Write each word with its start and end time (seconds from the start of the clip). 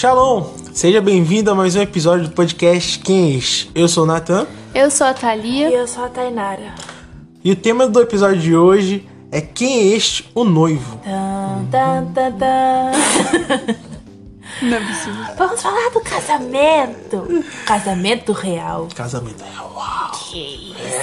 Shalom! 0.00 0.44
Seja 0.72 0.98
bem-vindo 0.98 1.50
a 1.50 1.54
mais 1.54 1.76
um 1.76 1.82
episódio 1.82 2.26
do 2.26 2.32
podcast 2.34 2.98
Quem 3.00 3.34
é 3.34 3.36
este? 3.36 3.70
Eu 3.74 3.86
sou 3.86 4.04
o 4.04 4.06
Nathan 4.06 4.46
Eu 4.74 4.90
sou 4.90 5.06
a 5.06 5.12
Thalia. 5.12 5.68
E 5.68 5.74
eu 5.74 5.86
sou 5.86 6.02
a 6.02 6.08
Tainara. 6.08 6.74
e 7.44 7.52
o 7.52 7.56
tema 7.56 7.86
do 7.86 8.00
episódio 8.00 8.40
de 8.40 8.56
hoje 8.56 9.06
é 9.30 9.42
Quem 9.42 9.78
é 9.78 9.84
este? 9.94 10.26
O 10.34 10.42
noivo. 10.42 10.98
Tan, 11.04 11.66
tan, 11.70 12.06
tan, 12.14 12.32
tan. 12.32 13.76
Não 14.62 14.74
é 14.74 14.80
possível. 14.80 15.24
Vamos 15.36 15.60
falar 15.60 15.90
do 15.90 16.00
casamento. 16.00 17.44
Casamento 17.66 18.32
real. 18.32 18.88
Casamento 18.94 19.44
é 19.44 19.60
uau! 19.60 20.10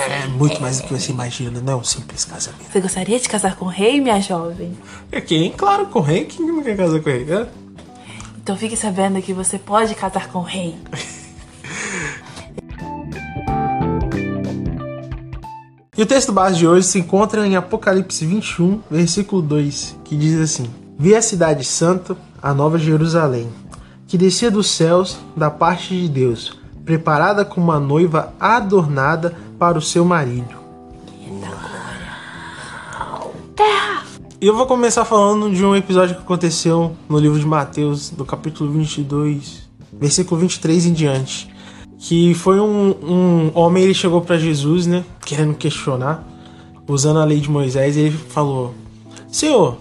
É 0.09 0.27
muito 0.27 0.59
mais 0.59 0.82
do 0.82 0.87
que 0.87 0.93
você 0.93 1.11
imagina, 1.11 1.61
não 1.61 1.73
é 1.73 1.75
um 1.75 1.83
simples 1.83 2.25
casamento. 2.25 2.64
Você 2.71 2.79
gostaria 2.79 3.19
de 3.19 3.29
casar 3.29 3.55
com 3.57 3.65
o 3.65 3.68
rei, 3.68 4.01
minha 4.01 4.19
jovem? 4.21 4.75
É 5.11 5.21
quem? 5.21 5.51
Claro, 5.51 5.86
com 5.86 6.00
o 6.00 6.01
rei. 6.01 6.25
Quem 6.25 6.47
não 6.47 6.64
quer 6.64 6.75
casar 6.75 7.00
com 7.00 7.09
o 7.09 7.14
rei? 7.14 7.27
É? 7.29 7.47
Então 8.47 8.56
fique 8.56 8.78
sabendo 8.78 9.21
que 9.21 9.33
você 9.33 9.60
pode 9.60 9.93
casar 9.93 10.29
com 10.29 10.39
o 10.39 10.42
rei. 10.42 10.74
E 15.97 16.01
o 16.01 16.05
texto 16.05 16.32
base 16.32 16.55
de 16.55 16.65
hoje 16.65 16.88
se 16.88 16.97
encontra 16.97 17.46
em 17.46 17.57
Apocalipse 17.57 18.25
21, 18.25 18.83
versículo 18.89 19.41
2, 19.41 19.97
que 20.05 20.15
diz 20.15 20.39
assim: 20.39 20.69
Vi 20.97 21.14
a 21.14 21.21
cidade 21.21 21.65
santa, 21.65 22.15
a 22.41 22.54
nova 22.54 22.79
Jerusalém, 22.79 23.50
que 24.07 24.18
descia 24.18 24.50
dos 24.50 24.71
céus 24.71 25.18
da 25.36 25.52
parte 25.52 25.89
de 25.93 26.07
Deus, 26.07 26.57
preparada 26.86 27.43
como 27.43 27.66
uma 27.66 27.82
noiva 27.82 28.33
adornada 28.39 29.36
para 29.60 29.77
o 29.77 29.82
seu 29.82 30.05
marido. 30.05 30.55
E 34.39 34.45
eu 34.45 34.55
vou 34.55 34.67
começar 34.67 35.03
falando 35.03 35.52
de 35.52 35.66
um 35.66 35.75
episódio 35.75 36.16
que 36.16 36.22
aconteceu 36.22 36.95
no 37.09 37.17
livro 37.17 37.39
de 37.39 37.45
Mateus, 37.45 38.11
do 38.11 38.23
capítulo 38.23 38.71
22, 38.71 39.67
versículo 39.93 40.39
23 40.41 40.85
em 40.85 40.93
diante. 40.93 41.49
Que 41.97 42.35
foi 42.35 42.59
um, 42.59 42.91
um 43.02 43.52
homem, 43.55 43.83
ele 43.83 43.95
chegou 43.95 44.21
para 44.21 44.38
Jesus, 44.38 44.85
né, 44.85 45.03
querendo 45.25 45.55
questionar, 45.55 46.23
usando 46.88 47.17
a 47.17 47.25
lei 47.25 47.39
de 47.39 47.49
Moisés, 47.49 47.97
e 47.97 48.02
ele 48.02 48.15
falou: 48.15 48.75
Senhor, 49.27 49.80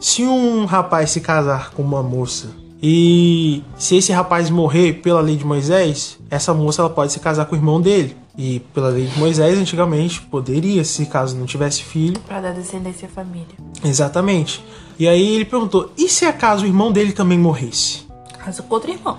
se 0.00 0.24
um 0.24 0.64
rapaz 0.64 1.10
se 1.12 1.20
casar 1.20 1.70
com 1.70 1.80
uma 1.80 2.02
moça 2.02 2.48
e 2.82 3.62
se 3.78 3.94
esse 3.94 4.10
rapaz 4.10 4.50
morrer 4.50 4.94
pela 4.94 5.20
lei 5.20 5.36
de 5.36 5.46
Moisés, 5.46 6.18
essa 6.28 6.52
moça 6.52 6.82
ela 6.82 6.90
pode 6.90 7.12
se 7.12 7.20
casar 7.20 7.46
com 7.46 7.54
o 7.54 7.58
irmão 7.58 7.80
dele. 7.80 8.16
E 8.36 8.58
pela 8.72 8.88
lei 8.88 9.06
de 9.06 9.16
Moisés, 9.18 9.56
antigamente, 9.58 10.20
poderia, 10.22 10.82
se 10.84 11.06
caso 11.06 11.36
não 11.36 11.46
tivesse 11.46 11.82
filho, 11.84 12.18
Pra 12.20 12.40
dar 12.40 12.52
descendência 12.52 13.06
à 13.06 13.10
família. 13.10 13.54
Exatamente. 13.84 14.64
E 14.98 15.06
aí 15.06 15.34
ele 15.36 15.44
perguntou: 15.44 15.92
e 15.96 16.08
se 16.08 16.24
acaso 16.24 16.64
o 16.64 16.66
irmão 16.66 16.90
dele 16.90 17.12
também 17.12 17.38
morresse? 17.38 18.04
Casa 18.38 18.62
com 18.62 18.74
outro 18.74 18.90
irmão. 18.90 19.18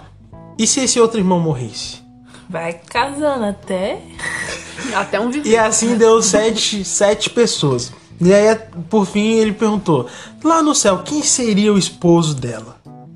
E 0.58 0.68
se 0.68 0.82
esse 0.82 1.00
outro 1.00 1.20
irmão 1.20 1.40
morresse? 1.40 2.04
Vai 2.50 2.74
casando 2.74 3.46
até. 3.46 4.02
Até 4.94 5.20
um 5.20 5.30
E 5.30 5.32
viver. 5.32 5.58
assim 5.58 5.98
deu 5.98 6.22
sete, 6.22 6.84
sete 6.84 7.30
pessoas. 7.30 7.92
E 8.22 8.32
aí, 8.34 8.56
por 8.90 9.06
fim, 9.06 9.34
ele 9.36 9.54
perguntou: 9.54 10.08
lá 10.44 10.62
no 10.62 10.76
céu, 10.76 11.00
quem 11.04 11.24
seria 11.24 11.74
o 11.74 11.78
esposo 11.78 12.36
dela? 12.36 12.76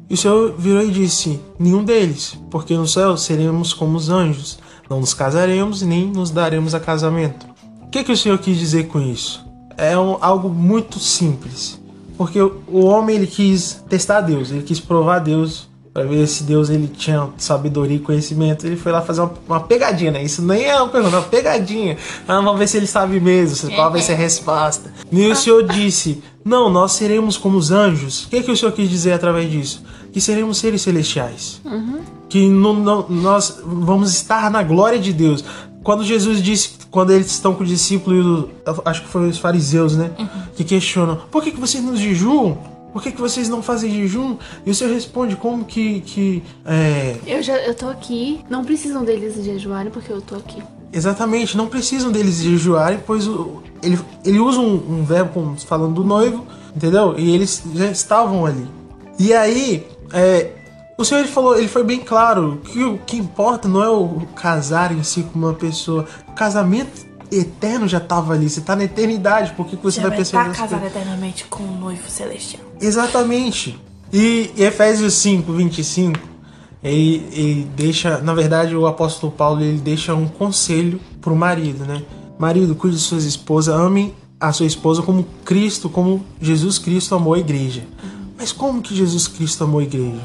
E 0.09 0.13
o 0.13 0.17
Senhor 0.17 0.55
virou 0.57 0.81
e 0.81 0.89
disse: 0.89 1.39
nenhum 1.59 1.83
deles, 1.83 2.37
porque 2.49 2.73
no 2.75 2.87
céu 2.87 3.15
seremos 3.17 3.73
como 3.73 3.97
os 3.97 4.09
anjos, 4.09 4.57
não 4.89 4.99
nos 4.99 5.13
casaremos 5.13 5.81
nem 5.81 6.07
nos 6.07 6.31
daremos 6.31 6.73
a 6.75 6.79
casamento. 6.79 7.45
O 7.83 7.89
que, 7.89 8.03
que 8.03 8.11
o 8.11 8.17
Senhor 8.17 8.37
quis 8.37 8.57
dizer 8.57 8.87
com 8.87 8.99
isso? 9.01 9.45
É 9.77 9.97
um- 9.97 10.17
algo 10.21 10.49
muito 10.49 10.99
simples, 10.99 11.79
porque 12.17 12.41
o 12.41 12.59
o 12.67 12.85
homem 12.85 13.15
ele 13.15 13.27
quis 13.27 13.83
testar 13.89 14.21
Deus, 14.21 14.51
ele 14.51 14.61
quis 14.63 14.79
provar 14.79 15.19
Deus 15.19 15.67
para 15.91 16.03
ver 16.05 16.27
se 16.27 16.43
Deus 16.43 16.69
ele 16.69 16.87
tinha 16.87 17.29
sabedoria 17.37 17.97
e 17.97 17.99
conhecimento. 17.99 18.65
Ele 18.67 18.75
foi 18.77 18.91
lá 18.91 19.01
fazer 19.01 19.21
uma, 19.21 19.33
uma 19.47 19.59
pegadinha, 19.61 20.11
né? 20.11 20.23
Isso 20.23 20.41
nem 20.41 20.63
é 20.65 20.75
uma 20.79 20.87
pergunta, 20.89 21.15
é 21.15 21.19
uma 21.19 21.25
pegadinha. 21.27 21.97
Ah, 22.27 22.39
vamos 22.41 22.59
ver 22.59 22.67
se 22.67 22.77
ele 22.77 22.85
sabe 22.85 23.19
mesmo, 23.19 23.71
qual 23.73 23.91
vai 23.91 24.01
ser 24.01 24.13
a 24.13 24.15
resposta. 24.15 24.93
E 25.11 25.25
o 25.27 25.35
Senhor 25.35 25.63
disse: 25.63 26.21
Não, 26.45 26.69
nós 26.69 26.91
seremos 26.91 27.37
como 27.37 27.57
os 27.57 27.71
anjos. 27.71 28.25
O 28.25 28.29
que, 28.29 28.43
que 28.43 28.51
o 28.51 28.55
Senhor 28.55 28.71
quis 28.71 28.87
dizer 28.89 29.13
através 29.13 29.49
disso? 29.49 29.83
Que 30.11 30.19
seremos 30.21 30.57
seres 30.57 30.81
celestiais. 30.81 31.61
Que 32.27 32.47
não- 32.47 32.73
não- 32.73 33.05
nós 33.09 33.59
vamos 33.63 34.11
estar 34.13 34.49
na 34.51 34.61
glória 34.63 34.99
de 34.99 35.11
Deus. 35.13 35.43
Quando 35.83 36.03
Jesus 36.03 36.41
disse, 36.41 36.71
quando 36.91 37.11
eles 37.11 37.27
estão 37.31 37.53
com 37.55 37.63
o 37.63 37.65
discípulo, 37.65 38.49
acho 38.85 39.01
que 39.03 39.07
foi 39.07 39.29
os 39.29 39.37
fariseus, 39.37 39.95
né? 39.95 40.11
Que 40.55 40.63
questionam: 40.63 41.17
Por 41.31 41.41
que, 41.43 41.51
que 41.51 41.59
vocês 41.59 41.83
não 41.83 41.95
jejuam? 41.95 42.57
Por 42.91 43.03
que, 43.03 43.11
que 43.11 43.21
vocês 43.21 43.47
não 43.47 43.61
fazem 43.61 43.91
jejum? 43.91 44.35
E 44.65 44.71
o 44.71 44.75
Senhor 44.75 44.91
responde 44.93 45.35
como 45.35 45.63
que. 45.63 46.01
que 46.01 46.43
é, 46.65 47.17
Eu 47.25 47.41
já 47.43 47.55
eu 47.57 47.73
tô 47.75 47.87
aqui. 47.87 48.41
Não 48.49 48.65
precisam 48.65 49.05
deles 49.05 49.35
jejuarem 49.43 49.91
porque 49.91 50.11
eu 50.11 50.21
tô 50.21 50.35
aqui. 50.35 50.61
exatamente, 50.91 51.55
não 51.55 51.67
precisam 51.67 52.11
deles 52.11 52.37
jejuarem, 52.41 52.99
pois 53.05 53.27
o- 53.27 53.61
ele, 53.83 53.99
ele 54.25 54.39
usa 54.39 54.59
um, 54.59 54.99
um 54.99 55.03
verbo 55.03 55.31
como 55.33 55.55
falando 55.59 55.93
do 55.93 56.03
noivo, 56.03 56.45
entendeu? 56.75 57.13
E 57.17 57.33
eles 57.33 57.61
já 57.75 57.85
estavam 57.91 58.43
ali. 58.45 58.65
E 59.19 59.33
aí, 59.33 59.85
é, 60.13 60.51
o 60.97 61.05
Senhor 61.05 61.21
ele 61.21 61.29
falou, 61.29 61.57
ele 61.57 61.67
foi 61.67 61.83
bem 61.83 61.99
claro 61.99 62.61
que 62.65 62.83
o 62.83 62.97
que 62.97 63.17
importa 63.17 63.67
não 63.67 63.81
é 63.81 63.89
o 63.89 64.21
casar 64.35 64.91
em 64.91 65.03
si 65.03 65.23
com 65.23 65.39
uma 65.39 65.53
pessoa. 65.53 66.05
O 66.27 66.33
casamento 66.33 67.07
eterno 67.31 67.87
já 67.87 67.99
estava 67.99 68.33
ali, 68.33 68.49
você 68.49 68.61
tá 68.61 68.75
na 68.75 68.83
eternidade, 68.83 69.53
por 69.53 69.65
que 69.65 69.77
que 69.77 69.83
você 69.83 70.01
Você 70.01 70.07
vai 70.07 70.19
estar 70.19 70.47
as 70.47 70.57
casado 70.57 70.81
coisas? 70.81 70.97
eternamente 70.97 71.45
com 71.45 71.63
um 71.63 71.79
noivo 71.79 72.09
celestial. 72.09 72.63
Exatamente. 72.81 73.79
E 74.11 74.51
Efésios 74.57 75.13
5, 75.13 75.53
25, 75.53 76.19
ele, 76.83 77.27
ele 77.31 77.71
deixa, 77.75 78.17
na 78.19 78.33
verdade, 78.33 78.75
o 78.75 78.87
apóstolo 78.87 79.31
Paulo 79.31 79.61
ele 79.61 79.77
deixa 79.77 80.15
um 80.15 80.27
conselho 80.27 80.99
pro 81.21 81.35
marido, 81.35 81.85
né? 81.85 82.01
Marido, 82.37 82.73
cuide 82.73 82.95
de 82.97 83.01
suas 83.01 83.25
esposas, 83.25 83.75
amem 83.75 84.13
a 84.39 84.51
sua 84.51 84.65
esposa 84.65 85.01
como 85.01 85.25
Cristo, 85.45 85.89
como 85.89 86.25
Jesus 86.41 86.79
Cristo 86.79 87.13
amou 87.13 87.33
a 87.33 87.39
igreja. 87.39 87.83
Mas 88.39 88.51
como 88.53 88.81
que 88.81 88.95
Jesus 88.95 89.27
Cristo 89.27 89.63
amou 89.65 89.81
a 89.81 89.83
igreja? 89.83 90.21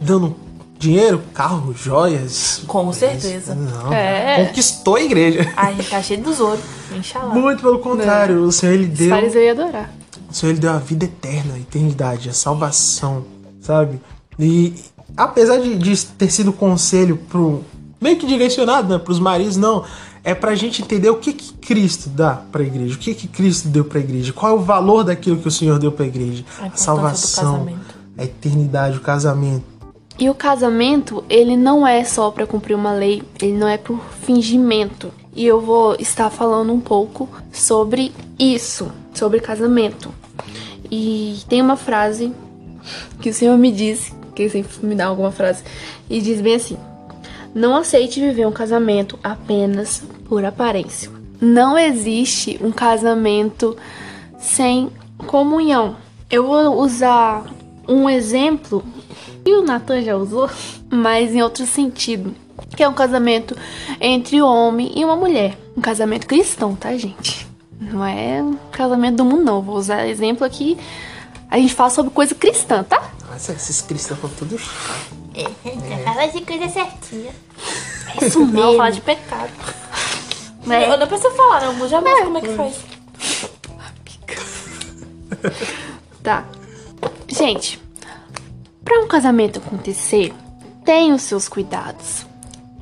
Dando 0.00 0.36
dinheiro, 0.78 1.22
carro, 1.32 1.72
joias? 1.74 2.62
Com 2.66 2.92
certeza. 2.92 3.54
Não, 3.54 3.92
É. 3.92 4.44
conquistou 4.44 4.96
a 4.96 5.02
igreja. 5.02 5.50
A 5.56 5.72
gente 5.72 5.88
tá 5.88 6.02
cheio 6.02 6.22
dos 6.22 6.40
ouros. 6.40 6.60
Inxalá. 6.94 7.34
Muito 7.34 7.62
pelo 7.62 7.78
contrário, 7.78 8.42
o 8.42 8.52
Senhor 8.52 8.74
ele 8.74 8.84
Os 8.92 8.98
deu 8.98 9.08
fariseus 9.08 9.44
iam 9.56 9.64
adorar. 9.64 9.90
o 10.30 10.34
Senhor 10.34 10.52
ele 10.52 10.60
deu 10.60 10.72
a 10.72 10.78
vida 10.78 11.06
eterna, 11.06 11.54
a 11.54 11.58
eternidade, 11.58 12.28
a 12.28 12.34
salvação, 12.34 13.24
sabe? 13.60 13.98
E 14.38 14.74
apesar 15.16 15.58
de, 15.58 15.74
de 15.76 15.96
ter 16.04 16.30
sido 16.30 16.52
conselho 16.52 17.16
pro 17.16 17.62
meio 18.00 18.18
que 18.18 18.26
direcionado, 18.26 18.92
né, 18.92 18.98
pros 18.98 19.18
maridos, 19.18 19.56
não, 19.56 19.84
é 20.24 20.34
pra 20.34 20.54
gente 20.54 20.80
entender 20.80 21.10
o 21.10 21.16
que 21.16 21.34
que 21.34 21.52
Cristo 21.52 22.08
dá 22.08 22.42
pra 22.50 22.62
igreja, 22.62 22.94
o 22.94 22.98
que 22.98 23.14
que 23.14 23.28
Cristo 23.28 23.68
deu 23.68 23.84
pra 23.84 24.00
igreja, 24.00 24.32
qual 24.32 24.52
é 24.52 24.54
o 24.58 24.62
valor 24.62 25.04
daquilo 25.04 25.36
que 25.36 25.46
o 25.46 25.50
Senhor 25.50 25.78
deu 25.78 25.92
pra 25.92 26.06
igreja, 26.06 26.42
A 26.58 26.62
a, 26.62 26.66
importância 26.66 26.70
do 26.70 26.80
salvação, 26.80 27.68
a 28.16 28.24
eternidade, 28.24 28.96
o 28.96 29.00
casamento. 29.00 29.74
E 30.18 30.30
o 30.30 30.34
casamento, 30.34 31.22
ele 31.28 31.56
não 31.56 31.86
é 31.86 32.04
só 32.04 32.30
pra 32.30 32.46
cumprir 32.46 32.74
uma 32.74 32.92
lei, 32.92 33.22
ele 33.42 33.58
não 33.58 33.68
é 33.68 33.76
por 33.76 34.00
fingimento. 34.22 35.12
E 35.34 35.44
eu 35.44 35.60
vou 35.60 35.96
estar 35.98 36.30
falando 36.30 36.72
um 36.72 36.80
pouco 36.80 37.28
sobre 37.52 38.12
isso, 38.38 38.90
sobre 39.12 39.40
casamento. 39.40 40.14
E 40.90 41.38
tem 41.48 41.60
uma 41.60 41.76
frase 41.76 42.32
que 43.20 43.30
o 43.30 43.34
Senhor 43.34 43.58
me 43.58 43.72
disse, 43.72 44.14
que 44.34 44.42
ele 44.42 44.50
sempre 44.50 44.86
me 44.86 44.94
dá 44.94 45.06
alguma 45.06 45.32
frase, 45.32 45.64
e 46.08 46.20
diz 46.20 46.40
bem 46.40 46.54
assim: 46.54 46.76
Não 47.54 47.76
aceite 47.76 48.20
viver 48.20 48.46
um 48.46 48.52
casamento 48.52 49.16
apenas 49.22 50.02
por 50.28 50.44
aparência. 50.44 51.08
Não 51.40 51.78
existe 51.78 52.58
um 52.60 52.72
casamento 52.72 53.76
sem 54.38 54.90
comunhão. 55.18 55.96
Eu 56.28 56.46
vou 56.46 56.82
usar 56.82 57.44
um 57.86 58.10
exemplo 58.10 58.84
que 59.44 59.54
o 59.54 59.62
Nathan 59.62 60.02
já 60.02 60.16
usou, 60.16 60.50
mas 60.90 61.32
em 61.32 61.42
outro 61.42 61.64
sentido. 61.64 62.34
Que 62.76 62.82
é 62.82 62.88
um 62.88 62.94
casamento 62.94 63.56
entre 64.00 64.42
homem 64.42 64.92
e 64.96 65.04
uma 65.04 65.14
mulher. 65.14 65.56
Um 65.76 65.80
casamento 65.80 66.26
cristão, 66.26 66.74
tá, 66.74 66.96
gente? 66.96 67.46
Não 67.80 68.04
é 68.04 68.42
um 68.42 68.56
casamento 68.72 69.16
do 69.16 69.24
mundo, 69.24 69.44
não. 69.44 69.62
Vou 69.62 69.76
usar 69.76 70.06
exemplo 70.08 70.44
aqui. 70.44 70.76
A 71.48 71.58
gente 71.58 71.74
fala 71.74 71.90
sobre 71.90 72.10
coisa 72.10 72.34
cristã, 72.34 72.82
tá? 72.82 73.12
Nossa, 73.30 73.52
esses 73.52 73.80
cristãos 73.80 74.18
estão 74.18 74.30
tudo 74.36 74.58
chato. 74.58 75.13
Fala 76.04 76.26
de 76.26 76.40
coisa 76.42 76.68
certinha. 76.68 77.32
É 78.20 78.26
isso 78.26 78.40
Não, 78.40 78.46
mesmo. 78.46 78.76
fala 78.76 78.90
de 78.92 79.00
pecado. 79.00 79.50
né? 80.66 80.92
Eu 80.92 80.98
não 80.98 81.06
preciso 81.06 81.34
falar, 81.34 81.62
não. 81.72 81.88
Já 81.88 82.00
vi 82.00 82.10
como 82.22 82.38
é 82.38 82.40
que 82.40 82.48
faz. 82.56 82.74
Tá. 86.22 86.44
Gente, 87.28 87.80
para 88.84 89.00
um 89.00 89.08
casamento 89.08 89.58
acontecer, 89.58 90.32
tem 90.84 91.12
os 91.12 91.22
seus 91.22 91.48
cuidados. 91.48 92.24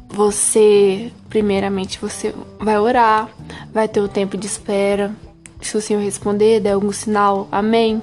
Você, 0.09 1.11
primeiramente, 1.31 1.99
você 1.99 2.35
vai 2.61 2.79
orar, 2.79 3.29
vai 3.73 3.89
ter 3.89 4.01
o 4.01 4.09
tempo 4.09 4.37
de 4.37 4.47
espera. 4.47 5.15
Se 5.61 5.77
o 5.77 5.81
Senhor 5.81 6.03
responder, 6.03 6.61
der 6.61 6.73
algum 6.73 6.93
sinal, 6.93 7.49
amém. 7.51 8.03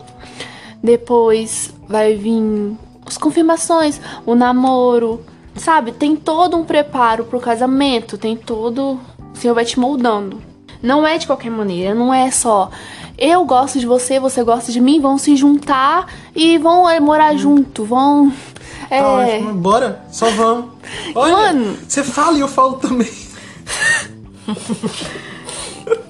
Depois 0.82 1.74
vai 1.88 2.16
vir 2.16 2.76
as 3.10 3.18
confirmações, 3.18 4.00
o 4.26 4.36
namoro, 4.36 5.22
sabe? 5.56 5.92
Tem 5.92 6.16
todo 6.16 6.56
um 6.58 6.64
preparo 6.64 7.26
pro 7.26 7.40
casamento, 7.40 8.18
tem 8.18 8.38
todo. 8.38 9.00
O 9.34 9.38
Senhor 9.38 9.54
vai 9.54 9.66
te 9.66 9.80
moldando. 9.80 10.42
Não 10.82 11.06
é 11.06 11.18
de 11.18 11.28
qualquer 11.28 11.52
maneira, 11.52 11.94
não 11.94 12.14
é 12.14 12.32
só 12.32 12.72
eu 13.20 13.44
gosto 13.44 13.78
de 13.80 13.86
você, 13.86 14.18
você 14.18 14.42
gosta 14.44 14.72
de 14.72 14.80
mim, 14.80 15.02
vão 15.02 15.18
se 15.18 15.36
juntar 15.36 16.08
e 16.34 16.58
vão 16.58 16.86
morar 17.02 17.36
junto, 17.36 17.84
vão. 17.84 18.32
É... 18.90 19.02
Tá 19.02 19.08
ótimo, 19.10 19.54
bora, 19.56 20.02
só 20.10 20.30
vamos. 20.32 20.72
Olha, 21.14 21.34
Mano. 21.34 21.78
você 21.86 22.02
fala 22.02 22.38
e 22.38 22.40
eu 22.40 22.48
falo 22.48 22.78
também. 22.78 23.12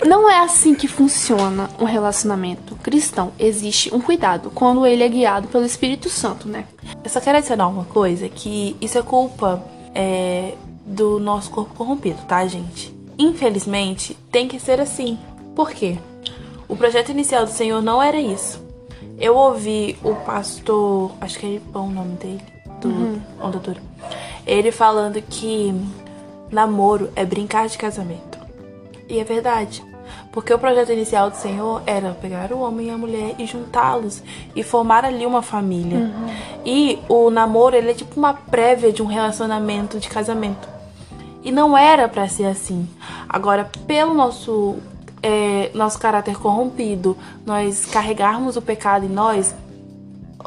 Não 0.06 0.30
é 0.30 0.40
assim 0.40 0.74
que 0.74 0.88
funciona 0.88 1.70
um 1.80 1.86
relacionamento 1.86 2.76
cristão. 2.78 3.32
Existe 3.38 3.94
um 3.94 4.02
cuidado 4.02 4.50
quando 4.50 4.86
ele 4.86 5.04
é 5.04 5.08
guiado 5.08 5.48
pelo 5.48 5.66
Espírito 5.66 6.10
Santo, 6.10 6.48
né? 6.48 6.66
Eu 7.04 7.10
só 7.10 7.20
quero 7.20 7.38
adicionar 7.38 7.68
uma 7.68 7.86
coisa, 7.86 8.28
que 8.28 8.76
isso 8.82 8.98
é 8.98 9.02
culpa 9.02 9.64
é, 9.94 10.54
do 10.86 11.20
nosso 11.20 11.52
corpo 11.52 11.74
corrompido, 11.76 12.20
tá, 12.28 12.46
gente? 12.48 12.94
Infelizmente, 13.18 14.16
tem 14.32 14.48
que 14.48 14.60
ser 14.60 14.80
assim. 14.80 15.18
Por 15.56 15.72
quê? 15.72 15.98
O 16.68 16.76
projeto 16.76 17.10
inicial 17.10 17.46
do 17.46 17.52
Senhor 17.52 17.82
não 17.82 18.02
era 18.02 18.20
isso. 18.20 18.64
Eu 19.20 19.36
ouvi 19.36 19.98
o 20.04 20.16
pastor, 20.16 21.12
acho 21.20 21.38
que 21.40 21.58
é 21.58 21.60
bom 21.60 21.88
o 21.88 21.92
nome 21.92 22.16
dele, 22.16 22.42
do 22.80 23.22
Onda 23.44 23.60
Dura, 23.60 23.82
ele 24.48 24.72
falando 24.72 25.22
que 25.22 25.74
namoro 26.50 27.10
é 27.16 27.26
brincar 27.26 27.68
de 27.68 27.78
casamento. 27.78 28.29
E 29.10 29.20
é 29.20 29.24
verdade. 29.24 29.84
Porque 30.32 30.54
o 30.54 30.60
projeto 30.60 30.92
inicial 30.92 31.30
do 31.30 31.36
Senhor 31.36 31.82
era 31.86 32.12
pegar 32.12 32.52
o 32.52 32.62
homem 32.62 32.88
e 32.88 32.90
a 32.90 32.98
mulher 32.98 33.36
e 33.38 33.46
juntá-los 33.46 34.24
e 34.56 34.64
formar 34.64 35.06
ali 35.06 35.26
uma 35.26 35.42
família. 35.42 36.12
E 36.66 37.00
o 37.08 37.30
namoro, 37.30 37.76
ele 37.76 37.92
é 37.92 37.94
tipo 37.94 38.18
uma 38.20 38.34
prévia 38.34 38.92
de 38.92 39.02
um 39.02 39.06
relacionamento 39.06 40.00
de 40.00 40.10
casamento. 40.10 40.68
E 41.44 41.52
não 41.52 41.78
era 41.78 42.08
pra 42.08 42.28
ser 42.28 42.46
assim. 42.46 42.88
Agora, 43.28 43.70
pelo 43.88 44.14
nosso 44.14 44.78
é, 45.22 45.72
nosso 45.74 46.00
caráter 46.00 46.38
corrompido, 46.38 47.18
nós 47.46 47.86
carregarmos 47.86 48.56
o 48.56 48.62
pecado 48.62 49.06
em 49.06 49.10
nós, 49.10 49.54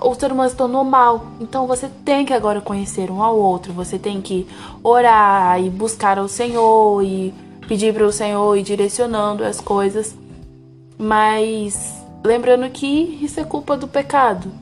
o 0.01 0.15
ser 0.15 0.33
humano 0.33 0.51
se 0.51 0.57
tornou 0.57 0.85
mal. 0.85 1.27
Então 1.41 1.67
você 1.67 1.89
tem 2.05 2.25
que 2.25 2.33
agora 2.33 2.61
conhecer 2.61 3.11
um 3.11 3.23
ao 3.23 3.37
outro. 3.37 3.73
Você 3.73 3.99
tem 3.99 4.21
que 4.21 4.47
orar 4.83 5.61
e 5.61 5.69
buscar 5.71 6.19
ao 6.19 6.29
Senhor 6.29 7.03
e 7.03 7.35
pedir 7.67 7.93
para 7.95 8.07
o 8.07 8.13
Senhor 8.13 8.57
ir 8.57 8.63
direcionando 8.63 9.45
as 9.45 9.61
coisas. 9.61 10.15
Mas 10.99 12.03
lembrando 12.25 12.69
que 12.71 13.19
isso 13.23 13.41
é 13.41 13.45
culpa 13.45 13.77
do 13.77 13.89
pecado. 13.89 14.53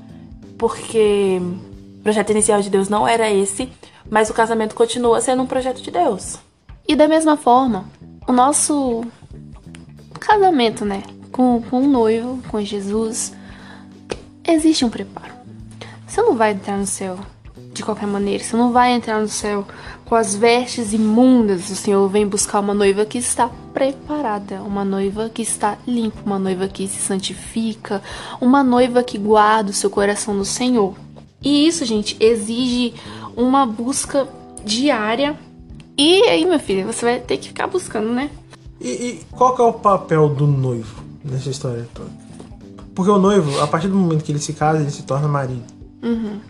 Porque 0.59 1.41
o 1.99 2.03
projeto 2.03 2.31
inicial 2.31 2.61
de 2.61 2.71
Deus 2.71 2.89
não 2.89 3.07
era 3.07 3.31
esse, 3.31 3.71
mas 4.09 4.31
o 4.31 4.35
casamento 4.35 4.75
continua 4.75 5.21
sendo 5.21 5.43
um 5.43 5.47
projeto 5.47 5.83
de 5.83 5.91
Deus. 5.91 6.39
E 6.87 6.97
da 6.97 7.07
mesma 7.07 7.37
forma, 7.37 7.85
o 8.27 8.33
nosso 8.33 9.05
casamento, 10.19 10.85
né? 10.85 11.03
Com, 11.31 11.63
com 11.63 11.83
o 11.83 11.89
noivo, 11.89 12.43
com 12.49 12.61
Jesus, 12.61 13.33
existe 14.47 14.85
um 14.85 14.91
preparo. 14.91 15.33
Você 16.07 16.21
não 16.23 16.35
vai 16.35 16.53
entrar 16.53 16.77
no 16.77 16.87
céu 16.87 17.19
de 17.73 17.83
qualquer 17.83 18.07
maneira. 18.07 18.43
Você 18.43 18.57
não 18.57 18.73
vai 18.73 18.93
entrar 18.93 19.21
no 19.21 19.29
céu 19.29 19.67
com 20.05 20.15
as 20.15 20.35
vestes 20.35 20.93
imundas. 20.93 21.71
O 21.71 21.77
Senhor 21.77 22.09
vem 22.09 22.27
buscar 22.27 22.61
uma 22.61 22.75
noiva 22.75 23.05
que 23.05 23.19
está 23.19 23.49
preparada, 23.73 24.63
uma 24.63 24.85
noiva 24.85 25.31
que 25.31 25.43
está 25.43 25.79
limpa, 25.87 26.21
uma 26.25 26.39
noiva 26.39 26.69
que 26.69 26.89
se 26.89 27.01
santifica, 27.01 28.03
uma 28.41 28.63
noiva 28.63 29.03
que 29.03 29.19
guarda 29.19 29.71
o 29.71 29.75
seu 29.75 29.91
coração 29.91 30.35
no 30.35 30.45
Senhor. 30.45 30.95
E 31.43 31.67
isso, 31.67 31.85
gente, 31.85 32.17
exige 32.21 32.95
uma 33.37 33.65
busca 33.65 34.29
diária. 34.65 35.39
E 35.97 36.23
aí, 36.25 36.45
meu 36.45 36.59
filho, 36.59 36.87
você 36.87 37.05
vai 37.05 37.21
ter 37.21 37.37
que 37.37 37.49
ficar 37.49 37.67
buscando, 37.67 38.11
né? 38.11 38.31
E, 38.81 38.89
e 38.89 39.21
qual 39.31 39.55
que 39.55 39.63
é 39.63 39.65
o 39.65 39.73
papel 39.73 40.29
do 40.29 40.47
noivo 40.47 41.03
nessa 41.25 41.51
história 41.51 41.87
toda? 41.95 42.11
Porque 42.95 43.11
o 43.11 43.19
noivo, 43.19 43.61
a 43.61 43.67
partir 43.67 43.89
do 43.89 43.95
momento 43.95 44.25
que 44.25 44.33
ele 44.33 44.39
se 44.39 44.53
casa, 44.53 44.81
ele 44.81 44.91
se 44.91 45.03
torna 45.05 45.29
marido. 45.29 45.80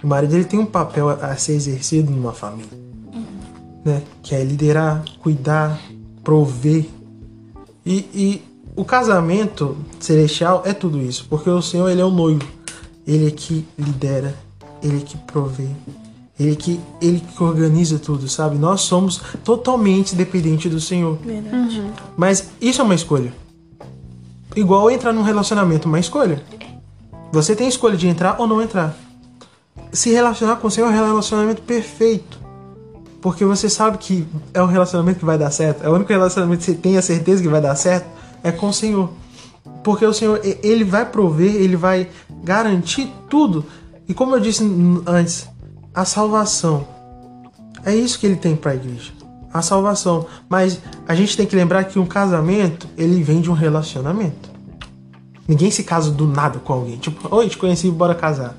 O 0.02 0.06
marido 0.06 0.34
ele 0.34 0.44
tem 0.44 0.58
um 0.58 0.66
papel 0.66 1.08
a, 1.10 1.36
ser 1.36 1.54
exercido 1.54 2.10
numa 2.10 2.32
família, 2.32 2.70
né? 3.84 4.02
Que 4.22 4.34
é 4.34 4.44
liderar, 4.44 5.04
cuidar, 5.20 5.80
prover. 6.22 6.86
E, 7.84 8.06
e 8.14 8.42
o 8.76 8.84
casamento 8.84 9.76
celestial 9.98 10.62
é 10.64 10.72
tudo 10.72 11.00
isso, 11.00 11.26
porque 11.28 11.50
o 11.50 11.60
Senhor 11.60 11.88
ele 11.88 12.00
é 12.00 12.04
o 12.04 12.10
noivo, 12.10 12.46
ele 13.06 13.26
é 13.26 13.30
que 13.30 13.66
lidera, 13.78 14.34
ele 14.82 14.98
é 14.98 15.00
que 15.00 15.16
provê, 15.18 15.68
ele 16.38 16.52
é 16.52 16.54
que 16.54 16.80
ele 17.02 17.20
que 17.20 17.42
organiza 17.42 17.98
tudo, 17.98 18.28
sabe? 18.28 18.56
Nós 18.56 18.82
somos 18.82 19.20
totalmente 19.44 20.14
dependentes 20.14 20.70
do 20.70 20.80
Senhor. 20.80 21.18
Verdade. 21.24 21.82
Mas 22.16 22.50
isso 22.60 22.80
é 22.80 22.84
uma 22.84 22.94
escolha. 22.94 23.32
Igual 24.54 24.90
entrar 24.90 25.12
num 25.12 25.22
relacionamento, 25.22 25.88
uma 25.88 25.98
escolha. 25.98 26.42
Você 27.32 27.54
tem 27.54 27.66
a 27.66 27.68
escolha 27.68 27.96
de 27.96 28.08
entrar 28.08 28.40
ou 28.40 28.46
não 28.46 28.62
entrar. 28.62 28.96
Se 29.92 30.10
relacionar 30.10 30.56
com 30.56 30.68
o 30.68 30.70
Senhor 30.70 30.88
é 30.88 30.90
um 30.90 31.06
relacionamento 31.06 31.62
perfeito. 31.62 32.38
Porque 33.20 33.44
você 33.44 33.68
sabe 33.68 33.98
que 33.98 34.26
é 34.54 34.62
um 34.62 34.66
relacionamento 34.66 35.18
que 35.18 35.24
vai 35.24 35.36
dar 35.36 35.50
certo. 35.50 35.84
É 35.84 35.88
o 35.88 35.94
único 35.94 36.10
relacionamento 36.10 36.60
que 36.60 36.64
você 36.64 36.74
tem 36.74 36.96
a 36.96 37.02
certeza 37.02 37.42
que 37.42 37.48
vai 37.48 37.60
dar 37.60 37.76
certo 37.76 38.06
é 38.42 38.50
com 38.50 38.68
o 38.68 38.72
Senhor. 38.72 39.10
Porque 39.84 40.04
o 40.04 40.12
Senhor, 40.12 40.40
ele 40.62 40.84
vai 40.84 41.04
prover, 41.04 41.54
ele 41.54 41.76
vai 41.76 42.08
garantir 42.42 43.12
tudo. 43.28 43.64
E 44.08 44.14
como 44.14 44.34
eu 44.34 44.40
disse 44.40 44.64
antes, 45.06 45.48
a 45.94 46.04
salvação. 46.04 46.86
É 47.84 47.94
isso 47.94 48.18
que 48.18 48.26
ele 48.26 48.36
tem 48.36 48.56
para 48.56 48.72
a 48.72 48.74
igreja. 48.74 49.12
A 49.52 49.60
salvação. 49.60 50.26
Mas 50.48 50.80
a 51.06 51.14
gente 51.14 51.36
tem 51.36 51.46
que 51.46 51.56
lembrar 51.56 51.84
que 51.84 51.98
um 51.98 52.06
casamento, 52.06 52.86
ele 52.96 53.22
vem 53.22 53.40
de 53.40 53.50
um 53.50 53.54
relacionamento. 53.54 54.50
Ninguém 55.46 55.70
se 55.70 55.82
casa 55.82 56.10
do 56.10 56.26
nada 56.26 56.58
com 56.58 56.72
alguém. 56.72 56.96
Tipo, 56.96 57.34
oi, 57.34 57.48
te 57.48 57.58
conheci, 57.58 57.90
bora 57.90 58.14
casar. 58.14 58.56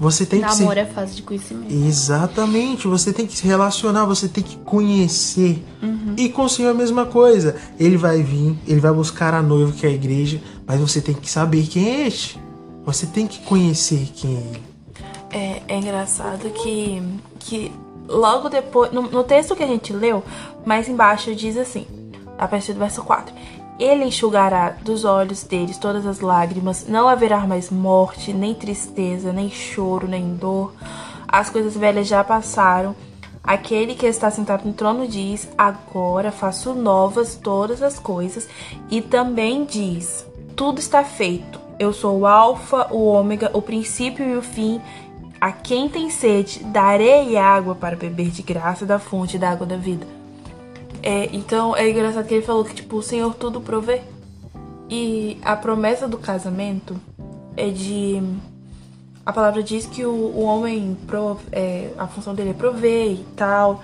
Você 0.00 0.24
tem 0.24 0.40
que 0.40 0.50
se... 0.54 0.60
Namoro 0.60 0.80
é 0.80 0.86
fase 0.86 1.14
de 1.14 1.22
conhecimento. 1.22 1.70
Exatamente, 1.70 2.88
você 2.88 3.12
tem 3.12 3.26
que 3.26 3.36
se 3.36 3.46
relacionar, 3.46 4.06
você 4.06 4.26
tem 4.26 4.42
que 4.42 4.56
conhecer. 4.56 5.62
E 6.16 6.30
com 6.30 6.44
o 6.44 6.48
Senhor 6.48 6.70
a 6.70 6.74
mesma 6.74 7.04
coisa. 7.04 7.54
Ele 7.78 7.98
vai 7.98 8.22
vir, 8.22 8.58
ele 8.66 8.80
vai 8.80 8.92
buscar 8.92 9.34
a 9.34 9.42
noiva 9.42 9.72
que 9.72 9.84
é 9.86 9.90
a 9.90 9.92
igreja, 9.92 10.40
mas 10.66 10.80
você 10.80 11.02
tem 11.02 11.14
que 11.14 11.30
saber 11.30 11.66
quem 11.66 11.86
é 11.86 12.06
este. 12.06 12.40
Você 12.84 13.06
tem 13.06 13.26
que 13.26 13.40
conhecer 13.40 14.08
quem 14.14 14.36
é 14.36 14.40
ele. 14.40 14.62
É, 15.32 15.62
é 15.68 15.78
engraçado 15.78 16.48
que, 16.48 17.02
que 17.38 17.70
logo 18.08 18.48
depois, 18.48 18.90
no, 18.92 19.02
no 19.02 19.22
texto 19.22 19.54
que 19.54 19.62
a 19.62 19.66
gente 19.66 19.92
leu, 19.92 20.24
mais 20.64 20.88
embaixo 20.88 21.34
diz 21.34 21.58
assim, 21.58 21.86
a 22.38 22.48
partir 22.48 22.72
do 22.72 22.78
verso 22.78 23.02
4: 23.02 23.34
Ele 23.80 24.04
enxugará 24.04 24.76
dos 24.82 25.06
olhos 25.06 25.42
deles 25.42 25.78
todas 25.78 26.04
as 26.04 26.20
lágrimas, 26.20 26.86
não 26.86 27.08
haverá 27.08 27.46
mais 27.46 27.70
morte, 27.70 28.30
nem 28.30 28.52
tristeza, 28.54 29.32
nem 29.32 29.48
choro, 29.48 30.06
nem 30.06 30.34
dor. 30.34 30.74
As 31.26 31.48
coisas 31.48 31.74
velhas 31.74 32.06
já 32.06 32.22
passaram. 32.22 32.94
Aquele 33.42 33.94
que 33.94 34.04
está 34.04 34.30
sentado 34.30 34.66
no 34.66 34.74
trono 34.74 35.08
diz: 35.08 35.48
Agora 35.56 36.30
faço 36.30 36.74
novas 36.74 37.36
todas 37.36 37.82
as 37.82 37.98
coisas. 37.98 38.46
E 38.90 39.00
também 39.00 39.64
diz: 39.64 40.26
Tudo 40.54 40.78
está 40.78 41.02
feito. 41.02 41.58
Eu 41.78 41.94
sou 41.94 42.18
o 42.18 42.26
Alfa, 42.26 42.88
o 42.92 43.06
Ômega, 43.06 43.50
o 43.54 43.62
princípio 43.62 44.28
e 44.28 44.36
o 44.36 44.42
fim. 44.42 44.78
A 45.40 45.52
quem 45.52 45.88
tem 45.88 46.10
sede, 46.10 46.62
darei 46.64 47.38
água 47.38 47.74
para 47.74 47.96
beber 47.96 48.28
de 48.28 48.42
graça 48.42 48.84
da 48.84 48.98
fonte 48.98 49.38
da 49.38 49.50
água 49.52 49.66
da 49.66 49.78
vida. 49.78 50.19
É, 51.02 51.28
então 51.34 51.74
é 51.76 51.88
engraçado 51.88 52.26
que 52.26 52.34
ele 52.34 52.44
falou 52.44 52.64
que 52.64 52.74
tipo, 52.74 52.96
o 52.96 53.02
Senhor 53.02 53.34
tudo 53.34 53.60
provê. 53.60 54.02
E 54.88 55.38
a 55.42 55.54
promessa 55.56 56.08
do 56.08 56.18
casamento 56.18 56.96
é 57.56 57.68
de. 57.70 58.20
A 59.24 59.32
palavra 59.32 59.62
diz 59.62 59.86
que 59.86 60.04
o, 60.04 60.10
o 60.10 60.40
homem, 60.42 60.96
prov- 61.06 61.40
é, 61.52 61.90
a 61.96 62.06
função 62.06 62.34
dele 62.34 62.50
é 62.50 62.54
prover 62.54 63.12
e 63.12 63.24
tal. 63.36 63.82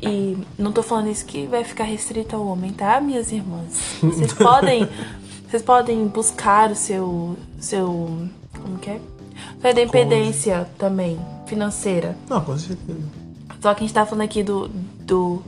E 0.00 0.36
não 0.58 0.72
tô 0.72 0.82
falando 0.82 1.08
isso 1.08 1.24
que 1.24 1.46
vai 1.46 1.62
ficar 1.62 1.84
restrito 1.84 2.34
ao 2.34 2.44
homem, 2.44 2.72
tá, 2.72 3.00
minhas 3.00 3.30
irmãs? 3.30 3.98
Vocês 4.02 4.32
podem. 4.34 4.88
Vocês 5.48 5.62
podem 5.62 6.06
buscar 6.08 6.70
o 6.70 6.74
seu. 6.74 7.36
seu. 7.60 7.86
Como 8.60 8.78
que 8.78 8.90
é? 8.90 9.00
Sua 9.60 9.70
independência 9.70 10.68
também, 10.78 11.18
financeira. 11.46 12.16
Não, 12.28 12.40
com 12.40 12.56
certeza. 12.58 13.00
Só 13.60 13.72
que 13.74 13.84
a 13.84 13.86
gente 13.86 13.94
tá 13.94 14.04
falando 14.04 14.24
aqui 14.24 14.42
do, 14.42 14.68
do, 15.00 15.40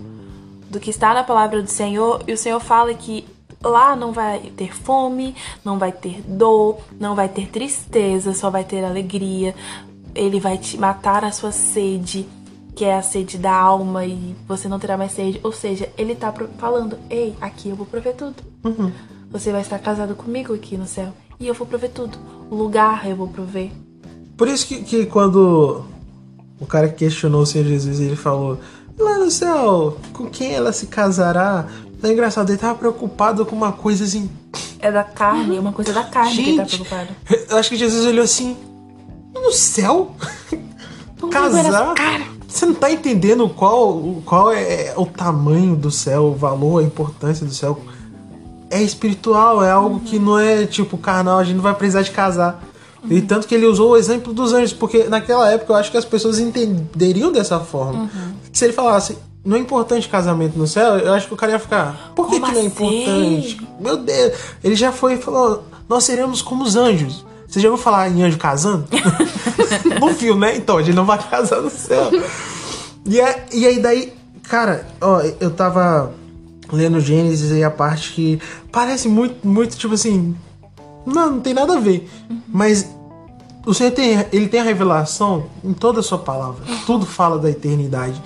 do 0.75 0.81
que 0.81 0.91
está 0.91 1.15
na 1.15 1.23
palavra 1.23 1.63
do 1.63 1.71
Senhor, 1.71 2.23
e 2.27 2.33
o 2.33 2.37
Senhor 2.37 2.59
fala 2.59 2.93
que 2.93 3.25
lá 3.63 3.95
não 3.95 4.13
vai 4.13 4.41
ter 4.57 4.75
fome, 4.75 5.35
não 5.65 5.79
vai 5.79 5.93
ter 5.93 6.21
dor, 6.27 6.79
não 6.99 7.15
vai 7.15 7.29
ter 7.29 7.49
tristeza, 7.49 8.35
só 8.35 8.51
vai 8.51 8.65
ter 8.65 8.85
alegria. 8.85 9.55
Ele 10.15 10.41
vai 10.41 10.59
te 10.59 10.77
matar 10.77 11.25
a 11.25 11.31
sua 11.31 11.53
sede, 11.53 12.27
que 12.75 12.85
é 12.85 12.97
a 12.97 13.03
sede 13.03 13.39
da 13.39 13.53
alma, 13.53 14.05
e 14.05 14.35
você 14.49 14.69
não 14.69 14.81
terá 14.81 14.99
mais 14.99 15.13
sede. 15.13 15.41
Ou 15.45 15.53
seja, 15.53 15.89
ele 15.97 16.15
tá 16.15 16.35
falando: 16.59 16.99
Ei, 17.09 17.35
aqui 17.41 17.69
eu 17.69 17.77
vou 17.77 17.87
prover 17.87 18.15
tudo. 18.15 18.35
Você 19.31 19.53
vai 19.53 19.63
estar 19.63 19.79
casado 19.79 20.15
comigo 20.15 20.53
aqui 20.55 20.77
no 20.77 20.87
céu, 20.87 21.13
e 21.39 21.47
eu 21.47 21.55
vou 21.55 21.67
prover 21.67 21.91
tudo. 21.91 22.19
O 22.51 22.57
lugar 22.57 23.09
eu 23.09 23.17
vou 23.17 23.29
prover. 23.29 23.71
Por 24.37 24.49
isso 24.49 24.67
que, 24.67 24.83
que 24.83 25.07
quando 25.07 25.85
o 26.61 26.67
cara 26.67 26.89
questionou 26.89 27.43
o 27.43 27.47
Senhor 27.47 27.65
Jesus, 27.65 28.01
ele 28.01 28.17
falou: 28.17 28.59
Lá 28.99 29.19
no 29.19 29.31
céu, 29.31 29.99
com 30.13 30.27
quem 30.31 30.53
ela 30.53 30.73
se 30.73 30.87
casará? 30.87 31.67
É 32.03 32.13
engraçado, 32.13 32.51
ele 32.51 32.59
tava 32.59 32.75
preocupado 32.79 33.45
com 33.47 33.57
uma 33.57 33.73
coisa 33.73 34.05
assim. 34.05 34.31
É 34.79 34.93
da 34.93 35.03
carne, 35.03 35.57
é 35.57 35.61
uma 35.61 35.73
coisa 35.73 35.93
da 35.93 36.05
carne 36.05 36.35
que 36.35 36.49
ele 36.51 36.57
tá 36.59 36.65
Gente, 36.65 36.85
preocupado. 36.85 37.09
eu 37.51 37.57
acho 37.57 37.71
que 37.71 37.77
Jesus 37.77 38.05
olhou 38.07 38.25
assim: 38.25 38.57
No 39.35 39.53
céu? 39.53 40.15
Casar? 41.31 41.91
as 41.91 41.95
caras. 41.95 42.27
Você 42.47 42.67
não 42.67 42.75
tá 42.75 42.91
entendendo 42.93 43.49
qual, 43.49 44.21
qual 44.25 44.53
é 44.53 44.93
o 44.97 45.07
tamanho 45.07 45.75
do 45.75 45.91
céu, 45.91 46.27
o 46.27 46.35
valor, 46.35 46.81
a 46.81 46.87
importância 46.87 47.45
do 47.45 47.53
céu. 47.53 47.81
É 48.71 48.81
espiritual, 48.83 49.65
é 49.65 49.71
algo 49.71 50.01
que 50.01 50.19
não 50.19 50.39
é 50.39 50.67
tipo 50.67 50.97
carnal, 50.99 51.39
a 51.39 51.45
gente 51.45 51.57
não 51.57 51.63
vai 51.63 51.75
precisar 51.75 52.03
de 52.03 52.11
casar. 52.11 52.63
E 53.11 53.21
tanto 53.23 53.47
que 53.47 53.55
ele 53.55 53.67
usou 53.67 53.91
o 53.93 53.97
exemplo 53.97 54.33
dos 54.33 54.53
anjos, 54.53 54.73
porque 54.73 55.05
naquela 55.05 55.51
época 55.51 55.73
eu 55.73 55.77
acho 55.77 55.91
que 55.91 55.97
as 55.97 56.05
pessoas 56.05 56.39
entenderiam 56.39 57.31
dessa 57.33 57.61
forma. 57.61 58.11
Se 58.53 58.65
ele 58.65 58.73
falasse, 58.73 59.19
não 59.45 59.57
é 59.57 59.61
importante 59.61 60.09
casamento 60.09 60.59
no 60.59 60.67
céu, 60.67 60.97
eu 60.99 61.13
acho 61.13 61.27
que 61.29 61.35
o 61.35 61.37
cara 61.37 61.53
ia 61.53 61.59
ficar, 61.59 62.13
por 62.15 62.29
que, 62.29 62.35
que 62.37 62.41
não 62.41 62.49
é 62.49 62.53
assim? 62.53 62.67
importante? 62.67 63.69
Meu 63.81 63.97
Deus, 63.99 64.33
ele 64.63 64.75
já 64.75 64.91
foi 64.93 65.15
e 65.15 65.17
falou, 65.19 65.65
nós 65.89 66.05
seremos 66.05 66.41
como 66.41 66.65
os 66.65 66.77
anjos. 66.77 67.25
Você 67.47 67.61
já 67.61 67.69
ouviu 67.71 67.83
falar 67.85 68.09
em 68.09 68.23
anjo 68.23 68.39
casando? 68.39 68.87
no 70.01 70.15
filme, 70.15 70.41
né? 70.41 70.57
Então, 70.57 70.79
a 70.79 70.83
gente 70.83 70.95
não 70.95 71.05
vai 71.05 71.19
casar 71.19 71.61
no 71.61 71.71
céu. 71.71 72.11
E, 73.07 73.21
é- 73.21 73.47
e 73.53 73.67
aí 73.67 73.79
daí, 73.81 74.13
cara, 74.45 74.87
ó, 75.01 75.21
eu 75.39 75.51
tava 75.51 76.13
lendo 76.73 76.99
Gênesis 77.01 77.53
aí 77.53 77.63
a 77.63 77.71
parte 77.71 78.13
que 78.13 78.41
parece 78.73 79.09
muito, 79.09 79.47
muito 79.47 79.77
tipo 79.77 79.95
assim. 79.95 80.35
Não, 81.07 81.33
não 81.33 81.41
tem 81.41 81.55
nada 81.55 81.77
a 81.77 81.81
ver. 81.81 82.09
Mas 82.49 82.89
o 83.67 83.73
Senhor 83.75 83.91
tem, 83.93 84.25
ele 84.33 84.49
tem 84.49 84.61
a 84.61 84.65
revelação 84.65 85.47
em 85.63 85.73
toda 85.73 86.01
a 86.01 86.03
sua 86.03 86.19
palavra. 86.19 86.63
Tudo 86.87 87.05
fala 87.07 87.39
da 87.39 87.51
eternidade. 87.51 88.21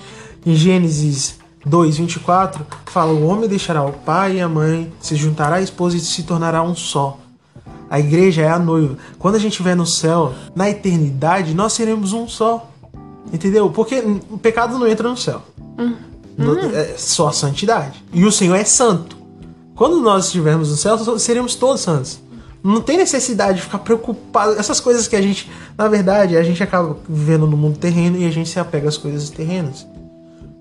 Em 0.45 0.55
Gênesis 0.55 1.37
2, 1.65 1.97
24, 1.97 2.65
fala: 2.85 3.11
O 3.11 3.25
homem 3.27 3.49
deixará 3.49 3.83
o 3.85 3.91
pai 3.91 4.37
e 4.37 4.41
a 4.41 4.47
mãe, 4.49 4.91
se 5.01 5.15
juntará 5.15 5.57
à 5.57 5.61
esposa 5.61 5.97
e 5.97 5.99
se 5.99 6.23
tornará 6.23 6.61
um 6.63 6.75
só. 6.75 7.17
A 7.89 7.99
igreja 7.99 8.43
é 8.43 8.49
a 8.49 8.59
noiva. 8.59 8.97
Quando 9.17 9.35
a 9.35 9.39
gente 9.39 9.51
estiver 9.53 9.75
no 9.75 9.85
céu, 9.85 10.33
na 10.55 10.69
eternidade, 10.69 11.53
nós 11.55 11.73
seremos 11.73 12.13
um 12.13 12.27
só. 12.27 12.69
Entendeu? 13.33 13.69
Porque 13.71 13.99
o 14.29 14.37
pecado 14.37 14.77
não 14.77 14.87
entra 14.87 15.09
no 15.09 15.17
céu. 15.17 15.41
No- 16.37 16.57
é 16.75 16.95
só 16.97 17.27
a 17.29 17.31
santidade. 17.33 18.03
E 18.13 18.23
o 18.25 18.31
Senhor 18.31 18.55
é 18.55 18.63
santo. 18.63 19.17
Quando 19.75 19.99
nós 20.01 20.25
estivermos 20.25 20.69
no 20.69 20.77
céu, 20.77 20.97
seremos 21.19 21.55
todos 21.55 21.81
santos. 21.81 22.19
Não 22.63 22.81
tem 22.81 22.97
necessidade 22.97 23.57
de 23.57 23.63
ficar 23.63 23.79
preocupado. 23.79 24.59
Essas 24.59 24.79
coisas 24.79 25.07
que 25.07 25.15
a 25.15 25.21
gente, 25.21 25.49
na 25.77 25.87
verdade, 25.87 26.35
a 26.35 26.43
gente 26.43 26.61
acaba 26.61 26.97
vivendo 27.07 27.47
no 27.47 27.55
mundo 27.55 27.77
terreno 27.77 28.17
e 28.17 28.25
a 28.25 28.31
gente 28.31 28.49
se 28.49 28.59
apega 28.59 28.89
às 28.89 28.97
coisas 28.97 29.29
terrenas. 29.29 29.87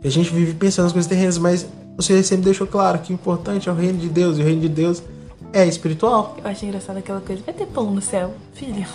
E 0.02 0.06
a 0.06 0.10
gente 0.10 0.32
vive 0.32 0.54
pensando 0.54 0.84
nas 0.84 0.92
coisas 0.92 1.08
terrenas, 1.08 1.38
mas 1.38 1.66
o 1.96 2.02
Senhor 2.02 2.22
sempre 2.22 2.44
deixou 2.44 2.66
claro 2.66 3.00
que 3.00 3.12
o 3.12 3.14
importante 3.14 3.68
é 3.68 3.72
o 3.72 3.74
reino 3.74 3.98
de 3.98 4.08
Deus. 4.08 4.38
E 4.38 4.42
o 4.42 4.44
reino 4.44 4.60
de 4.60 4.68
Deus 4.68 5.02
é 5.52 5.66
espiritual. 5.66 6.36
Eu 6.42 6.48
acho 6.48 6.64
engraçado 6.64 6.98
aquela 6.98 7.20
coisa. 7.20 7.42
Vai 7.44 7.54
ter 7.54 7.66
pão 7.66 7.90
no 7.90 8.00
céu, 8.00 8.34
filho. 8.52 8.86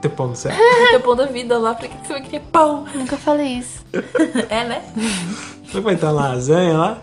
Ter 0.00 0.10
pão 0.10 0.28
no 0.28 0.36
céu. 0.36 0.52
Vai 0.54 0.92
ter 0.92 1.00
pão 1.00 1.16
da 1.16 1.26
vida 1.26 1.58
lá, 1.58 1.74
pra 1.74 1.88
que 1.88 1.96
que 1.96 2.06
você 2.06 2.12
vai 2.12 2.22
querer 2.22 2.44
pão? 2.52 2.84
Nunca 2.94 3.16
falei 3.16 3.58
isso. 3.58 3.84
É, 4.48 4.64
né? 4.64 4.82
Você 5.66 5.80
vai 5.80 5.94
estar 5.94 6.12
lasanha 6.12 6.78
lá? 6.78 7.02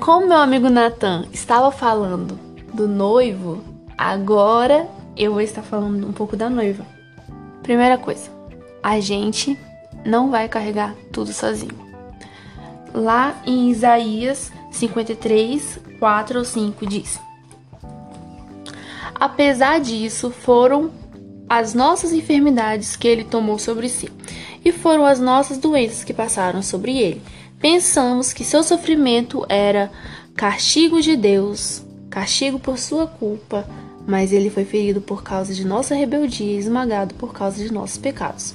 Como 0.00 0.26
meu 0.26 0.38
amigo 0.38 0.68
Nathan 0.68 1.26
estava 1.32 1.70
falando 1.70 2.38
do 2.72 2.88
noivo, 2.88 3.62
agora 3.96 4.88
eu 5.16 5.32
vou 5.32 5.40
estar 5.40 5.62
falando 5.62 6.06
um 6.06 6.12
pouco 6.12 6.36
da 6.36 6.50
noiva. 6.50 6.84
Primeira 7.62 7.96
coisa, 7.96 8.30
a 8.82 9.00
gente 9.00 9.58
não 10.04 10.30
vai 10.30 10.48
carregar 10.48 10.94
tudo 11.12 11.32
sozinho. 11.32 11.82
Lá 12.92 13.40
em 13.46 13.70
Isaías 13.70 14.52
53, 14.70 15.80
4 15.98 16.38
ou 16.38 16.44
5 16.44 16.86
diz: 16.86 17.18
Apesar 19.14 19.80
disso, 19.80 20.30
foram 20.30 20.90
as 21.48 21.74
nossas 21.74 22.12
enfermidades 22.12 22.96
que 22.96 23.08
ele 23.08 23.24
tomou 23.24 23.58
sobre 23.58 23.88
si, 23.88 24.10
e 24.64 24.72
foram 24.72 25.06
as 25.06 25.20
nossas 25.20 25.58
doenças 25.58 26.04
que 26.04 26.12
passaram 26.12 26.62
sobre 26.62 26.98
ele. 26.98 27.22
Pensamos 27.58 28.32
que 28.32 28.44
seu 28.44 28.62
sofrimento 28.62 29.46
era 29.48 29.90
castigo 30.36 31.00
de 31.00 31.16
Deus, 31.16 31.82
castigo 32.10 32.58
por 32.58 32.78
sua 32.78 33.06
culpa, 33.06 33.66
mas 34.06 34.32
ele 34.32 34.50
foi 34.50 34.64
ferido 34.64 35.00
por 35.00 35.22
causa 35.22 35.54
de 35.54 35.64
nossa 35.64 35.94
rebeldia 35.94 36.54
e 36.54 36.58
esmagado 36.58 37.14
por 37.14 37.32
causa 37.32 37.62
de 37.62 37.72
nossos 37.72 37.98
pecados. 37.98 38.54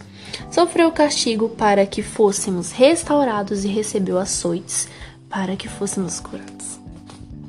Sofreu 0.51 0.91
castigo 0.91 1.49
para 1.49 1.85
que 1.85 2.01
fôssemos 2.01 2.71
restaurados 2.71 3.63
e 3.63 3.67
recebeu 3.67 4.17
açoites 4.17 4.87
para 5.29 5.55
que 5.55 5.67
fôssemos 5.67 6.19
curados. 6.19 6.79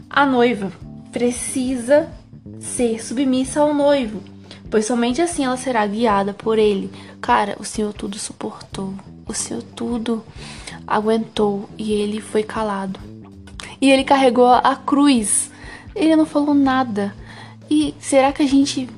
A 0.09 0.27
noiva 0.27 0.73
precisa 1.13 2.11
ser 2.59 3.03
submissa 3.03 3.61
ao 3.61 3.75
noivo, 3.75 4.21
pois 4.71 4.87
somente 4.87 5.21
assim 5.21 5.45
ela 5.45 5.57
será 5.57 5.87
guiada 5.87 6.33
por 6.33 6.59
ele. 6.59 6.91
Cara, 7.21 7.57
o 7.59 7.65
Senhor 7.65 7.93
tudo 7.93 8.19
suportou, 8.19 8.95
o 9.27 9.35
Senhor 9.35 9.63
tudo 9.63 10.25
aguentou 10.87 11.69
e 11.79 11.93
ele 11.93 12.21
foi 12.21 12.43
calado. 12.43 12.99
E 13.81 13.91
ele 13.91 14.05
carregou 14.05 14.49
a 14.49 14.77
cruz, 14.77 15.51
ele 15.95 16.17
não 16.17 16.27
falou 16.27 16.55
nada. 16.55 17.15
E 17.71 17.95
será 18.01 18.33
que 18.33 18.43
a 18.43 18.47
gente, 18.47 18.89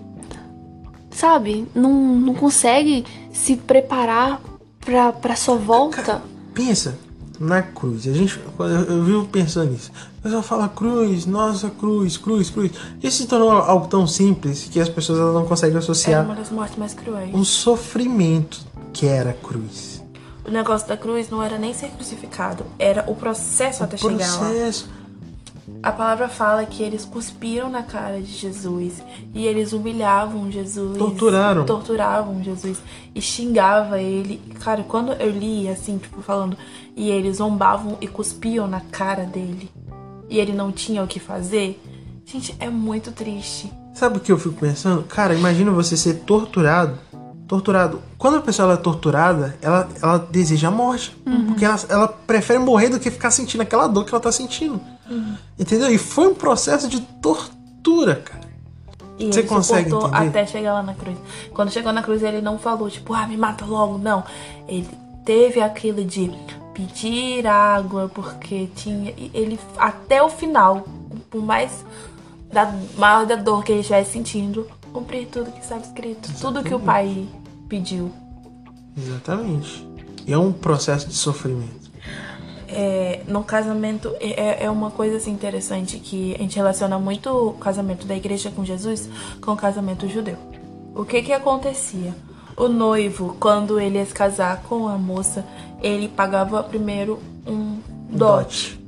sabe, 1.11 1.69
não, 1.75 1.93
não 1.93 2.35
consegue 2.35 3.05
se 3.33 3.57
preparar 3.57 4.41
pra, 4.81 5.13
pra 5.13 5.37
sua 5.37 5.57
volta? 5.57 6.23
Pensa 6.55 6.99
na 7.39 7.61
cruz. 7.61 8.07
A 8.07 8.13
gente, 8.13 8.41
eu, 8.59 8.67
eu 8.67 9.05
vivo 9.05 9.27
pensando 9.27 9.73
nisso. 9.73 9.91
O 10.19 10.23
pessoal 10.23 10.43
fala 10.43 10.69
cruz, 10.69 11.27
nossa 11.27 11.69
cruz, 11.69 12.17
cruz, 12.17 12.49
cruz. 12.49 12.71
Isso 13.03 13.19
se 13.19 13.27
tornou 13.27 13.51
algo 13.51 13.89
tão 13.89 14.07
simples 14.07 14.69
que 14.71 14.81
as 14.81 14.89
pessoas 14.89 15.19
elas 15.19 15.35
não 15.35 15.45
conseguem 15.45 15.77
associar 15.77 16.25
uma 16.25 16.35
das 16.35 16.51
mortes 16.51 16.79
mais 16.79 16.95
cruéis. 16.95 17.35
um 17.35 17.45
sofrimento 17.45 18.61
que 18.93 19.07
era 19.07 19.31
a 19.31 19.35
cruz. 19.35 20.03
O 20.47 20.51
negócio 20.51 20.89
da 20.89 20.97
cruz 20.97 21.31
não 21.31 21.43
era 21.43 21.59
nem 21.59 21.73
ser 21.73 21.89
crucificado, 21.89 22.65
era 22.79 23.05
o 23.07 23.15
processo 23.15 23.85
até 23.85 23.97
chegar 23.97 24.41
lá. 24.41 24.51
A 25.83 25.93
palavra 25.93 26.29
fala 26.29 26.65
que 26.67 26.83
eles 26.83 27.05
cuspiram 27.05 27.71
na 27.71 27.83
cara 27.83 28.21
de 28.21 28.33
Jesus 28.33 29.03
e 29.35 29.47
eles 29.47 29.73
humilhavam 29.73 30.51
Jesus. 30.51 30.99
Torturaram. 30.99 31.65
Torturavam 31.65 32.43
Jesus 32.43 32.79
e 33.15 33.21
xingava 33.21 34.01
ele. 34.01 34.41
Cara, 34.61 34.83
quando 34.83 35.13
eu 35.13 35.31
li 35.31 35.69
assim, 35.69 35.99
tipo, 35.99 36.21
falando, 36.23 36.57
e 36.97 37.11
eles 37.11 37.37
zombavam 37.37 37.97
e 38.01 38.09
cuspiam 38.09 38.67
na 38.67 38.81
cara 38.81 39.25
dele 39.25 39.71
e 40.29 40.39
ele 40.39 40.53
não 40.53 40.73
tinha 40.73 41.03
o 41.03 41.07
que 41.07 41.21
fazer. 41.21 41.81
Gente, 42.25 42.57
é 42.59 42.71
muito 42.71 43.13
triste. 43.13 43.71
Sabe 43.93 44.17
o 44.17 44.21
que 44.21 44.33
eu 44.33 44.39
fico 44.39 44.55
pensando? 44.55 45.03
Cara, 45.03 45.35
imagina 45.35 45.71
você 45.71 45.97
ser 45.97 46.21
torturado. 46.21 46.99
Torturado. 47.47 48.01
Quando 48.17 48.39
a 48.39 48.41
pessoa 48.41 48.73
é 48.73 48.77
torturada, 48.77 49.59
ela, 49.61 49.87
ela 50.01 50.19
deseja 50.19 50.69
a 50.69 50.71
morte. 50.71 51.15
Porque 51.47 51.65
ela, 51.67 51.79
ela 51.91 52.09
prefere 52.09 52.59
morrer 52.59 52.89
do 52.89 52.99
que 52.99 53.11
ficar 53.11 53.31
sentindo 53.31 53.61
aquela 53.61 53.87
dor 53.87 54.07
que 54.07 54.15
ela 54.15 54.23
tá 54.23 54.33
sentindo. 54.33 54.81
Entendeu? 55.59 55.91
E 55.93 55.99
foi 55.99 56.29
um 56.29 56.35
processo 56.35 56.89
de 56.89 57.01
tortura, 57.01 58.17
cara. 58.17 58.53
E 59.19 59.27
Você 59.27 59.43
consegue 59.43 59.95
entender? 59.95 60.17
até 60.17 60.47
chegar 60.47 60.75
lá 60.75 60.83
na 60.83 60.95
cruz. 60.95 61.17
Quando 61.53 61.71
chegou 61.71 61.93
na 61.93 62.03
cruz, 62.03 62.23
ele 62.23 62.41
não 62.41 62.59
falou, 62.59 62.91
tipo, 62.91 63.15
ah, 63.15 63.27
me 63.27 63.37
mata 63.37 63.65
logo. 63.65 63.99
Não. 63.99 64.25
Ele 64.67 64.89
teve 65.25 65.61
aquilo 65.61 66.05
de 66.05 66.31
pedir 66.75 67.47
água, 67.47 68.11
porque 68.13 68.69
tinha. 68.75 69.15
Ele, 69.33 69.59
até 69.77 70.23
o 70.23 70.29
final, 70.29 70.87
por 71.31 71.43
mais 71.43 71.85
da 72.53 72.75
maior 72.99 73.27
da 73.27 73.37
dor 73.37 73.65
que 73.65 73.73
ele 73.73 73.81
estivesse 73.81 74.13
sentindo, 74.13 74.67
cumprir 74.93 75.27
tudo 75.27 75.51
que 75.53 75.61
estava 75.61 75.83
escrito. 75.83 76.29
Tudo 76.41 76.63
que 76.63 76.75
o 76.75 76.81
pai 76.81 77.27
pediu. 77.69 78.13
Exatamente. 78.97 79.87
E 80.27 80.33
é 80.33 80.39
um 80.39 80.53
processo 80.53 81.09
de 81.09 81.15
sofrimento. 81.15 81.82
É, 82.75 83.23
no 83.29 83.45
casamento 83.45 84.15
é, 84.19 84.65
é 84.65 84.71
uma 84.71 84.91
coisa 84.91 85.19
assim, 85.19 85.31
interessante 85.31 85.99
que 85.99 86.35
a 86.35 86.39
gente 86.39 86.57
relaciona 86.57 86.99
muito 86.99 87.29
o 87.29 87.53
casamento 87.53 88.07
da 88.07 88.17
igreja 88.17 88.51
com 88.51 88.65
Jesus 88.65 89.09
com 89.41 89.53
o 89.53 89.57
casamento 89.57 90.09
judeu. 90.09 90.37
O 90.95 91.05
que 91.05 91.23
que 91.23 91.33
acontecia? 91.33 92.15
O 92.57 92.69
noivo, 92.69 93.37
quando 93.39 93.81
ele 93.81 93.99
ia 93.99 94.05
se 94.05 94.13
casar 94.15 94.63
com 94.63 94.89
a 94.89 94.97
moça, 94.97 95.45
ele 95.83 96.09
pagava 96.09 96.63
primeiro 96.63 97.19
um 97.47 97.79
dote, 98.11 98.79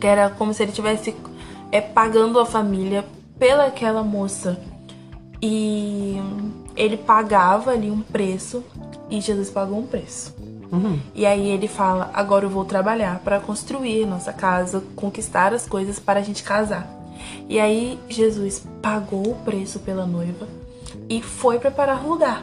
que 0.00 0.06
era 0.06 0.30
como 0.30 0.52
se 0.52 0.62
ele 0.62 0.72
tivesse 0.72 1.14
é, 1.72 1.80
pagando 1.80 2.38
a 2.38 2.46
família 2.46 3.04
pela 3.38 3.66
aquela 3.66 4.02
moça. 4.02 4.60
E 5.42 6.16
ele 6.76 6.96
pagava 6.96 7.72
ali 7.72 7.90
um 7.90 8.00
preço 8.00 8.64
e 9.10 9.20
Jesus 9.20 9.50
pagou 9.50 9.78
um 9.78 9.86
preço. 9.86 10.34
Uhum. 10.72 10.98
E 11.14 11.24
aí 11.26 11.48
ele 11.48 11.68
fala: 11.68 12.10
agora 12.12 12.44
eu 12.44 12.50
vou 12.50 12.64
trabalhar 12.64 13.20
para 13.24 13.40
construir 13.40 14.06
nossa 14.06 14.32
casa, 14.32 14.82
conquistar 14.96 15.52
as 15.52 15.66
coisas 15.66 15.98
para 15.98 16.20
a 16.20 16.22
gente 16.22 16.42
casar. 16.42 16.88
E 17.48 17.60
aí 17.60 17.98
Jesus 18.08 18.66
pagou 18.82 19.30
o 19.30 19.36
preço 19.44 19.78
pela 19.80 20.06
noiva 20.06 20.46
e 21.08 21.22
foi 21.22 21.58
preparar 21.58 22.04
o 22.04 22.08
lugar. 22.08 22.42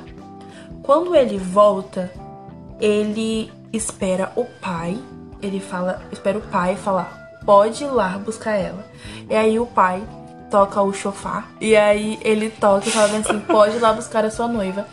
quando 0.84 1.16
ele 1.16 1.38
volta, 1.38 2.12
ele 2.80 3.52
espera 3.72 4.32
o 4.36 4.46
pai, 4.46 4.98
ele 5.42 5.60
fala, 5.60 6.02
espera 6.12 6.38
o 6.38 6.42
pai 6.42 6.76
falar, 6.76 7.40
pode 7.46 7.84
ir 7.84 7.88
lá 7.88 8.18
buscar 8.18 8.54
ela. 8.54 8.86
E 9.30 9.36
aí 9.36 9.60
o 9.60 9.66
pai 9.66 10.04
toca 10.50 10.82
o 10.82 10.94
chofar, 10.94 11.50
e 11.62 11.76
aí 11.76 12.20
ele 12.22 12.50
toca 12.50 12.88
e 12.88 12.92
fala 12.92 13.18
assim, 13.18 13.40
pode 13.40 13.78
ir 13.78 13.80
lá 13.80 13.94
buscar 13.94 14.26
a 14.26 14.32
sua 14.32 14.48
noiva. 14.48 14.86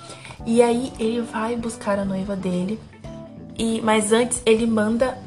E 0.47 0.63
aí 0.63 0.93
ele 0.99 1.21
vai 1.21 1.57
buscar 1.57 1.99
a 1.99 2.05
noiva 2.05 2.37
dele, 2.37 2.79
e 3.59 3.81
mas 3.83 4.13
antes 4.13 4.41
ele 4.47 4.67
manda 4.67 5.19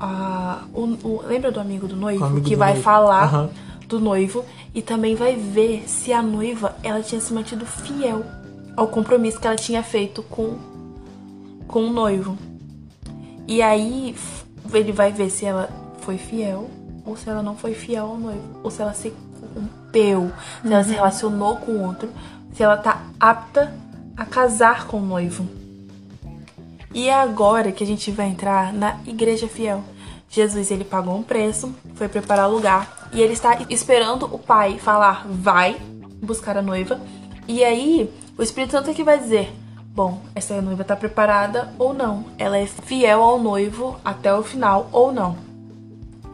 a, 0.00 0.64
o, 0.74 0.82
o- 1.06 1.22
lembra 1.26 1.50
do 1.52 1.60
amigo 1.60 1.86
do 1.86 1.96
noivo 1.96 2.24
amigo 2.24 2.46
que 2.46 2.54
do 2.54 2.58
vai 2.58 2.70
noivo. 2.70 2.82
falar 2.82 3.22
Aham. 3.24 3.50
do 3.86 4.00
noivo 4.00 4.44
e 4.74 4.82
também 4.82 5.14
vai 5.14 5.36
ver 5.36 5.84
se 5.88 6.12
a 6.12 6.20
noiva 6.22 6.74
ela 6.82 7.00
tinha 7.02 7.20
se 7.20 7.32
mantido 7.32 7.64
fiel 7.66 8.24
ao 8.76 8.88
compromisso 8.88 9.38
que 9.40 9.46
ela 9.46 9.56
tinha 9.56 9.82
feito 9.82 10.22
com 10.24 10.56
com 11.68 11.86
o 11.86 11.90
noivo. 11.92 12.36
E 13.48 13.60
aí 13.62 14.14
ele 14.72 14.92
vai 14.92 15.12
ver 15.12 15.30
se 15.30 15.44
ela 15.44 15.68
foi 16.00 16.16
fiel 16.18 16.68
ou 17.04 17.16
se 17.16 17.28
ela 17.28 17.42
não 17.42 17.56
foi 17.56 17.72
fiel 17.74 18.06
ao 18.06 18.16
noivo, 18.18 18.42
ou 18.64 18.70
se 18.70 18.82
ela 18.82 18.92
se 18.92 19.12
corrompeu, 19.40 20.32
se 20.62 20.72
ela 20.72 20.82
se 20.84 20.90
relacionou 20.92 21.56
com 21.56 21.84
outro, 21.86 22.08
se 22.52 22.62
ela 22.64 22.76
tá 22.76 23.02
apta 23.20 23.72
a 24.16 24.24
casar 24.24 24.86
com 24.88 24.98
o 24.98 25.06
noivo. 25.06 25.46
E 26.94 27.08
é 27.08 27.14
agora 27.14 27.72
que 27.72 27.84
a 27.84 27.86
gente 27.86 28.10
vai 28.10 28.28
entrar 28.28 28.72
na 28.72 28.98
igreja 29.06 29.48
fiel. 29.48 29.82
Jesus, 30.28 30.70
ele 30.70 30.84
pagou 30.84 31.16
um 31.16 31.22
preço, 31.22 31.74
foi 31.94 32.08
preparar 32.08 32.50
lugar 32.50 33.08
e 33.12 33.20
ele 33.20 33.32
está 33.32 33.58
esperando 33.70 34.26
o 34.26 34.38
pai 34.38 34.78
falar, 34.78 35.26
vai 35.28 35.76
buscar 36.22 36.56
a 36.56 36.62
noiva. 36.62 37.00
E 37.46 37.62
aí, 37.62 38.12
o 38.36 38.42
Espírito 38.42 38.72
Santo 38.72 38.90
é 38.90 38.94
que 38.94 39.04
vai 39.04 39.18
dizer, 39.18 39.52
bom, 39.94 40.20
essa 40.34 40.60
noiva 40.60 40.82
está 40.82 40.96
preparada 40.96 41.72
ou 41.78 41.94
não. 41.94 42.24
Ela 42.38 42.58
é 42.58 42.66
fiel 42.66 43.22
ao 43.22 43.38
noivo 43.38 43.98
até 44.04 44.34
o 44.34 44.42
final 44.42 44.88
ou 44.92 45.12
não. 45.12 45.36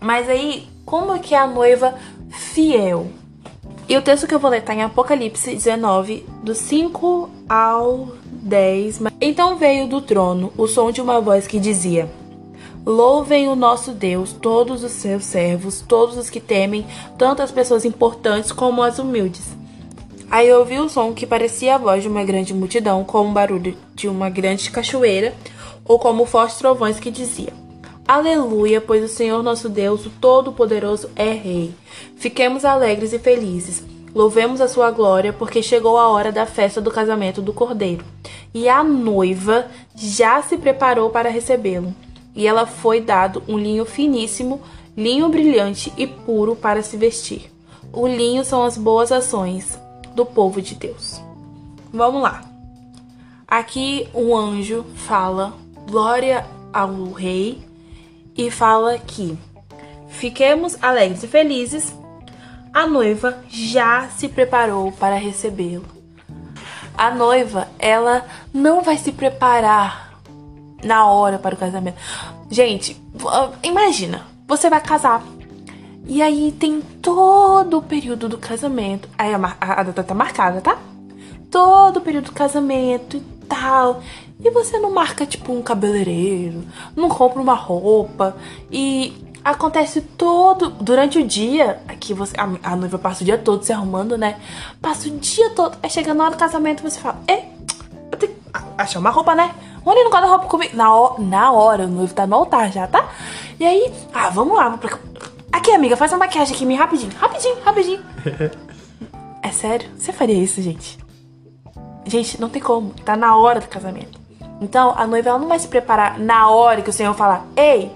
Mas 0.01 0.29
aí, 0.29 0.69
como 0.85 1.15
é 1.15 1.19
que 1.19 1.35
é 1.35 1.39
a 1.39 1.47
noiva 1.47 1.95
fiel? 2.31 3.11
E 3.89 3.97
o 3.97 4.03
texto 4.03 4.27
que 4.27 4.35
eu 4.35 4.39
vou 4.39 4.51
ler 4.51 4.63
tá 4.63 4.75
em 4.75 4.83
Apocalipse 4.83 5.55
19, 5.55 6.27
do 6.43 6.55
5 6.55 7.31
ao 7.49 8.09
10. 8.43 9.01
Então 9.21 9.57
veio 9.57 9.87
do 9.87 10.01
trono 10.01 10.53
o 10.57 10.67
som 10.67 10.91
de 10.91 11.01
uma 11.01 11.21
voz 11.21 11.47
que 11.47 11.61
dizia: 11.61 12.11
Louvem 12.85 13.49
o 13.49 13.55
nosso 13.55 13.93
Deus, 13.93 14.33
todos 14.33 14.83
os 14.83 14.91
seus 14.93 15.25
servos, 15.25 15.85
todos 15.87 16.17
os 16.17 16.29
que 16.29 16.41
temem, 16.41 16.85
tanto 17.17 17.41
as 17.41 17.53
pessoas 17.53 17.85
importantes 17.85 18.51
como 18.51 18.83
as 18.83 18.99
humildes. 18.99 19.47
Aí 20.29 20.49
eu 20.49 20.59
ouvi 20.59 20.81
o 20.81 20.89
som 20.89 21.13
que 21.13 21.27
parecia 21.27 21.77
a 21.77 21.79
voz 21.79 22.03
de 22.03 22.09
uma 22.09 22.25
grande 22.25 22.53
multidão, 22.53 23.05
como 23.05 23.31
o 23.31 23.33
barulho 23.33 23.77
de 23.95 24.09
uma 24.09 24.29
grande 24.29 24.71
cachoeira, 24.71 25.33
ou 25.85 25.99
como 25.99 26.27
fortes 26.27 26.57
trovões 26.57 26.99
que 26.99 27.11
dizia: 27.11 27.53
Aleluia, 28.09 28.81
pois 28.81 29.05
o 29.05 29.15
Senhor 29.15 29.43
nosso 29.43 29.69
Deus, 29.69 30.05
o 30.05 30.11
Todo-Poderoso, 30.11 31.09
é 31.15 31.31
Rei. 31.31 31.73
Fiquemos 32.17 32.65
alegres 32.65 33.13
e 33.13 33.19
felizes. 33.19 33.92
Louvemos 34.15 34.61
a 34.61 34.69
sua 34.69 34.91
glória, 34.91 35.33
porque 35.33 35.63
chegou 35.63 35.97
a 35.97 36.09
hora 36.09 36.31
da 36.31 36.45
festa 36.45 36.81
do 36.81 36.91
casamento 36.91 37.41
do 37.41 37.53
Cordeiro. 37.53 38.05
E 38.53 38.69
a 38.69 38.85
noiva 38.85 39.67
já 39.95 40.43
se 40.43 40.59
preparou 40.59 41.11
para 41.11 41.31
recebê-lo. 41.31 41.95
E 42.35 42.47
ela 42.47 42.67
foi 42.67 43.01
dado 43.01 43.43
um 43.49 43.59
linho 43.59 43.85
finíssimo, 43.85 44.61
linho 44.97 45.29
brilhante 45.29 45.93
e 45.97 46.07
puro 46.07 46.55
para 46.55 46.83
se 46.83 46.97
vestir. 46.97 47.51
O 47.93 48.07
linho 48.07 48.45
são 48.45 48.63
as 48.63 48.77
boas 48.77 49.11
ações 49.13 49.79
do 50.15 50.25
povo 50.25 50.61
de 50.61 50.75
Deus. 50.75 51.21
Vamos 51.93 52.23
lá. 52.23 52.43
Aqui 53.47 54.09
um 54.15 54.35
anjo 54.35 54.85
fala 54.95 55.53
glória 55.87 56.47
ao 56.73 57.13
rei 57.13 57.59
e 58.37 58.51
fala 58.51 58.99
que 58.99 59.37
fiquemos 60.09 60.77
alegres 60.83 61.23
e 61.23 61.29
felizes. 61.29 61.95
A 62.73 62.87
noiva 62.87 63.39
já 63.49 64.09
se 64.09 64.29
preparou 64.29 64.93
para 64.93 65.17
recebê-lo. 65.17 65.85
A 66.97 67.11
noiva, 67.11 67.69
ela 67.79 68.25
não 68.53 68.83
vai 68.83 68.97
se 68.97 69.13
preparar 69.13 70.19
na 70.83 71.07
hora 71.07 71.39
para 71.39 71.55
o 71.55 71.59
casamento. 71.59 71.97
Gente, 72.51 72.95
v- 73.15 73.29
imagina, 73.63 74.27
você 74.47 74.69
vai 74.71 74.81
casar. 74.81 75.23
E 76.07 76.21
aí 76.21 76.53
tem 76.53 76.81
todo 76.81 77.79
o 77.79 77.83
período 77.83 78.29
do 78.29 78.37
casamento. 78.39 79.09
Aí 79.17 79.33
a, 79.35 79.39
a- 79.61 79.81
a 79.81 79.83
data 79.85 80.03
tá 80.03 80.15
marcada, 80.15 80.61
tá? 80.61 80.79
Todo 81.51 81.99
o 81.99 82.01
período 82.01 82.27
do 82.27 82.33
casamento 82.33 83.17
e 83.19 83.21
tal. 83.49 84.03
E 84.43 84.51
você 84.51 84.79
não 84.79 84.93
marca, 84.93 85.25
tipo, 85.25 85.53
um 85.53 85.63
cabeleireiro, 85.63 86.65
não 86.97 87.09
compra 87.09 87.41
uma 87.41 87.55
roupa. 87.55 88.37
E 88.71 89.15
acontece 89.45 90.01
todo. 90.01 90.71
Durante 90.71 91.19
o 91.19 91.27
dia, 91.27 91.81
aqui 91.89 92.15
você. 92.15 92.35
A, 92.39 92.73
a 92.73 92.77
noiva 92.77 92.99
passa 92.99 93.23
o 93.23 93.25
dia 93.25 93.39
todo 93.39 93.63
se 93.63 93.73
arrumando, 93.73 94.17
né? 94.17 94.41
Passa 94.81 95.09
o 95.09 95.11
dia 95.19 95.51
todo. 95.51 95.77
Aí 95.83 95.91
chega 95.91 96.15
na 96.15 96.25
hora 96.25 96.35
do 96.35 96.39
casamento 96.39 96.83
você 96.83 97.01
fala, 97.01 97.21
é, 97.27 97.45
eu 98.11 98.19
tenho 98.19 98.33
que 98.33 98.39
achar 98.79 98.99
uma 98.99 99.11
roupa, 99.11 99.35
né? 99.35 99.55
Vamos 99.85 99.95
ali 99.95 100.05
no 100.05 100.11
guarda-roupa 100.11 100.47
comigo. 100.47 100.77
Na, 100.77 100.89
na 101.19 101.53
hora, 101.53 101.85
o 101.85 101.89
noivo 101.89 102.15
tá 102.15 102.27
no 102.27 102.37
altar 102.37 102.71
já, 102.71 102.87
tá? 102.87 103.09
E 103.59 103.67
aí, 103.67 103.93
ah, 104.13 104.31
vamos 104.31 104.57
lá. 104.57 104.79
Aqui, 105.53 105.73
amiga, 105.73 105.97
faz 105.97 106.13
uma 106.13 106.21
maquiagem 106.21 106.55
aqui, 106.55 106.65
me 106.65 106.75
rapidinho. 106.75 107.13
Rapidinho, 107.17 107.57
rapidinho. 107.65 108.01
é 109.43 109.51
sério? 109.51 109.91
Você 109.97 110.13
faria 110.13 110.37
isso, 110.37 110.63
gente? 110.63 110.99
Gente, 112.07 112.41
não 112.41 112.49
tem 112.49 112.63
como. 112.63 112.91
Tá 113.05 113.17
na 113.17 113.37
hora 113.37 113.61
do 113.61 113.69
casamento. 113.69 114.21
Então, 114.61 114.95
a 114.97 115.07
noiva 115.07 115.31
ela 115.31 115.39
não 115.39 115.49
vai 115.49 115.59
se 115.59 115.67
preparar 115.67 116.19
na 116.19 116.49
hora 116.49 116.83
que 116.83 116.91
o 116.91 116.93
senhor 116.93 117.15
falar: 117.15 117.45
Ei, 117.57 117.91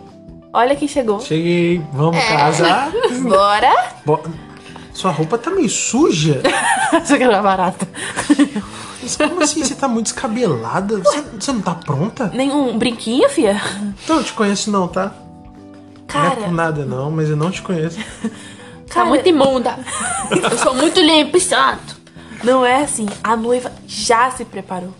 olha 0.56 0.74
quem 0.76 0.88
chegou. 0.88 1.20
Cheguei, 1.20 1.82
vamos 1.92 2.16
É. 2.16 2.36
casar. 2.36 2.90
Bora. 3.22 3.92
Bo- 4.04 4.20
Sua 4.92 5.10
roupa 5.10 5.36
tá 5.38 5.50
meio 5.50 5.68
suja. 5.68 6.40
Você 7.04 7.18
quer 7.18 7.42
barata? 7.42 7.86
Mas 9.02 9.16
Como 9.16 9.42
assim? 9.42 9.62
Você 9.62 9.74
tá 9.74 9.86
muito 9.86 10.06
descabelada? 10.06 10.98
Você, 10.98 11.22
você 11.38 11.52
não 11.52 11.60
tá 11.60 11.74
pronta? 11.74 12.30
Nenhum 12.34 12.76
brinquinho, 12.78 13.28
fia? 13.28 13.60
Então, 14.02 14.16
eu 14.16 14.24
te 14.24 14.32
conheço 14.32 14.70
não, 14.70 14.88
tá? 14.88 15.12
Não 16.14 16.24
é 16.24 16.30
por 16.30 16.36
Cara, 16.38 16.48
nada 16.50 16.84
não, 16.84 17.10
mas 17.10 17.28
eu 17.28 17.36
não 17.36 17.50
te 17.50 17.60
conheço. 17.62 17.98
Tá 18.86 18.94
cara, 18.94 19.06
muito 19.06 19.28
imunda. 19.28 19.78
Eu 20.30 20.56
sou 20.58 20.74
muito 20.74 20.98
limpo 21.00 21.36
e 21.36 21.40
santo. 21.40 21.94
Não 22.42 22.64
é 22.64 22.82
assim. 22.82 23.06
A 23.22 23.36
noiva 23.36 23.70
já 23.86 24.30
se 24.30 24.44
preparou. 24.44 24.94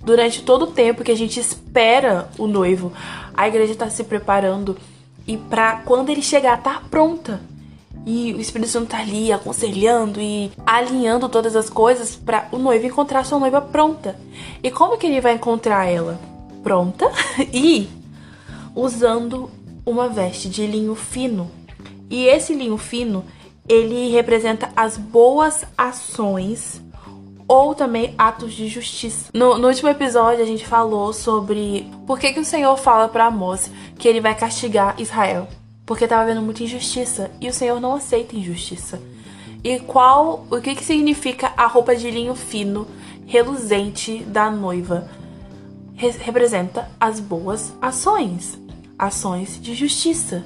Durante 0.00 0.42
todo 0.42 0.62
o 0.64 0.66
tempo 0.68 1.04
que 1.04 1.12
a 1.12 1.16
gente 1.16 1.38
espera 1.38 2.28
o 2.38 2.46
noivo, 2.46 2.92
a 3.34 3.46
igreja 3.46 3.74
tá 3.74 3.90
se 3.90 4.02
preparando 4.04 4.76
e 5.26 5.36
pra 5.36 5.76
quando 5.84 6.10
ele 6.10 6.22
chegar 6.22 6.62
tá 6.62 6.82
pronta. 6.90 7.40
E 8.04 8.32
o 8.34 8.40
Espírito 8.40 8.70
Santo 8.70 8.88
tá 8.88 8.98
ali 8.98 9.32
aconselhando 9.32 10.20
e 10.20 10.50
alinhando 10.66 11.28
todas 11.28 11.54
as 11.54 11.70
coisas 11.70 12.16
pra 12.16 12.48
o 12.50 12.58
noivo 12.58 12.86
encontrar 12.86 13.24
sua 13.24 13.38
noiva 13.38 13.60
pronta. 13.60 14.18
E 14.62 14.70
como 14.70 14.98
que 14.98 15.06
ele 15.06 15.20
vai 15.20 15.34
encontrar 15.34 15.86
ela? 15.86 16.18
Pronta 16.62 17.10
e 17.52 17.88
usando 18.74 19.50
uma 19.86 20.08
veste 20.08 20.48
de 20.48 20.66
linho 20.66 20.94
fino. 20.94 21.50
E 22.10 22.24
esse 22.24 22.54
linho 22.54 22.76
fino, 22.76 23.24
ele 23.68 24.10
representa 24.10 24.70
as 24.76 24.96
boas 24.96 25.64
ações 25.78 26.82
ou 27.46 27.74
também 27.74 28.14
atos 28.16 28.54
de 28.54 28.68
justiça. 28.68 29.30
No, 29.34 29.58
no 29.58 29.68
último 29.68 29.88
episódio 29.88 30.42
a 30.42 30.46
gente 30.46 30.66
falou 30.66 31.12
sobre 31.12 31.90
por 32.06 32.18
que, 32.18 32.32
que 32.32 32.40
o 32.40 32.44
Senhor 32.44 32.76
fala 32.76 33.08
para 33.08 33.26
Amós 33.26 33.70
que 33.98 34.08
ele 34.08 34.20
vai 34.20 34.34
castigar 34.34 34.94
Israel. 34.98 35.48
Porque 35.84 36.04
estava 36.04 36.22
havendo 36.22 36.42
muita 36.42 36.62
injustiça 36.62 37.30
e 37.40 37.48
o 37.48 37.52
Senhor 37.52 37.80
não 37.80 37.94
aceita 37.94 38.36
injustiça. 38.36 39.00
E 39.64 39.78
qual, 39.80 40.46
o 40.50 40.60
que, 40.60 40.74
que 40.74 40.84
significa 40.84 41.52
a 41.56 41.66
roupa 41.66 41.94
de 41.94 42.10
linho 42.10 42.34
fino, 42.34 42.86
reluzente 43.26 44.18
da 44.24 44.50
noiva? 44.50 45.08
Re- 45.94 46.10
representa 46.18 46.88
as 46.98 47.20
boas 47.20 47.72
ações, 47.80 48.58
ações 48.98 49.60
de 49.60 49.74
justiça. 49.74 50.44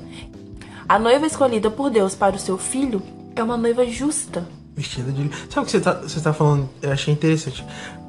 A 0.89 0.99
noiva 0.99 1.27
escolhida 1.27 1.71
por 1.71 1.91
Deus 1.91 2.15
para 2.15 2.37
o 2.37 2.39
seu 2.39 2.57
filho 2.59 3.03
é 3.35 3.43
uma 3.43 3.57
noiva 3.57 3.87
justa. 3.87 4.47
Vestida 4.77 5.11
de. 5.11 5.31
Sabe 5.49 5.63
o 5.63 5.65
que 5.65 5.71
você 5.71 5.81
tá, 5.81 5.95
você 5.95 6.21
tá 6.21 6.33
falando? 6.35 6.69
Eu 6.83 6.93
achei 6.93 7.13
interessante. 7.13 7.65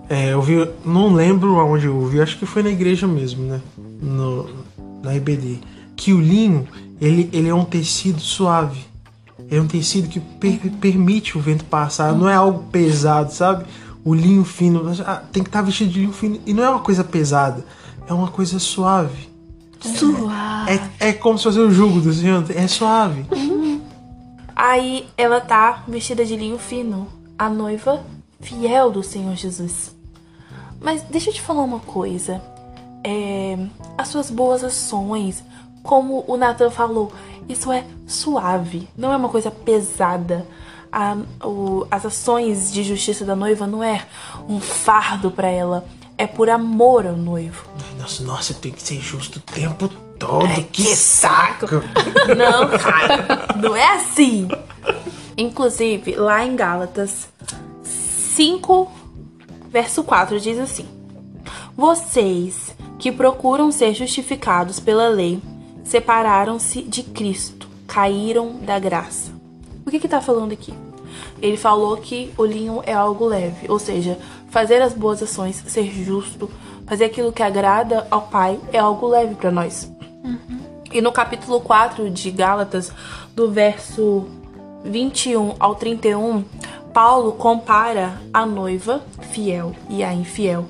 É, 0.09 0.33
eu 0.33 0.41
vi. 0.41 0.67
Não 0.85 1.13
lembro 1.13 1.59
aonde 1.59 1.85
eu 1.85 1.95
ouvi, 1.95 2.19
acho 2.21 2.37
que 2.37 2.45
foi 2.45 2.61
na 2.61 2.69
igreja 2.69 3.07
mesmo, 3.07 3.43
né? 3.45 3.61
No, 4.01 4.49
na 5.01 5.15
IBD. 5.15 5.59
Que 5.95 6.13
o 6.13 6.19
linho, 6.19 6.67
ele, 7.01 7.29
ele 7.31 7.47
é 7.47 7.53
um 7.53 7.63
tecido 7.65 8.19
suave. 8.19 8.81
É 9.49 9.61
um 9.61 9.67
tecido 9.67 10.09
que 10.09 10.19
per- 10.19 10.59
permite 10.81 11.37
o 11.37 11.41
vento 11.41 11.63
passar. 11.65 12.13
Não 12.13 12.27
é 12.27 12.35
algo 12.35 12.65
pesado, 12.71 13.31
sabe? 13.33 13.65
O 14.03 14.13
linho 14.13 14.43
fino. 14.43 14.81
ah, 15.05 15.21
tem 15.31 15.43
que 15.43 15.49
estar 15.49 15.61
vestido 15.61 15.91
de 15.91 15.99
linho 15.99 16.11
fino. 16.11 16.39
E 16.45 16.53
não 16.53 16.63
é 16.63 16.69
uma 16.69 16.79
coisa 16.79 17.03
pesada. 17.03 17.63
É 18.07 18.13
uma 18.13 18.27
coisa 18.27 18.59
suave. 18.59 19.29
Suave. 19.79 20.71
É, 20.99 21.09
é 21.09 21.13
como 21.13 21.37
se 21.37 21.43
fosse 21.45 21.59
o 21.59 21.71
jugo 21.71 22.01
do 22.01 22.11
Senhor. 22.13 22.43
É 22.49 22.67
suave. 22.67 23.25
Aí 24.59 25.07
ela 25.15 25.39
tá 25.39 25.83
vestida 25.87 26.25
de 26.25 26.35
linho 26.35 26.57
fino, 26.57 27.07
a 27.37 27.47
noiva 27.47 28.03
fiel 28.39 28.89
do 28.89 29.03
Senhor 29.03 29.35
Jesus. 29.35 29.95
Mas 30.81 31.03
deixa 31.03 31.29
eu 31.29 31.33
te 31.35 31.41
falar 31.43 31.61
uma 31.61 31.79
coisa. 31.79 32.41
É, 33.03 33.55
as 33.95 34.07
suas 34.07 34.31
boas 34.31 34.63
ações, 34.63 35.43
como 35.83 36.25
o 36.27 36.35
Nathan 36.35 36.71
falou, 36.71 37.13
isso 37.47 37.71
é 37.71 37.85
suave, 38.07 38.89
não 38.97 39.13
é 39.13 39.17
uma 39.17 39.29
coisa 39.29 39.51
pesada. 39.51 40.43
A, 40.91 41.15
o, 41.45 41.85
as 41.91 42.03
ações 42.03 42.73
de 42.73 42.83
justiça 42.83 43.23
da 43.23 43.35
noiva 43.35 43.67
não 43.67 43.83
é 43.83 44.07
um 44.49 44.59
fardo 44.59 45.29
para 45.29 45.49
ela, 45.49 45.85
é 46.17 46.25
por 46.25 46.49
amor 46.49 47.05
ao 47.05 47.15
noivo. 47.15 47.63
Nossa, 47.99 48.23
nossa, 48.23 48.55
tem 48.55 48.71
que 48.71 48.81
ser 48.81 48.99
justo 48.99 49.37
o 49.37 49.41
tempo 49.41 49.87
todo. 50.17 50.47
que, 50.71 50.95
saco! 50.95 51.67
Não, 52.37 52.69
cara, 52.77 53.47
não 53.61 53.75
é 53.75 53.95
assim. 53.95 54.47
Inclusive, 55.37 56.15
lá 56.15 56.45
em 56.45 56.55
Gálatas 56.55 57.29
5, 57.83 58.91
verso 59.69 60.03
4 60.03 60.39
diz 60.39 60.59
assim: 60.59 60.87
Vocês 61.75 62.75
que 62.97 63.11
procuram 63.11 63.71
ser 63.71 63.93
justificados 63.93 64.79
pela 64.79 65.07
lei, 65.07 65.39
separaram-se 65.83 66.81
de 66.81 67.03
Cristo, 67.03 67.67
caíram 67.87 68.57
da 68.59 68.79
graça. 68.79 69.31
O 69.85 69.91
que 69.91 69.99
que 69.99 70.07
tá 70.07 70.19
falando 70.19 70.51
aqui? 70.51 70.73
Ele 71.41 71.57
falou 71.57 71.95
que 71.97 72.33
o 72.37 72.45
linho 72.45 72.81
é 72.85 72.93
algo 72.93 73.25
leve, 73.25 73.69
ou 73.69 73.79
seja, 73.79 74.17
fazer 74.49 74.81
as 74.81 74.93
boas 74.93 75.21
ações, 75.21 75.63
ser 75.67 75.89
justo, 75.91 76.49
fazer 76.85 77.05
aquilo 77.05 77.31
que 77.31 77.43
agrada 77.43 78.07
ao 78.09 78.23
Pai 78.23 78.59
é 78.73 78.79
algo 78.79 79.07
leve 79.07 79.35
para 79.35 79.51
nós. 79.51 79.89
E 80.91 81.01
no 81.01 81.11
capítulo 81.11 81.59
4 81.61 82.09
de 82.09 82.31
Gálatas, 82.31 82.91
do 83.35 83.51
verso 83.51 84.25
21 84.83 85.55
ao 85.59 85.75
31, 85.75 86.43
Paulo 86.93 87.33
compara 87.33 88.21
a 88.33 88.45
noiva 88.45 89.03
fiel 89.31 89.75
e 89.89 90.03
a 90.03 90.13
infiel 90.13 90.65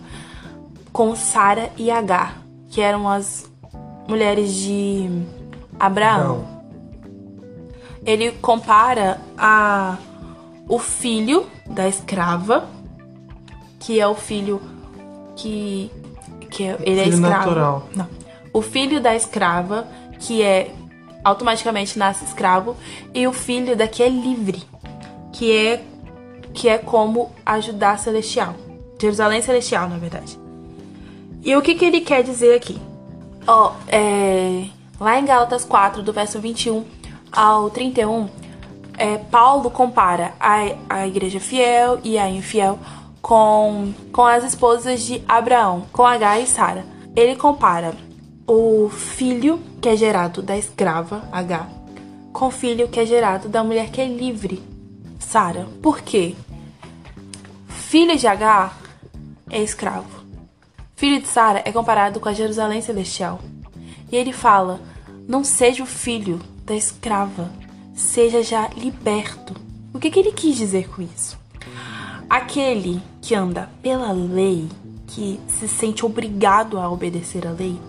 com 0.92 1.16
Sara 1.16 1.70
e 1.78 1.92
Agar, 1.92 2.42
que 2.70 2.82
eram 2.82 3.08
as 3.08 3.50
mulheres 4.08 4.54
de 4.54 5.08
Abraão. 5.80 6.40
Não. 6.40 6.58
Ele 8.04 8.32
compara 8.32 9.22
a 9.38 9.98
o 10.68 10.80
filho 10.80 11.46
da 11.66 11.88
escrava, 11.88 12.68
que 13.80 14.00
é 14.00 14.08
o 14.08 14.16
filho 14.16 14.62
que 15.36 15.92
que 16.50 16.64
é, 16.64 16.78
ele 16.82 17.00
é 17.00 17.04
Filho 17.04 17.16
escravo. 17.16 17.38
natural. 17.38 17.90
Não. 17.96 18.17
O 18.58 18.62
filho 18.64 19.00
da 19.00 19.16
escrava, 19.16 19.88
que 20.20 20.42
é 20.42 20.74
automaticamente 21.24 22.00
nasce 22.00 22.26
escravo, 22.26 22.76
e 23.14 23.28
o 23.28 23.32
filho 23.32 23.76
da 23.76 23.88
que 23.88 24.02
é 24.02 24.10
livre, 24.10 24.64
que 25.32 25.56
é 25.56 25.84
que 26.56 26.68
é 26.68 26.80
como 26.80 27.32
a 27.46 27.60
Judá 27.60 27.96
celestial. 27.98 28.56
Jerusalém 29.00 29.44
celestial, 29.44 29.88
na 29.88 30.00
verdade. 30.00 30.40
E 31.44 31.56
o 31.56 31.62
que, 31.62 31.76
que 31.76 31.86
ele 31.86 32.02
quer 32.02 32.24
dizer 32.24 32.56
aqui? 32.56 32.82
Ó, 33.46 33.74
é, 33.88 34.66
lá 35.00 35.20
em 35.20 35.26
Gálatas 35.26 35.64
4, 35.64 36.02
do 36.02 36.12
verso 36.12 36.40
21 36.40 36.84
ao 37.32 37.70
31, 37.70 38.28
é, 38.98 39.20
Paulo 39.20 39.70
compara 39.70 40.34
a, 40.40 40.62
a 40.90 41.08
igreja 41.08 41.40
fiel 41.40 42.00
e 42.04 42.18
a 42.18 42.28
infiel 42.28 42.80
com, 43.22 43.94
com 44.12 44.26
as 44.26 44.44
esposas 44.44 45.04
de 45.04 45.24
Abraão, 45.28 45.86
com 45.92 46.04
Agar 46.04 46.42
e 46.42 46.48
Sara. 46.48 46.84
Ele 47.16 47.36
compara 47.36 48.07
o 48.48 48.90
filho 48.90 49.60
que 49.82 49.90
é 49.90 49.98
gerado 49.98 50.42
da 50.42 50.58
escrava, 50.58 51.28
Agar, 51.34 51.70
com 52.32 52.48
o 52.48 52.52
filho 52.52 52.88
que 52.88 52.98
é 52.98 53.06
gerado 53.06 53.50
da 53.50 53.62
mulher 53.62 53.92
que 53.92 54.00
é 54.00 54.08
livre, 54.08 54.64
Sara. 55.20 55.68
Por 55.82 56.00
quê? 56.00 56.34
Filho 57.68 58.18
de 58.18 58.26
Agar 58.26 58.80
é 59.50 59.62
escravo. 59.62 60.26
Filho 60.96 61.22
de 61.22 61.28
Sara 61.28 61.62
é 61.66 61.72
comparado 61.74 62.22
com 62.22 62.30
a 62.30 62.34
Jerusalém 62.34 62.82
celestial. 62.82 63.42
E 64.10 64.16
ele 64.16 64.32
fala: 64.32 64.80
Não 65.28 65.44
seja 65.44 65.84
o 65.84 65.88
filho 65.88 66.40
da 66.64 66.74
escrava, 66.74 67.52
seja 67.94 68.42
já 68.42 68.70
liberto. 68.78 69.54
O 69.94 70.00
que, 70.00 70.10
que 70.10 70.20
ele 70.20 70.32
quis 70.32 70.56
dizer 70.56 70.88
com 70.90 71.02
isso? 71.02 71.38
Aquele 72.30 73.02
que 73.22 73.36
anda 73.36 73.70
pela 73.82 74.12
lei, 74.12 74.70
que 75.08 75.40
se 75.48 75.68
sente 75.68 76.06
obrigado 76.06 76.78
a 76.78 76.90
obedecer 76.90 77.46
à 77.46 77.52
lei, 77.52 77.80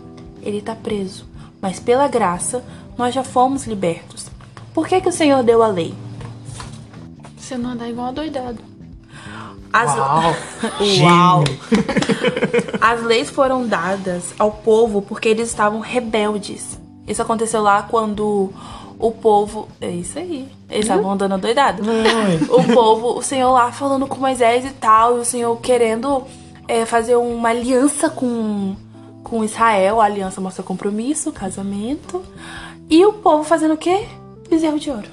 ele 0.43 0.59
está 0.59 0.75
preso. 0.75 1.27
Mas 1.61 1.81
pela 1.81 2.09
graça, 2.09 2.65
nós 2.97 3.15
já 3.15 3.25
fomos 3.25 3.67
libertos. 3.67 4.27
Por 4.73 4.87
que, 4.87 5.01
que 5.01 5.09
o 5.09 5.13
Senhor 5.13 5.43
deu 5.43 5.63
a 5.63 5.69
lei? 5.69 5.95
Você 7.37 7.57
não 7.57 7.71
andar 7.71 7.89
igual 7.89 8.09
a 8.09 8.13
doidado. 8.13 8.59
As, 9.73 9.97
Uau! 9.97 10.35
Uau! 11.03 11.45
As 12.81 13.03
leis 13.03 13.29
foram 13.31 13.67
dadas 13.67 14.35
ao 14.39 14.51
povo 14.51 15.03
porque 15.03 15.29
eles 15.29 15.49
estavam 15.49 15.81
rebeldes. 15.81 16.79
Isso 17.07 17.23
aconteceu 17.23 17.63
lá 17.63 17.83
quando 17.83 18.53
o 18.99 19.11
povo. 19.13 19.69
É 19.81 19.91
isso 19.91 20.19
aí. 20.19 20.49
Eles 20.71 20.85
estavam 20.85 21.11
andando 21.13 21.39
doidado. 21.39 21.83
O 22.51 22.73
povo, 22.73 23.19
o 23.19 23.23
Senhor 23.23 23.53
lá 23.53 23.73
falando 23.73 24.07
com 24.07 24.17
Moisés 24.17 24.65
e 24.65 24.71
tal, 24.71 25.19
e 25.19 25.21
o 25.21 25.25
Senhor 25.25 25.57
querendo 25.61 26.25
é, 26.67 26.85
fazer 26.85 27.17
uma 27.17 27.49
aliança 27.49 28.11
com, 28.11 28.77
com 29.23 29.45
Israel. 29.45 30.01
A 30.01 30.05
aliança 30.05 30.41
mostra 30.41 30.63
compromisso, 30.63 31.33
casamento. 31.33 32.23
E 32.91 33.05
o 33.05 33.13
povo 33.13 33.45
fazendo 33.45 33.75
o 33.75 33.77
quê? 33.79 34.07
Bezerro 34.49 34.79
de 34.79 34.91
ouro. 34.91 35.09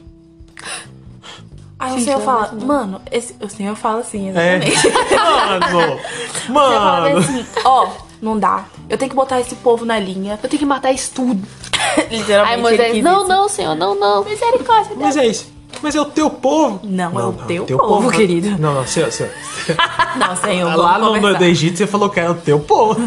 Aí 1.77 1.91
o 1.91 1.93
Gente, 1.95 2.05
Senhor 2.05 2.19
eu 2.19 2.25
fala, 2.25 2.51
não- 2.53 2.65
mano, 2.65 3.01
esse, 3.11 3.35
o 3.41 3.49
Senhor 3.49 3.75
fala 3.75 3.99
assim, 3.99 4.29
É. 4.35 4.59
exatamente. 4.65 4.87
Mano! 6.49 6.69
Você 6.69 6.75
fala 6.75 7.01
Mano! 7.09 7.17
assim, 7.17 7.45
ó, 7.65 7.89
não 8.21 8.39
dá. 8.39 8.65
Eu 8.89 8.97
tenho 8.97 9.09
que 9.09 9.15
botar 9.15 9.41
esse 9.41 9.55
povo 9.55 9.83
na 9.83 9.99
linha. 9.99 10.39
Eu 10.41 10.49
tenho 10.49 10.59
que 10.59 10.65
matar 10.65 10.91
isso 10.93 11.11
tudo. 11.13 11.45
Literalmente. 12.09 12.47
Aí 12.47 12.53
ele 12.53 12.61
Moisés, 12.61 12.91
quis 12.93 13.03
não, 13.03 13.19
isso. 13.19 13.27
não, 13.27 13.49
senhor, 13.49 13.75
não, 13.75 13.93
não. 13.99 14.23
Misericórdia, 14.23 14.89
Deus. 14.89 15.01
Mas 15.01 15.17
é 15.17 15.27
isso. 15.27 15.53
Mas 15.81 15.93
é 15.95 15.99
o 16.01 16.05
teu 16.05 16.29
povo. 16.29 16.79
Não, 16.83 17.19
é 17.19 17.25
o 17.25 17.33
teu 17.65 17.77
povo, 17.77 18.09
querido. 18.09 18.51
Não, 18.57 18.73
não, 18.75 18.87
seu, 18.87 19.11
seu. 19.11 19.27
Não, 20.15 20.35
Senhor, 20.37 20.73
Lá 20.75 20.97
vamos 20.97 21.21
no, 21.21 21.33
no 21.37 21.43
Egito 21.43 21.77
você 21.77 21.85
falou 21.85 22.09
que 22.09 22.19
era 22.19 22.31
o 22.31 22.35
teu 22.35 22.59
povo. 22.61 23.01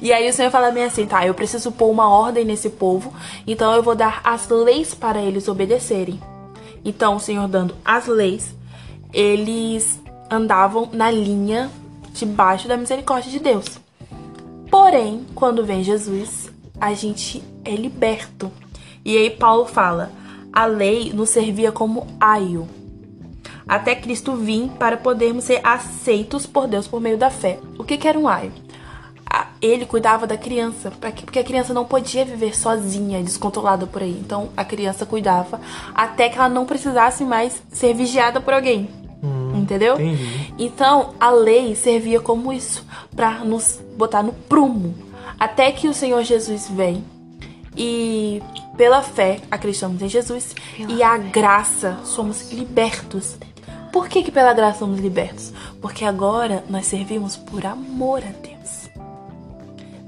E 0.00 0.12
aí 0.12 0.28
o 0.28 0.32
Senhor 0.32 0.50
fala 0.50 0.70
bem 0.70 0.84
assim, 0.84 1.06
tá, 1.06 1.26
eu 1.26 1.34
preciso 1.34 1.72
pôr 1.72 1.90
uma 1.90 2.08
ordem 2.08 2.44
nesse 2.44 2.70
povo, 2.70 3.12
então 3.46 3.74
eu 3.74 3.82
vou 3.82 3.94
dar 3.94 4.20
as 4.24 4.48
leis 4.48 4.94
para 4.94 5.20
eles 5.20 5.48
obedecerem. 5.48 6.20
Então, 6.84 7.16
o 7.16 7.20
Senhor 7.20 7.48
dando 7.48 7.74
as 7.84 8.06
leis, 8.06 8.54
eles 9.12 10.00
andavam 10.30 10.88
na 10.92 11.10
linha 11.10 11.70
debaixo 12.12 12.68
da 12.68 12.76
misericórdia 12.76 13.30
de 13.30 13.38
Deus. 13.38 13.66
Porém, 14.70 15.24
quando 15.34 15.64
vem 15.64 15.82
Jesus, 15.82 16.50
a 16.80 16.92
gente 16.92 17.42
é 17.64 17.74
liberto. 17.74 18.50
E 19.04 19.16
aí 19.16 19.30
Paulo 19.30 19.66
fala: 19.66 20.12
a 20.52 20.66
lei 20.66 21.12
nos 21.12 21.30
servia 21.30 21.72
como 21.72 22.06
aio, 22.20 22.68
até 23.66 23.94
Cristo 23.94 24.36
vir 24.36 24.68
para 24.78 24.96
podermos 24.96 25.44
ser 25.44 25.60
aceitos 25.64 26.46
por 26.46 26.66
Deus 26.66 26.86
por 26.86 27.00
meio 27.00 27.16
da 27.16 27.30
fé. 27.30 27.58
O 27.78 27.84
que, 27.84 27.96
que 27.96 28.06
era 28.06 28.18
um 28.18 28.28
aio? 28.28 28.52
Ele 29.60 29.86
cuidava 29.86 30.26
da 30.26 30.36
criança, 30.36 30.90
porque 30.90 31.38
a 31.38 31.44
criança 31.44 31.72
não 31.72 31.84
podia 31.84 32.24
viver 32.24 32.56
sozinha, 32.56 33.22
descontrolada 33.22 33.86
por 33.86 34.02
aí. 34.02 34.18
Então 34.20 34.50
a 34.56 34.64
criança 34.64 35.06
cuidava 35.06 35.60
até 35.94 36.28
que 36.28 36.38
ela 36.38 36.48
não 36.48 36.66
precisasse 36.66 37.24
mais 37.24 37.62
ser 37.70 37.94
vigiada 37.94 38.40
por 38.40 38.52
alguém. 38.54 38.88
Entendeu? 39.54 39.94
entendi. 39.94 40.54
Então 40.58 41.14
a 41.18 41.30
lei 41.30 41.74
servia 41.74 42.20
como 42.20 42.52
isso, 42.52 42.84
para 43.16 43.38
nos 43.38 43.80
botar 43.96 44.22
no 44.22 44.32
prumo, 44.32 44.94
até 45.38 45.72
que 45.72 45.88
o 45.88 45.94
Senhor 45.94 46.22
Jesus 46.22 46.68
vem 46.68 47.02
e 47.76 48.42
pela 48.76 49.02
fé 49.02 49.40
acreditamos 49.50 50.02
em 50.02 50.08
Jesus 50.08 50.54
e 50.88 51.02
a 51.02 51.16
graça 51.16 51.98
somos 52.04 52.52
libertos. 52.52 53.36
Por 53.92 54.08
que, 54.08 54.22
que 54.22 54.32
pela 54.32 54.52
graça 54.52 54.80
somos 54.80 54.98
libertos? 55.00 55.52
Porque 55.80 56.04
agora 56.04 56.64
nós 56.68 56.86
servimos 56.86 57.36
por 57.36 57.64
amor 57.64 58.18
a 58.18 58.32
Deus. 58.42 58.53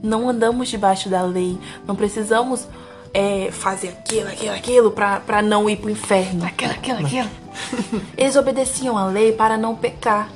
Não 0.02 0.28
andamos 0.28 0.68
debaixo 0.68 1.08
da 1.08 1.22
lei, 1.22 1.58
não 1.86 1.96
precisamos 1.96 2.66
é, 3.12 3.50
fazer 3.50 3.88
aquilo, 3.88 4.28
aquilo, 4.28 4.54
aquilo 4.54 4.90
pra, 4.90 5.20
pra 5.20 5.42
não 5.42 5.68
ir 5.68 5.76
pro 5.76 5.90
inferno. 5.90 6.44
Aquela, 6.44 6.74
aquela, 6.74 7.00
aquela. 7.00 7.30
Eles 8.16 8.36
obedeciam 8.36 8.96
a 8.96 9.06
lei 9.06 9.32
para 9.32 9.56
não 9.56 9.74
pecar. 9.74 10.30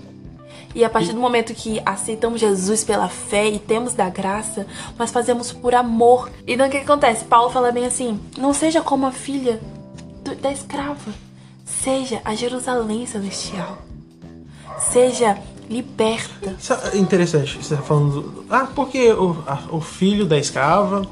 E 0.74 0.84
a 0.84 0.88
partir 0.88 1.12
do 1.12 1.18
momento 1.20 1.52
que 1.52 1.82
aceitamos 1.84 2.40
Jesus 2.40 2.84
pela 2.84 3.08
fé 3.08 3.48
e 3.48 3.58
temos 3.58 3.92
da 3.92 4.08
graça, 4.08 4.66
nós 4.96 5.10
fazemos 5.10 5.50
por 5.52 5.74
amor. 5.74 6.30
E 6.46 6.54
então 6.54 6.66
o 6.68 6.70
que 6.70 6.78
que 6.78 6.84
acontece? 6.84 7.24
Paulo 7.24 7.50
fala 7.50 7.72
bem 7.72 7.84
assim: 7.86 8.20
não 8.38 8.54
seja 8.54 8.80
como 8.80 9.04
a 9.04 9.10
filha 9.10 9.60
do- 10.24 10.36
da 10.36 10.52
escrava, 10.52 11.12
seja 11.64 12.20
a 12.24 12.36
Jerusalém 12.36 13.04
celestial. 13.04 13.78
Seja 14.78 15.36
liberta. 15.70 16.54
Isso 16.58 16.72
é 16.92 16.96
interessante, 16.98 17.56
você 17.62 17.76
tá 17.76 17.82
falando. 17.82 18.20
do- 18.22 18.44
Ah, 18.50 18.66
porque 18.74 19.12
o, 19.12 19.36
a- 19.46 19.62
o 19.70 19.80
filho 19.80 20.26
da 20.26 20.36
escrava 20.36 21.02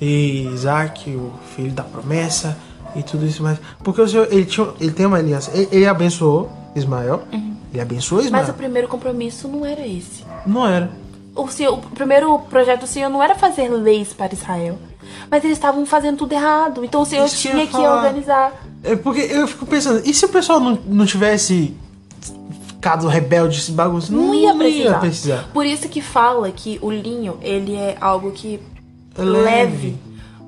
e 0.00 0.48
Isaac, 0.54 1.10
o 1.10 1.32
filho 1.54 1.72
da 1.72 1.82
promessa 1.82 2.56
e 2.94 3.02
tudo 3.02 3.26
isso 3.26 3.42
mais. 3.42 3.58
Porque 3.82 4.00
o 4.00 4.08
Senhor, 4.08 4.28
ele, 4.30 4.44
tinha, 4.46 4.68
ele 4.80 4.92
tem 4.92 5.06
uma 5.06 5.18
aliança. 5.18 5.50
Ele, 5.54 5.68
ele 5.72 5.86
abençoou 5.86 6.50
Ismael, 6.74 7.22
Ele 7.72 7.80
abençoou 7.80 8.18
Mas 8.20 8.26
Ismael. 8.26 8.48
o 8.50 8.54
primeiro 8.54 8.88
compromisso 8.88 9.48
não 9.48 9.64
era 9.66 9.86
esse. 9.86 10.24
Não 10.46 10.66
era. 10.66 10.90
O, 11.34 11.48
senhor, 11.48 11.74
o 11.74 11.78
primeiro 11.78 12.38
projeto 12.38 12.80
do 12.82 12.86
Senhor 12.86 13.10
não 13.10 13.22
era 13.22 13.34
fazer 13.34 13.68
leis 13.68 14.14
para 14.14 14.32
Israel. 14.32 14.78
Mas 15.30 15.44
eles 15.44 15.58
estavam 15.58 15.84
fazendo 15.84 16.16
tudo 16.16 16.32
errado. 16.32 16.82
Então 16.84 17.02
o 17.02 17.04
Senhor 17.04 17.26
Isso 17.26 17.36
tinha 17.36 17.66
que 17.66 17.76
organizar. 17.76 18.52
É 18.82 18.96
porque 18.96 19.20
eu 19.20 19.46
fico 19.46 19.66
pensando, 19.66 20.00
e 20.04 20.14
se 20.14 20.24
o 20.24 20.28
pessoal 20.28 20.60
não, 20.60 20.78
não 20.86 21.04
tivesse 21.04 21.74
ficado 22.86 23.08
rebelde, 23.08 23.58
esse 23.58 23.72
bagunço? 23.72 24.12
Não 24.12 24.32
ia 24.34 24.54
precisar. 24.54 24.84
ia 24.84 24.94
precisar. 24.98 25.48
Por 25.52 25.66
isso 25.66 25.88
que 25.88 26.00
fala 26.00 26.50
que 26.52 26.78
o 26.80 26.90
linho, 26.90 27.36
ele 27.42 27.74
é 27.74 27.96
algo 28.00 28.30
que 28.30 28.60
É 29.18 29.22
leve. 29.22 29.44
leve. 29.44 29.96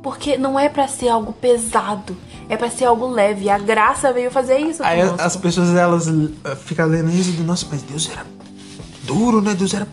Porque 0.03 0.38
não 0.38 0.59
é 0.59 0.68
pra 0.68 0.87
ser 0.87 1.09
algo 1.09 1.33
pesado, 1.33 2.16
é 2.48 2.57
pra 2.57 2.70
ser 2.70 2.85
algo 2.85 3.09
leve. 3.09 3.51
A 3.51 3.59
graça 3.59 4.12
veio 4.12 4.31
fazer 4.31 4.59
isso. 4.59 4.83
Aí 4.85 5.01
conosco. 5.01 5.20
as 5.20 5.37
pessoas, 5.37 5.74
elas 5.74 6.07
eh, 6.07 6.55
ficam 6.64 6.87
lendo 6.87 7.11
isso 7.11 7.31
e 7.31 7.42
nossa, 7.42 7.66
mas 7.70 7.83
Deus 7.83 8.09
era 8.11 8.24
duro, 9.03 9.42
né? 9.42 9.55
Deus 9.55 9.74
era... 9.74 9.88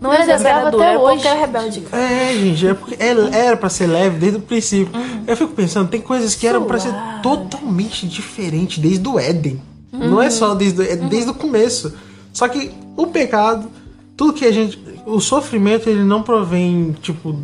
não 0.00 0.10
era 0.12 0.24
Deus 0.24 0.40
Deus 0.40 0.44
era 0.50 0.70
duro, 0.70 0.82
até 0.82 0.90
era 0.90 0.98
o 0.98 1.02
povo 1.02 1.14
hoje. 1.14 1.26
era 1.26 1.38
rebelde. 1.40 1.82
É, 1.92 2.32
gente, 2.32 2.66
é 2.66 2.74
porque 2.74 2.96
é- 2.98 3.36
era 3.46 3.56
pra 3.58 3.68
ser 3.68 3.86
leve 3.86 4.18
desde 4.18 4.38
o 4.38 4.42
princípio. 4.42 4.90
Eu 5.26 5.36
fico 5.36 5.52
pensando, 5.52 5.88
tem 5.90 6.00
coisas 6.00 6.34
que 6.34 6.46
eram 6.46 6.64
pra 6.64 6.78
ser 6.78 6.92
totalmente 7.22 8.08
diferente 8.08 8.80
desde 8.80 9.06
o 9.06 9.18
Éden. 9.18 9.60
Não 9.92 10.20
é 10.22 10.30
só 10.30 10.54
desde, 10.54 10.80
o- 10.80 10.84
é 10.84 10.96
desde 10.96 11.30
o 11.30 11.34
começo. 11.34 11.92
Só 12.32 12.48
que 12.48 12.70
o 12.96 13.06
pecado, 13.08 13.68
tudo 14.16 14.32
que 14.32 14.44
a 14.44 14.52
gente... 14.52 14.78
O 15.06 15.20
sofrimento, 15.20 15.88
ele 15.88 16.04
não 16.04 16.22
provém, 16.22 16.94
tipo, 17.02 17.36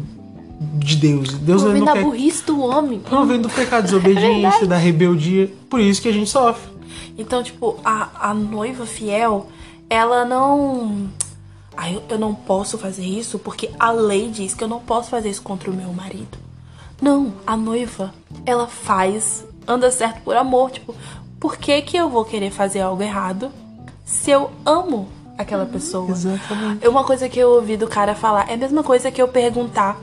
de 0.75 0.97
Deus. 0.97 1.33
Deus 1.35 1.63
Provém 1.63 1.81
não 1.81 1.87
da 1.87 1.93
quer... 1.95 2.05
burrice 2.05 2.45
do 2.45 2.61
homem. 2.61 3.01
Provém 3.01 3.41
do 3.41 3.49
pecado, 3.49 3.85
desobediência, 3.87 4.67
da 4.67 4.77
rebeldia. 4.77 5.51
Por 5.69 5.81
isso 5.81 6.01
que 6.01 6.09
a 6.09 6.13
gente 6.13 6.31
sofre. 6.31 6.71
Então, 7.19 7.43
tipo, 7.43 7.79
a, 7.85 8.31
a 8.31 8.35
noiva 8.35 8.85
fiel, 8.87 9.49
ela 9.89 10.25
não. 10.25 11.09
Ai, 11.77 11.97
eu, 11.97 12.03
eu 12.11 12.19
não 12.19 12.35
posso 12.35 12.79
fazer 12.79 13.05
isso 13.05 13.39
porque 13.39 13.71
a 13.79 13.91
lei 13.91 14.29
diz 14.29 14.55
que 14.55 14.63
eu 14.63 14.69
não 14.69 14.81
posso 14.81 15.11
fazer 15.11 15.31
isso 15.31 15.43
contra 15.43 15.71
o 15.71 15.75
meu 15.75 15.93
marido. 15.93 16.39
Não, 17.01 17.33
a 17.47 17.57
noiva, 17.57 18.13
ela 18.45 18.67
faz, 18.67 19.45
anda 19.67 19.91
certo 19.91 20.21
por 20.23 20.37
amor. 20.37 20.71
Tipo, 20.71 20.95
por 21.41 21.57
que, 21.57 21.81
que 21.83 21.97
eu 21.97 22.09
vou 22.09 22.25
querer 22.25 22.51
fazer 22.51 22.81
algo 22.81 23.03
errado 23.03 23.51
se 24.05 24.31
eu 24.31 24.51
amo 24.65 25.09
aquela 25.37 25.67
pessoa? 25.67 26.11
Exatamente. 26.11 26.85
É 26.85 26.89
Uma 26.89 27.05
coisa 27.05 27.29
que 27.29 27.39
eu 27.39 27.51
ouvi 27.51 27.77
do 27.77 27.87
cara 27.87 28.15
falar 28.15 28.49
é 28.51 28.55
a 28.55 28.57
mesma 28.57 28.83
coisa 28.83 29.11
que 29.11 29.21
eu 29.21 29.29
perguntar. 29.29 29.99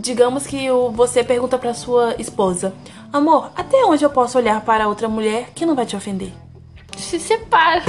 Digamos 0.00 0.46
que 0.46 0.70
o- 0.70 0.90
você 0.90 1.22
pergunta 1.22 1.58
pra 1.58 1.74
sua 1.74 2.14
esposa: 2.18 2.72
Amor, 3.12 3.50
até 3.54 3.84
onde 3.84 4.04
eu 4.04 4.10
posso 4.10 4.38
olhar 4.38 4.60
para 4.62 4.88
outra 4.88 5.08
mulher 5.08 5.50
que 5.54 5.66
não 5.66 5.74
vai 5.74 5.84
te 5.84 5.94
ofender? 5.96 6.32
Se 6.96 7.20
separa. 7.20 7.82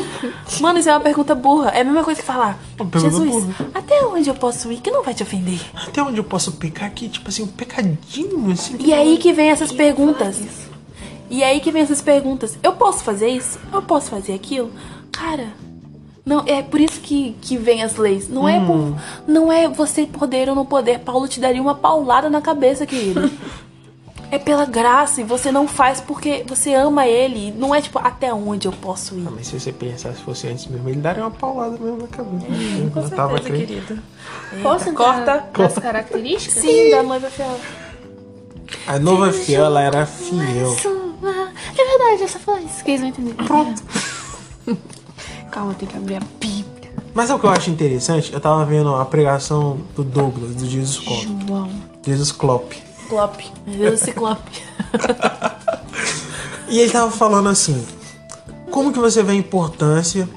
Mano, 0.62 0.78
isso 0.78 0.88
é 0.88 0.92
uma 0.92 1.00
pergunta 1.00 1.34
burra. 1.34 1.70
É 1.74 1.82
a 1.82 1.84
mesma 1.84 2.02
coisa 2.02 2.20
que 2.22 2.26
falar: 2.26 2.58
Jesus, 2.96 3.28
burra. 3.30 3.54
até 3.74 4.02
onde 4.06 4.30
eu 4.30 4.34
posso 4.34 4.72
ir 4.72 4.78
que 4.80 4.90
não 4.90 5.02
vai 5.02 5.12
te 5.12 5.22
ofender? 5.22 5.60
Até 5.74 6.02
onde 6.02 6.16
eu 6.16 6.24
posso 6.24 6.52
pecar 6.52 6.86
aqui? 6.88 7.06
Tipo 7.08 7.28
assim, 7.28 7.42
um 7.42 7.48
pecadinho, 7.48 8.50
assim. 8.52 8.76
E 8.80 8.94
aí 8.94 9.18
que 9.18 9.30
vem 9.32 9.50
essas 9.50 9.70
perguntas. 9.72 10.38
E 11.28 11.42
aí 11.42 11.60
que 11.60 11.70
vem 11.72 11.82
essas 11.82 12.00
perguntas. 12.00 12.58
Eu 12.62 12.72
posso 12.72 13.02
fazer 13.02 13.28
isso? 13.28 13.58
Eu 13.72 13.82
posso 13.82 14.10
fazer 14.10 14.34
aquilo? 14.34 14.70
Cara, 15.12 15.48
não, 16.24 16.42
é 16.46 16.62
por 16.62 16.80
isso 16.80 17.00
que, 17.00 17.36
que 17.40 17.56
vem 17.56 17.82
as 17.82 17.96
leis. 17.96 18.28
Não 18.28 18.48
é 18.48 18.58
por. 18.58 18.96
Não 19.26 19.52
é 19.52 19.68
você 19.68 20.06
poder 20.06 20.48
ou 20.48 20.54
não 20.54 20.66
poder. 20.66 20.98
Paulo 21.00 21.28
te 21.28 21.38
daria 21.40 21.62
uma 21.62 21.74
paulada 21.74 22.28
na 22.28 22.40
cabeça, 22.40 22.84
querido. 22.84 23.30
é 24.30 24.38
pela 24.38 24.64
graça 24.64 25.20
e 25.20 25.24
você 25.24 25.52
não 25.52 25.68
faz 25.68 26.00
porque 26.00 26.44
você 26.46 26.74
ama 26.74 27.06
ele. 27.06 27.52
Não 27.52 27.74
é 27.74 27.80
tipo, 27.80 27.98
até 27.98 28.34
onde 28.34 28.66
eu 28.66 28.72
posso 28.72 29.14
ir. 29.14 29.24
Ah, 29.26 29.30
mas 29.34 29.46
se 29.46 29.58
você 29.58 29.72
pensar 29.72 30.14
se 30.14 30.22
fosse 30.22 30.48
antes 30.48 30.66
mesmo, 30.66 30.88
ele 30.88 31.00
daria 31.00 31.22
uma 31.22 31.30
paulada 31.30 31.78
mesmo 31.78 31.98
na 31.98 32.08
cabeça. 32.08 32.46
Com 32.92 33.00
Eu 33.00 33.10
tava 33.10 33.32
certeza, 33.34 33.40
crente. 33.40 33.66
querido. 33.66 34.02
Posso 34.62 34.88
Eita, 34.88 34.90
entrar 34.90 35.42
corta. 35.42 35.62
nas 35.62 35.78
características? 35.78 36.60
Sim, 36.60 36.90
da 36.90 37.02
noiva 37.02 37.30
fiel. 37.30 37.56
A 38.86 38.98
nova 38.98 39.32
fiel, 39.32 39.64
ela 39.64 39.80
era 39.80 40.06
fiel. 40.06 40.74
É 41.22 41.98
verdade, 41.98 42.22
eu 42.22 42.28
só 42.28 42.38
falar 42.38 42.60
isso, 42.62 42.84
que 42.84 42.90
eles 42.90 43.00
vão 43.00 43.08
entender. 43.10 43.34
Pronto. 43.34 43.82
Calma, 45.50 45.74
tem 45.74 45.88
que 45.88 45.96
abrir 45.96 46.16
a 46.16 46.20
Bíblia. 46.40 46.66
Mas 47.14 47.28
sabe 47.28 47.38
o 47.38 47.40
que 47.40 47.46
eu 47.46 47.50
acho 47.50 47.70
interessante? 47.70 48.32
Eu 48.32 48.40
tava 48.40 48.64
vendo 48.64 48.94
a 48.94 49.04
pregação 49.04 49.80
do 49.94 50.04
Douglas, 50.04 50.54
do 50.54 50.66
Jesus 50.66 50.98
Klopp. 50.98 51.24
João. 51.46 51.70
Jesus 52.04 52.32
Klopp. 52.32 52.72
Ciclope. 52.72 53.52
Jesus 53.66 54.00
Ciclope. 54.00 54.62
E 56.68 56.80
ele 56.80 56.90
tava 56.90 57.10
falando 57.10 57.48
assim: 57.48 57.86
como 58.70 58.92
que 58.92 58.98
você 58.98 59.22
vê 59.22 59.32
a 59.32 59.34
importância? 59.36 60.28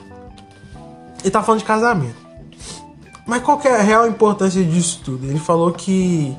Ele 1.22 1.32
tava 1.32 1.46
falando 1.46 1.62
de 1.62 1.66
casamento. 1.66 2.16
Mas 3.26 3.44
qual 3.44 3.58
que 3.58 3.68
é 3.68 3.76
a 3.76 3.82
real 3.82 4.08
importância 4.08 4.64
disso 4.64 5.02
tudo? 5.04 5.26
Ele 5.26 5.40
falou 5.40 5.72
que 5.72 6.36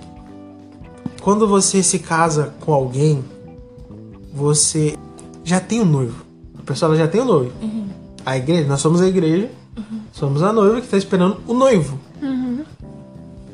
quando 1.22 1.46
você 1.46 1.83
se 1.83 1.98
casa 1.98 2.55
com 2.61 2.72
alguém, 2.72 3.24
você 4.33 4.97
já 5.45 5.61
tem 5.61 5.81
o 5.81 5.85
noivo. 5.85 6.25
A 6.59 6.62
pessoa 6.62 6.95
já 6.97 7.09
tem 7.09 7.21
o 7.21 7.25
noivo. 7.25 7.53
A 8.25 8.37
igreja, 8.37 8.69
nós 8.69 8.81
somos 8.81 9.01
a 9.01 9.09
igreja, 9.09 9.51
somos 10.12 10.43
a 10.43 10.53
noiva 10.53 10.77
que 10.81 10.87
está 10.87 10.97
esperando 10.97 11.38
o 11.47 11.55
noivo. 11.55 11.99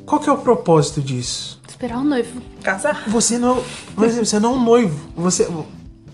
Qual 0.04 0.20
que 0.20 0.28
é 0.28 0.32
o 0.32 0.38
propósito 0.38 1.00
disso? 1.00 1.60
Esperar 1.68 1.98
o 1.98 2.04
noivo. 2.04 2.40
Casar. 2.62 3.04
Você 3.08 3.38
não, 3.38 3.60
por 3.94 4.04
exemplo, 4.04 4.24
você 4.26 4.38
não 4.38 4.52
é 4.52 4.56
um 4.56 4.64
noivo. 4.64 4.96
Você, 5.16 5.48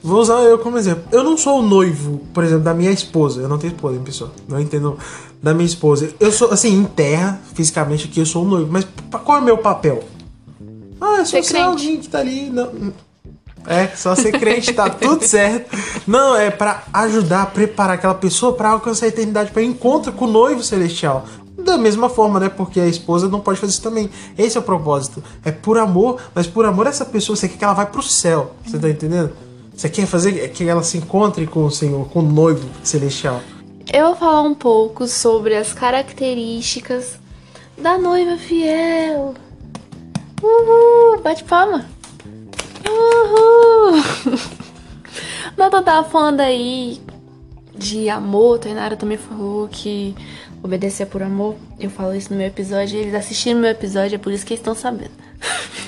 vou 0.03 0.21
usar 0.21 0.41
eu 0.41 0.59
como 0.59 0.79
exemplo. 0.79 1.05
Eu 1.13 1.23
não 1.23 1.37
sou 1.37 1.59
o 1.61 1.63
noivo, 1.63 2.21
por 2.33 2.43
exemplo, 2.43 2.65
da 2.65 2.73
minha 2.75 2.91
esposa. 2.91 3.43
Eu 3.43 3.49
não 3.49 3.59
tenho 3.59 3.73
esposa, 3.75 3.97
hein, 3.97 4.03
pessoal. 4.03 4.31
Não 4.49 4.59
entendo 4.59 4.99
da 5.43 5.53
minha 5.53 5.67
esposa. 5.67 6.11
Eu 6.19 6.33
sou 6.33 6.51
assim 6.51 6.73
em 6.75 6.85
terra, 6.85 7.39
fisicamente 7.55 8.07
aqui 8.09 8.19
eu 8.21 8.27
sou 8.27 8.45
o 8.45 8.49
noivo. 8.49 8.73
Mas 8.73 8.87
qual 9.25 9.39
é 9.39 9.41
o 9.41 9.45
meu 9.45 9.59
papel? 9.59 10.03
Ah, 11.01 11.19
eu 11.19 11.27
sou 11.27 11.43
Ser 11.43 11.43
só 11.43 11.49
crente. 11.51 11.63
alguém 11.67 12.01
que 12.01 12.09
tá 12.09 12.19
ali. 12.21 12.49
Não. 12.49 12.93
É, 13.67 13.89
só 13.89 14.15
ser 14.15 14.33
crente, 14.33 14.73
tá 14.73 14.89
tudo 14.91 15.25
certo. 15.25 15.77
Não, 16.07 16.37
é 16.37 16.51
pra 16.51 16.85
ajudar 16.93 17.43
a 17.43 17.47
preparar 17.47 17.95
aquela 17.95 18.15
pessoa 18.15 18.53
pra 18.55 18.71
alcançar 18.71 19.07
a 19.07 19.09
eternidade, 19.09 19.51
para 19.51 19.63
encontro 19.63 20.13
com 20.13 20.25
o 20.25 20.31
noivo 20.31 20.63
celestial. 20.63 21.25
Da 21.57 21.79
mesma 21.79 22.09
forma, 22.09 22.41
né? 22.41 22.49
Porque 22.49 22.81
a 22.81 22.87
esposa 22.87 23.29
não 23.29 23.41
pode 23.41 23.61
fazer 23.61 23.73
isso 23.73 23.83
também. 23.83 24.11
Esse 24.37 24.57
é 24.57 24.61
o 24.61 24.65
propósito. 24.65 25.23
É 25.45 25.53
por 25.53 25.79
amor, 25.79 26.21
mas 26.35 26.47
por 26.47 26.65
amor 26.65 26.87
essa 26.87 27.05
pessoa, 27.05 27.37
você 27.37 27.49
quer 27.49 27.57
que 27.57 27.65
ela 27.65 27.75
vá 27.75 27.87
pro 27.87 28.03
céu. 28.03 28.55
Você 28.65 28.79
tá 28.79 28.89
entendendo? 28.89 29.33
Você 29.75 29.89
quer 29.89 30.07
fazer 30.07 30.49
que 30.51 30.69
ela 30.69 30.83
se 30.83 30.99
encontre 30.99 31.47
com 31.47 31.65
o 31.65 31.71
Senhor, 31.71 32.09
com 32.09 32.19
o 32.19 32.23
noivo 32.23 32.69
celestial. 32.83 33.41
Eu 33.93 34.07
vou 34.07 34.17
falar 34.17 34.43
um 34.43 34.55
pouco 34.55 35.07
sobre 35.07 35.57
as 35.57 35.73
características 35.73 37.19
da 37.77 37.99
noiva 37.99 38.37
fiel. 38.37 39.35
Uhul! 40.43 41.21
Bate 41.23 41.45
palma. 41.45 41.87
Uhul! 42.89 44.03
Nada 45.57 45.83
tava 45.83 46.09
falando 46.09 46.41
aí 46.41 47.01
de 47.75 48.09
amor, 48.09 48.59
Tainara 48.59 48.97
também 48.97 49.19
falou 49.19 49.69
que 49.69 50.15
obedecer 50.63 51.05
é 51.05 51.07
por 51.07 51.23
amor. 51.23 51.57
Eu 51.79 51.91
falo 51.91 52.15
isso 52.15 52.31
no 52.31 52.39
meu 52.39 52.47
episódio, 52.47 52.99
eles 52.99 53.15
assistiram 53.15 53.61
meu 53.61 53.71
episódio, 53.71 54.15
é 54.15 54.19
por 54.19 54.33
isso 54.33 54.47
que 54.47 54.55
eles 54.55 54.61
estão 54.61 54.75
sabendo. 54.75 55.11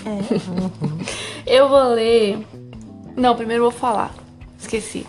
eu 1.46 1.68
vou 1.68 1.94
ler. 1.94 2.44
Não, 3.16 3.37
primeiro 3.37 3.64
eu 3.64 3.70
vou 3.70 3.80
falar. 3.80 4.12
Esqueci. 4.59 5.07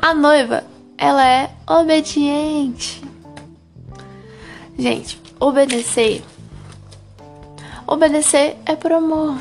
A 0.00 0.14
noiva, 0.14 0.64
ela 0.96 1.26
é 1.26 1.50
obediente. 1.66 3.02
Gente, 4.78 5.20
obedecer. 5.38 6.22
Obedecer 7.86 8.56
é 8.64 8.76
por 8.76 8.92
amor. 8.92 9.36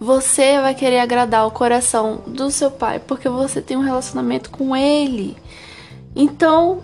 Você 0.00 0.58
vai 0.58 0.74
querer 0.74 0.98
agradar 1.00 1.46
o 1.46 1.50
coração 1.50 2.22
do 2.26 2.50
seu 2.50 2.70
pai 2.70 2.98
porque 2.98 3.28
você 3.28 3.60
tem 3.60 3.76
um 3.76 3.82
relacionamento 3.82 4.48
com 4.48 4.74
ele. 4.74 5.36
Então, 6.16 6.82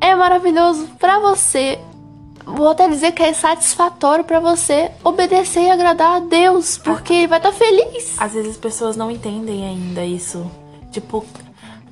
é 0.00 0.16
maravilhoso 0.16 0.88
pra 0.98 1.20
você. 1.20 1.78
Vou 2.44 2.68
até 2.68 2.88
dizer 2.88 3.12
que 3.12 3.22
é 3.22 3.32
satisfatório 3.32 4.24
pra 4.24 4.40
você 4.40 4.90
obedecer 5.04 5.60
e 5.60 5.70
agradar 5.70 6.16
a 6.16 6.18
Deus, 6.18 6.76
porque 6.76 7.12
ele 7.12 7.26
vai 7.28 7.38
estar 7.38 7.52
feliz. 7.52 8.20
Às 8.20 8.32
vezes 8.32 8.50
as 8.50 8.56
pessoas 8.56 8.96
não 8.96 9.12
entendem 9.12 9.64
ainda 9.64 10.04
isso. 10.04 10.50
Tipo, 10.90 11.24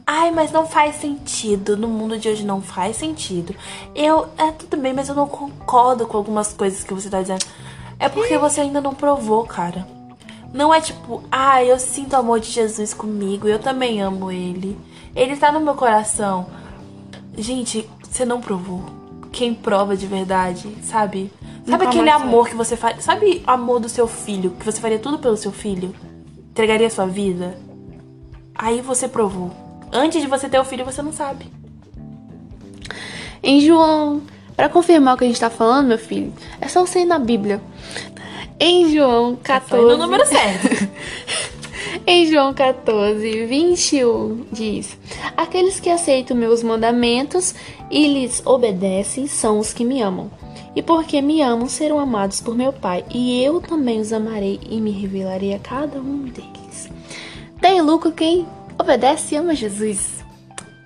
ai, 0.04 0.32
mas 0.32 0.50
não 0.50 0.66
faz 0.66 0.96
sentido. 0.96 1.76
No 1.76 1.86
mundo 1.86 2.18
de 2.18 2.28
hoje 2.28 2.44
não 2.44 2.60
faz 2.60 2.96
sentido. 2.96 3.54
Eu, 3.94 4.26
é 4.36 4.50
tudo 4.50 4.76
bem, 4.76 4.92
mas 4.92 5.08
eu 5.08 5.14
não 5.14 5.28
concordo 5.28 6.04
com 6.04 6.16
algumas 6.16 6.52
coisas 6.52 6.82
que 6.82 6.92
você 6.92 7.08
tá 7.08 7.20
dizendo. 7.22 7.46
É 7.96 8.08
porque 8.08 8.36
você 8.36 8.62
ainda 8.62 8.80
não 8.80 8.92
provou, 8.92 9.44
cara. 9.44 9.97
Não 10.52 10.72
é 10.72 10.80
tipo, 10.80 11.22
ah, 11.30 11.62
eu 11.62 11.78
sinto 11.78 12.14
o 12.14 12.16
amor 12.16 12.40
de 12.40 12.50
Jesus 12.50 12.94
comigo, 12.94 13.46
eu 13.46 13.58
também 13.58 14.00
amo 14.00 14.30
ele. 14.30 14.78
Ele 15.14 15.36
tá 15.36 15.52
no 15.52 15.60
meu 15.60 15.74
coração. 15.74 16.46
Gente, 17.36 17.88
você 18.02 18.24
não 18.24 18.40
provou. 18.40 18.82
Quem 19.30 19.54
prova 19.54 19.96
de 19.96 20.06
verdade, 20.06 20.76
sabe? 20.82 21.30
Sabe 21.66 21.84
aquele 21.84 22.08
amor 22.08 22.48
que 22.48 22.56
você 22.56 22.76
faz? 22.76 23.04
Sabe 23.04 23.42
o 23.46 23.50
amor 23.50 23.78
do 23.78 23.88
seu 23.88 24.08
filho? 24.08 24.52
Que 24.52 24.64
você 24.64 24.80
faria 24.80 24.98
tudo 24.98 25.18
pelo 25.18 25.36
seu 25.36 25.52
filho? 25.52 25.94
Entregaria 26.50 26.88
sua 26.88 27.06
vida? 27.06 27.58
Aí 28.54 28.80
você 28.80 29.06
provou. 29.06 29.50
Antes 29.92 30.22
de 30.22 30.26
você 30.26 30.48
ter 30.48 30.58
o 30.58 30.64
filho, 30.64 30.84
você 30.84 31.02
não 31.02 31.12
sabe. 31.12 31.52
Em 33.42 33.60
João, 33.60 34.22
para 34.56 34.68
confirmar 34.68 35.14
o 35.14 35.18
que 35.18 35.24
a 35.24 35.26
gente 35.28 35.38
tá 35.38 35.50
falando, 35.50 35.88
meu 35.88 35.98
filho, 35.98 36.32
é 36.60 36.66
só 36.66 36.84
você 36.84 37.00
ir 37.00 37.04
na 37.04 37.18
Bíblia. 37.18 37.60
Em 38.60 38.92
João 38.92 39.36
14. 39.36 39.68
Foi 39.68 39.96
no 39.96 40.02
número 40.02 40.26
certo. 40.26 40.68
Em 42.06 42.26
João 42.26 42.54
14, 42.54 43.46
21 43.46 44.46
diz: 44.50 44.98
Aqueles 45.36 45.78
que 45.78 45.90
aceitam 45.90 46.36
meus 46.36 46.62
mandamentos 46.62 47.54
e 47.90 48.06
lhes 48.06 48.42
obedecem 48.44 49.26
são 49.26 49.58
os 49.58 49.72
que 49.72 49.84
me 49.84 50.00
amam. 50.00 50.30
E 50.74 50.82
porque 50.82 51.20
me 51.20 51.42
amam, 51.42 51.68
serão 51.68 51.98
amados 51.98 52.40
por 52.40 52.54
meu 52.54 52.72
Pai, 52.72 53.04
e 53.10 53.42
eu 53.42 53.60
também 53.60 54.00
os 54.00 54.12
amarei 54.12 54.60
e 54.68 54.80
me 54.80 54.90
revelarei 54.90 55.54
a 55.54 55.58
cada 55.58 55.98
um 55.98 56.24
deles. 56.24 56.88
Tem 57.60 57.80
lucro 57.80 58.12
quem 58.12 58.46
obedece 58.78 59.34
e 59.34 59.38
ama 59.38 59.54
Jesus. 59.54 60.24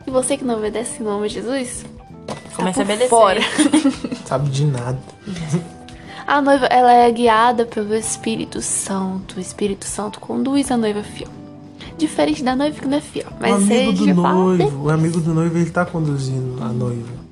E 0.07 0.11
você 0.11 0.37
que 0.37 0.45
não 0.45 0.57
obedece 0.57 1.01
e 1.01 1.05
não 1.05 1.13
ama 1.13 1.29
Jesus? 1.29 1.85
Começa 2.57 2.83
a 2.83 2.85
por 2.85 2.93
obedecer. 2.93 3.09
fora. 3.09 3.41
Sabe 4.27 4.51
de 4.51 4.65
nada. 4.65 4.99
A 6.27 6.41
noiva, 6.41 6.67
ela 6.67 6.93
é 6.93 7.11
guiada 7.11 7.65
pelo 7.65 7.95
Espírito 7.95 8.63
Santo. 8.63 9.37
O 9.37 9.41
Espírito 9.41 9.85
Santo 9.85 10.21
conduz 10.21 10.71
a 10.71 10.77
noiva 10.77 11.03
fiel. 11.03 11.29
Diferente 11.99 12.43
da 12.43 12.57
noiva 12.57 12.79
que 12.79 12.87
não 12.87 12.99
é 12.99 13.01
fiel. 13.01 13.27
Mas 13.41 13.53
o 13.53 13.57
amigo 13.57 13.97
você 13.97 14.13
do 14.13 14.23
noivo, 14.23 14.85
o 14.85 14.91
amigo 14.91 15.21
do 15.21 15.35
noivo, 15.35 15.59
ele 15.59 15.71
tá 15.71 15.85
conduzindo 15.85 16.63
a 16.63 16.69
noiva. 16.69 17.23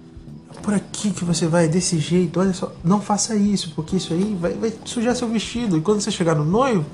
É 0.57 0.61
por 0.61 0.75
aqui 0.75 1.11
que 1.11 1.25
você 1.25 1.47
vai, 1.47 1.69
desse 1.69 1.99
jeito. 1.99 2.41
Olha 2.41 2.53
só, 2.53 2.73
não 2.85 3.01
faça 3.01 3.35
isso, 3.35 3.73
porque 3.75 3.97
isso 3.97 4.13
aí 4.13 4.37
vai, 4.39 4.53
vai 4.55 4.73
sujar 4.85 5.15
seu 5.15 5.29
vestido. 5.29 5.77
E 5.77 5.81
quando 5.81 6.01
você 6.01 6.11
chegar 6.11 6.35
no 6.35 6.45
noivo, 6.45 6.85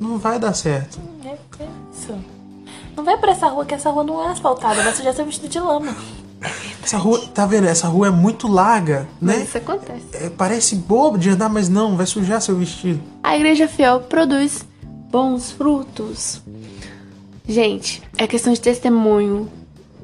não 0.00 0.18
vai 0.18 0.38
dar 0.38 0.54
certo. 0.54 0.98
É, 1.24 1.28
é 1.28 1.68
isso. 1.92 2.14
Não 2.96 3.04
vai 3.04 3.16
pra 3.18 3.32
essa 3.32 3.46
rua, 3.48 3.64
que 3.64 3.74
essa 3.74 3.90
rua 3.90 4.04
não 4.04 4.22
é 4.22 4.32
asfaltada, 4.32 4.82
vai 4.82 4.94
sujar 4.94 5.14
seu 5.14 5.24
vestido 5.24 5.48
de 5.48 5.60
lama. 5.60 5.94
Essa 6.82 6.98
rua, 6.98 7.20
tá 7.34 7.46
vendo? 7.46 7.66
Essa 7.66 7.88
rua 7.88 8.08
é 8.08 8.10
muito 8.10 8.46
larga, 8.46 9.08
Mas 9.20 9.38
né? 9.38 9.44
isso 9.44 9.58
acontece. 9.58 10.04
É, 10.12 10.30
parece 10.30 10.76
bobo 10.76 11.18
de 11.18 11.30
andar, 11.30 11.48
mas 11.48 11.68
não, 11.68 11.96
vai 11.96 12.06
sujar 12.06 12.40
seu 12.40 12.56
vestido. 12.56 13.00
A 13.22 13.36
igreja 13.36 13.66
fiel 13.66 14.00
produz 14.00 14.64
bons 15.10 15.50
frutos. 15.50 16.40
Gente, 17.48 18.02
é 18.16 18.26
questão 18.26 18.52
de 18.52 18.60
testemunho. 18.60 19.50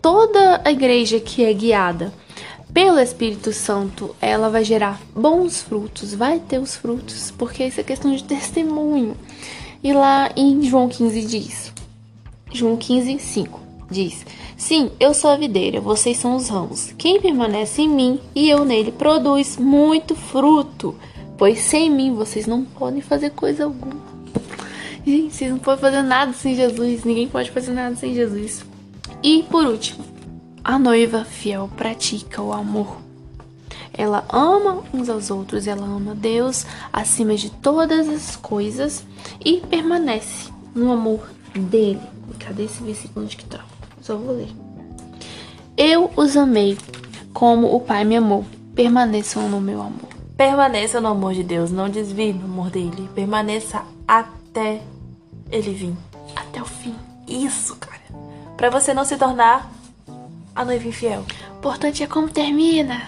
Toda 0.00 0.60
a 0.64 0.72
igreja 0.72 1.20
que 1.20 1.44
é 1.44 1.52
guiada 1.52 2.12
pelo 2.72 2.98
Espírito 2.98 3.52
Santo, 3.52 4.16
ela 4.20 4.48
vai 4.48 4.64
gerar 4.64 5.00
bons 5.14 5.60
frutos, 5.62 6.14
vai 6.14 6.40
ter 6.40 6.58
os 6.58 6.74
frutos, 6.74 7.30
porque 7.36 7.64
isso 7.64 7.80
é 7.80 7.84
questão 7.84 8.14
de 8.14 8.24
testemunho. 8.24 9.14
E 9.84 9.92
lá 9.92 10.30
em 10.34 10.62
João 10.62 10.88
15 10.88 11.22
diz: 11.22 11.72
João 12.52 12.76
15, 12.76 13.18
5 13.18 13.71
diz: 13.92 14.26
Sim, 14.56 14.90
eu 14.98 15.14
sou 15.14 15.30
a 15.30 15.36
videira, 15.36 15.80
vocês 15.80 16.16
são 16.16 16.34
os 16.34 16.48
ramos. 16.48 16.92
Quem 16.98 17.20
permanece 17.20 17.82
em 17.82 17.88
mim 17.88 18.20
e 18.34 18.48
eu 18.48 18.64
nele 18.64 18.90
produz 18.90 19.56
muito 19.56 20.16
fruto, 20.16 20.96
pois 21.38 21.60
sem 21.60 21.90
mim 21.90 22.14
vocês 22.14 22.46
não 22.46 22.64
podem 22.64 23.00
fazer 23.00 23.30
coisa 23.30 23.64
alguma. 23.64 24.02
Gente, 25.06 25.34
vocês 25.34 25.50
não 25.50 25.58
podem 25.58 25.80
fazer 25.80 26.02
nada 26.02 26.32
sem 26.32 26.54
Jesus, 26.54 27.04
ninguém 27.04 27.28
pode 27.28 27.50
fazer 27.50 27.72
nada 27.72 27.94
sem 27.94 28.14
Jesus. 28.14 28.64
E 29.22 29.44
por 29.44 29.66
último, 29.66 30.04
a 30.64 30.78
noiva 30.78 31.24
fiel 31.24 31.68
pratica 31.76 32.40
o 32.40 32.52
amor. 32.52 33.02
Ela 33.92 34.24
ama 34.30 34.82
uns 34.94 35.08
aos 35.08 35.30
outros, 35.30 35.66
ela 35.66 35.84
ama 35.84 36.14
Deus 36.14 36.64
acima 36.92 37.34
de 37.34 37.50
todas 37.50 38.08
as 38.08 38.36
coisas 38.36 39.04
e 39.44 39.58
permanece 39.58 40.50
no 40.74 40.90
amor 40.90 41.28
dele. 41.54 42.00
Cadê 42.38 42.64
esse 42.64 42.82
versículo 42.82 43.24
onde 43.24 43.36
que 43.36 43.44
tá? 43.44 43.64
Só 44.02 44.16
vou 44.16 44.36
ler. 44.36 44.48
Eu 45.76 46.10
os 46.16 46.36
amei 46.36 46.76
como 47.32 47.74
o 47.74 47.80
Pai 47.80 48.04
me 48.04 48.16
amou. 48.16 48.44
Permaneçam 48.74 49.48
no 49.48 49.60
meu 49.60 49.80
amor. 49.80 50.10
Permaneça 50.36 51.00
no 51.00 51.08
amor 51.08 51.34
de 51.34 51.42
Deus, 51.44 51.70
não 51.70 51.88
desvie 51.88 52.32
do 52.32 52.44
amor 52.44 52.68
dele. 52.68 53.08
Permaneça 53.14 53.82
até 54.06 54.82
ele 55.50 55.72
vir. 55.72 55.94
Até 56.34 56.60
o 56.60 56.64
fim. 56.64 56.94
Isso, 57.28 57.76
cara. 57.76 58.02
Pra 58.56 58.70
você 58.70 58.92
não 58.92 59.04
se 59.04 59.16
tornar 59.16 59.72
a 60.54 60.64
noiva 60.64 60.88
infiel. 60.88 61.24
O 61.54 61.58
importante 61.58 62.02
é 62.02 62.06
como 62.06 62.28
termina. 62.28 63.02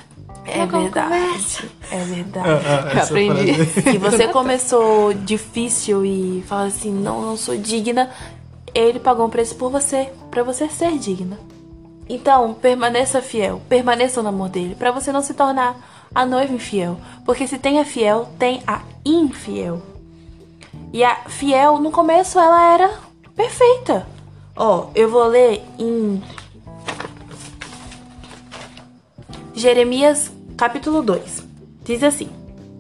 É 0.47 0.67
como 0.67 0.83
verdade. 0.85 1.71
É 1.91 2.05
verdade. 2.05 2.49
Eu 2.95 3.03
aprendi. 3.03 3.65
Se 3.67 3.99
você 3.99 4.29
começou 4.29 5.13
difícil 5.13 6.05
e 6.05 6.45
fala 6.47 6.67
assim, 6.67 6.93
não, 6.93 7.23
não 7.23 7.37
sou 7.37 7.57
digna, 7.57 8.11
ele 8.75 8.99
pagou 8.99 9.27
um 9.27 9.31
preço 9.31 9.55
por 9.55 9.71
você, 9.71 10.13
pra 10.31 10.43
você 10.43 10.69
ser 10.69 10.99
digna. 10.99 11.39
Então, 12.09 12.53
permaneça 12.55 13.23
fiel, 13.23 13.63
permaneça 13.69 14.23
no 14.23 14.29
amor 14.29 14.49
dele, 14.49 14.75
pra 14.75 14.91
você 14.91 15.11
não 15.13 15.23
se 15.23 15.33
tornar 15.33 16.09
a 16.15 16.27
noiva 16.27 16.53
infiel, 16.53 16.99
porque 17.25 17.47
se 17.47 17.59
tem 17.59 17.81
a 17.81 17.85
fiel, 17.85 18.29
tem 18.39 18.63
a 18.67 18.83
infiel. 19.05 19.81
E 20.93 21.03
a 21.03 21.17
fiel, 21.29 21.79
no 21.79 21.91
começo, 21.91 22.39
ela 22.39 22.75
era 22.75 23.01
perfeita. 23.35 24.07
Ó, 24.57 24.89
eu 24.95 25.09
vou 25.09 25.27
ler 25.27 25.63
em 25.79 26.23
Jeremias 29.55 30.31
capítulo 30.57 31.03
2. 31.03 31.45
Diz 31.85 32.03
assim, 32.03 32.29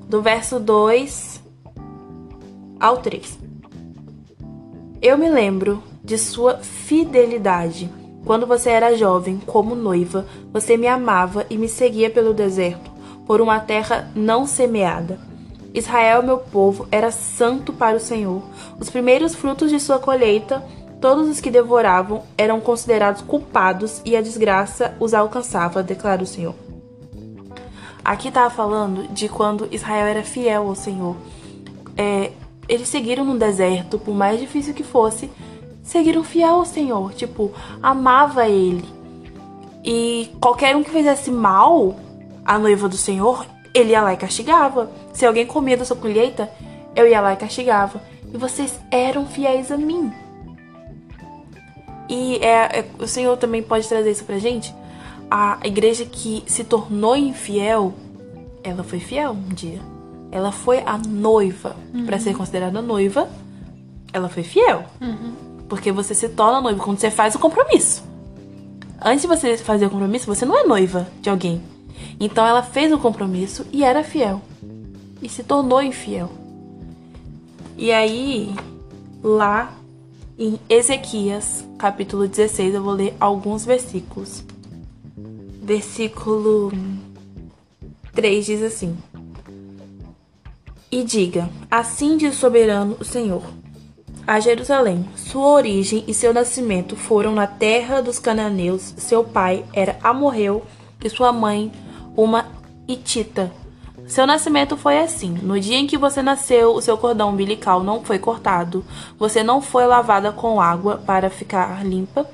do 0.08 0.22
verso 0.22 0.60
2 0.60 1.42
ao 2.78 2.98
3. 2.98 3.43
Eu 5.04 5.18
me 5.18 5.28
lembro 5.28 5.82
de 6.02 6.16
sua 6.16 6.60
fidelidade. 6.60 7.90
Quando 8.24 8.46
você 8.46 8.70
era 8.70 8.96
jovem, 8.96 9.38
como 9.44 9.74
noiva, 9.74 10.24
você 10.50 10.78
me 10.78 10.86
amava 10.86 11.44
e 11.50 11.58
me 11.58 11.68
seguia 11.68 12.08
pelo 12.08 12.32
deserto, 12.32 12.90
por 13.26 13.38
uma 13.42 13.60
terra 13.60 14.10
não 14.14 14.46
semeada. 14.46 15.18
Israel, 15.74 16.22
meu 16.22 16.38
povo, 16.38 16.88
era 16.90 17.10
santo 17.10 17.70
para 17.70 17.98
o 17.98 18.00
Senhor. 18.00 18.42
Os 18.80 18.88
primeiros 18.88 19.34
frutos 19.34 19.70
de 19.70 19.78
sua 19.78 19.98
colheita, 19.98 20.64
todos 21.02 21.28
os 21.28 21.38
que 21.38 21.50
devoravam, 21.50 22.22
eram 22.38 22.58
considerados 22.58 23.20
culpados 23.20 24.00
e 24.06 24.16
a 24.16 24.22
desgraça 24.22 24.96
os 24.98 25.12
alcançava, 25.12 25.82
declara 25.82 26.22
o 26.22 26.26
Senhor. 26.26 26.54
Aqui 28.02 28.28
estava 28.28 28.48
falando 28.48 29.06
de 29.12 29.28
quando 29.28 29.68
Israel 29.70 30.06
era 30.06 30.22
fiel 30.22 30.66
ao 30.66 30.74
Senhor. 30.74 31.14
É, 31.94 32.32
eles 32.68 32.88
seguiram 32.88 33.24
no 33.24 33.38
deserto, 33.38 33.98
por 33.98 34.14
mais 34.14 34.40
difícil 34.40 34.74
que 34.74 34.82
fosse, 34.82 35.30
seguiram 35.82 36.24
fiel 36.24 36.54
ao 36.56 36.64
Senhor. 36.64 37.12
Tipo, 37.14 37.52
amava 37.82 38.48
Ele. 38.48 38.84
E 39.84 40.30
qualquer 40.40 40.74
um 40.74 40.82
que 40.82 40.90
fizesse 40.90 41.30
mal 41.30 41.94
à 42.44 42.58
noiva 42.58 42.88
do 42.88 42.96
Senhor, 42.96 43.46
ele 43.74 43.90
ia 43.90 44.00
lá 44.00 44.14
e 44.14 44.16
castigava. 44.16 44.90
Se 45.12 45.26
alguém 45.26 45.46
comia 45.46 45.76
da 45.76 45.84
sua 45.84 45.96
colheita, 45.96 46.50
eu 46.96 47.06
ia 47.06 47.20
lá 47.20 47.34
e 47.34 47.36
castigava. 47.36 48.00
E 48.32 48.36
vocês 48.38 48.78
eram 48.90 49.26
fiéis 49.26 49.70
a 49.70 49.76
mim. 49.76 50.10
E 52.08 52.36
é, 52.36 52.80
é- 52.80 52.86
o 52.98 53.06
Senhor 53.06 53.36
também 53.36 53.62
pode 53.62 53.88
trazer 53.88 54.10
isso 54.10 54.24
pra 54.24 54.38
gente. 54.38 54.74
A 55.30 55.58
igreja 55.64 56.04
que 56.04 56.42
se 56.46 56.64
tornou 56.64 57.16
infiel, 57.16 57.92
ela 58.62 58.84
foi 58.84 59.00
fiel 59.00 59.32
um 59.32 59.54
dia. 59.54 59.80
Ela 60.34 60.50
foi 60.50 60.80
a 60.80 60.98
noiva. 60.98 61.76
Pra 62.06 62.18
ser 62.18 62.34
considerada 62.36 62.82
noiva, 62.82 63.28
ela 64.12 64.28
foi 64.28 64.42
fiel. 64.42 64.84
Porque 65.68 65.92
você 65.92 66.12
se 66.12 66.28
torna 66.28 66.60
noiva 66.60 66.82
quando 66.82 66.98
você 66.98 67.08
faz 67.08 67.36
o 67.36 67.38
compromisso. 67.38 68.02
Antes 69.00 69.22
de 69.22 69.28
você 69.28 69.56
fazer 69.56 69.86
o 69.86 69.90
compromisso, 69.90 70.26
você 70.26 70.44
não 70.44 70.58
é 70.58 70.64
noiva 70.64 71.06
de 71.20 71.30
alguém. 71.30 71.62
Então 72.18 72.44
ela 72.44 72.64
fez 72.64 72.92
o 72.92 72.98
compromisso 72.98 73.64
e 73.72 73.84
era 73.84 74.02
fiel. 74.02 74.42
E 75.22 75.28
se 75.28 75.44
tornou 75.44 75.80
infiel. 75.80 76.32
E 77.76 77.92
aí, 77.92 78.52
lá 79.22 79.72
em 80.36 80.58
Ezequias, 80.68 81.64
capítulo 81.78 82.26
16, 82.26 82.74
eu 82.74 82.82
vou 82.82 82.92
ler 82.92 83.14
alguns 83.20 83.64
versículos. 83.64 84.42
Versículo 85.62 86.72
3 88.12 88.44
diz 88.44 88.62
assim: 88.62 88.96
E 90.90 91.02
diga: 91.02 91.48
Assim 91.70 92.16
diz 92.16 92.36
o 92.36 92.38
soberano 92.38 92.96
o 93.00 93.04
Senhor. 93.04 93.42
A 94.26 94.40
Jerusalém, 94.40 95.06
sua 95.16 95.48
origem 95.48 96.02
e 96.08 96.14
seu 96.14 96.32
nascimento 96.32 96.96
foram 96.96 97.34
na 97.34 97.46
terra 97.46 98.00
dos 98.00 98.18
cananeus. 98.18 98.94
Seu 98.96 99.22
pai 99.22 99.64
era 99.72 99.98
Amorreu 100.02 100.62
e 101.04 101.10
sua 101.10 101.30
mãe 101.30 101.70
uma 102.16 102.46
Hitita. 102.88 103.52
Seu 104.06 104.26
nascimento 104.26 104.76
foi 104.76 104.98
assim: 104.98 105.30
no 105.42 105.58
dia 105.58 105.76
em 105.76 105.86
que 105.86 105.98
você 105.98 106.22
nasceu, 106.22 106.74
o 106.74 106.80
seu 106.80 106.96
cordão 106.96 107.30
umbilical 107.30 107.82
não 107.82 108.02
foi 108.02 108.18
cortado, 108.18 108.84
você 109.18 109.42
não 109.42 109.60
foi 109.60 109.86
lavada 109.86 110.32
com 110.32 110.60
água 110.60 111.02
para 111.04 111.30
ficar 111.30 111.84
limpa, 111.84 112.26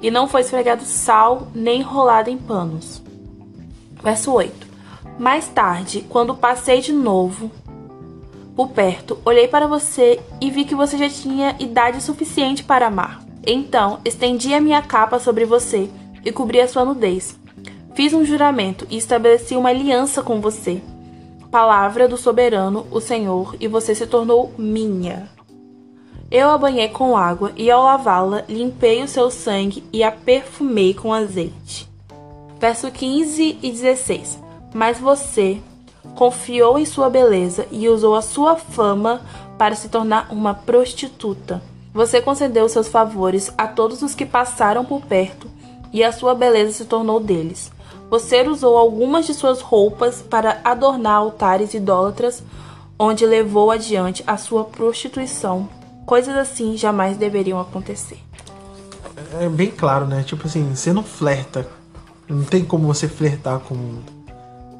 e 0.00 0.10
não 0.10 0.28
foi 0.28 0.42
esfregado 0.42 0.84
sal 0.84 1.48
nem 1.54 1.80
enrolada 1.80 2.30
em 2.30 2.38
panos. 2.38 3.02
Verso 4.02 4.32
8: 4.32 4.66
Mais 5.18 5.48
tarde, 5.48 6.04
quando 6.08 6.34
passei 6.34 6.80
de 6.80 6.92
novo 6.92 7.50
por 8.56 8.70
perto, 8.70 9.18
olhei 9.22 9.46
para 9.46 9.68
você 9.68 10.18
e 10.40 10.50
vi 10.50 10.64
que 10.64 10.74
você 10.74 10.96
já 10.96 11.10
tinha 11.10 11.54
idade 11.60 12.02
suficiente 12.02 12.64
para 12.64 12.86
amar. 12.86 13.22
Então 13.46 14.00
estendi 14.02 14.54
a 14.54 14.60
minha 14.62 14.80
capa 14.80 15.18
sobre 15.18 15.44
você 15.44 15.90
e 16.24 16.32
cobri 16.32 16.58
a 16.58 16.66
sua 16.66 16.82
nudez. 16.82 17.38
Fiz 17.94 18.14
um 18.14 18.24
juramento 18.24 18.86
e 18.88 18.96
estabeleci 18.96 19.54
uma 19.56 19.68
aliança 19.68 20.22
com 20.22 20.40
você. 20.40 20.80
Palavra 21.50 22.08
do 22.08 22.16
soberano, 22.16 22.86
o 22.90 22.98
Senhor, 22.98 23.54
e 23.60 23.68
você 23.68 23.94
se 23.94 24.06
tornou 24.06 24.52
minha. 24.56 25.30
Eu 26.30 26.50
a 26.50 26.58
banhei 26.58 26.88
com 26.88 27.16
água 27.16 27.52
e 27.56 27.70
ao 27.70 27.84
lavá-la, 27.84 28.42
limpei 28.48 29.02
o 29.02 29.08
seu 29.08 29.30
sangue 29.30 29.84
e 29.92 30.02
a 30.02 30.10
perfumei 30.10 30.92
com 30.92 31.12
azeite. 31.12 31.88
Verso 32.58 32.90
15 32.90 33.58
e 33.62 33.70
16. 33.70 34.42
Mas 34.74 34.98
você 34.98 35.58
confiou 36.16 36.78
em 36.78 36.84
sua 36.84 37.08
beleza 37.08 37.66
e 37.70 37.88
usou 37.88 38.16
a 38.16 38.22
sua 38.22 38.56
fama 38.56 39.20
para 39.56 39.76
se 39.76 39.88
tornar 39.88 40.26
uma 40.32 40.54
prostituta. 40.54 41.62
Você 41.94 42.20
concedeu 42.20 42.68
seus 42.68 42.88
favores 42.88 43.52
a 43.56 43.68
todos 43.68 44.02
os 44.02 44.14
que 44.14 44.26
passaram 44.26 44.84
por 44.84 45.02
perto 45.02 45.48
e 45.92 46.02
a 46.02 46.10
sua 46.10 46.34
beleza 46.34 46.72
se 46.72 46.84
tornou 46.86 47.20
deles. 47.20 47.70
Você 48.10 48.42
usou 48.42 48.76
algumas 48.76 49.26
de 49.26 49.34
suas 49.34 49.60
roupas 49.60 50.22
para 50.22 50.60
adornar 50.64 51.14
altares 51.14 51.74
idólatras, 51.74 52.42
onde 52.98 53.26
levou 53.26 53.70
adiante 53.70 54.24
a 54.26 54.36
sua 54.36 54.64
prostituição. 54.64 55.68
Coisas 56.04 56.36
assim 56.36 56.76
jamais 56.76 57.16
deveriam 57.16 57.60
acontecer. 57.60 58.18
É 59.40 59.48
bem 59.48 59.70
claro, 59.70 60.06
né? 60.06 60.22
Tipo 60.22 60.46
assim, 60.46 60.74
você 60.74 60.92
não 60.92 61.02
flerta. 61.02 61.66
Não 62.28 62.44
tem 62.44 62.64
como 62.64 62.86
você 62.86 63.08
flertar 63.08 63.60
com. 63.60 63.98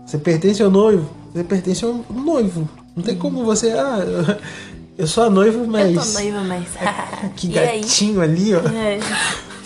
Você 0.07 0.19
pertence 0.19 0.63
ao 0.63 0.71
noivo, 0.71 1.11
você 1.33 1.43
pertence 1.43 1.85
ao 1.85 2.01
noivo. 2.09 2.69
Não 2.95 3.03
tem 3.03 3.17
como 3.17 3.45
você. 3.45 3.73
Ah, 3.73 3.99
eu 4.97 5.07
sou 5.07 5.25
a 5.25 5.31
noiva, 5.31 5.65
mas. 5.67 5.95
Eu 5.95 6.03
tô 6.03 6.19
noiva, 6.21 6.45
mas. 6.45 6.67
Que 7.37 7.49
gatinho 7.49 8.21
ali, 8.21 8.55
ó. 8.55 8.61
É. 8.61 9.01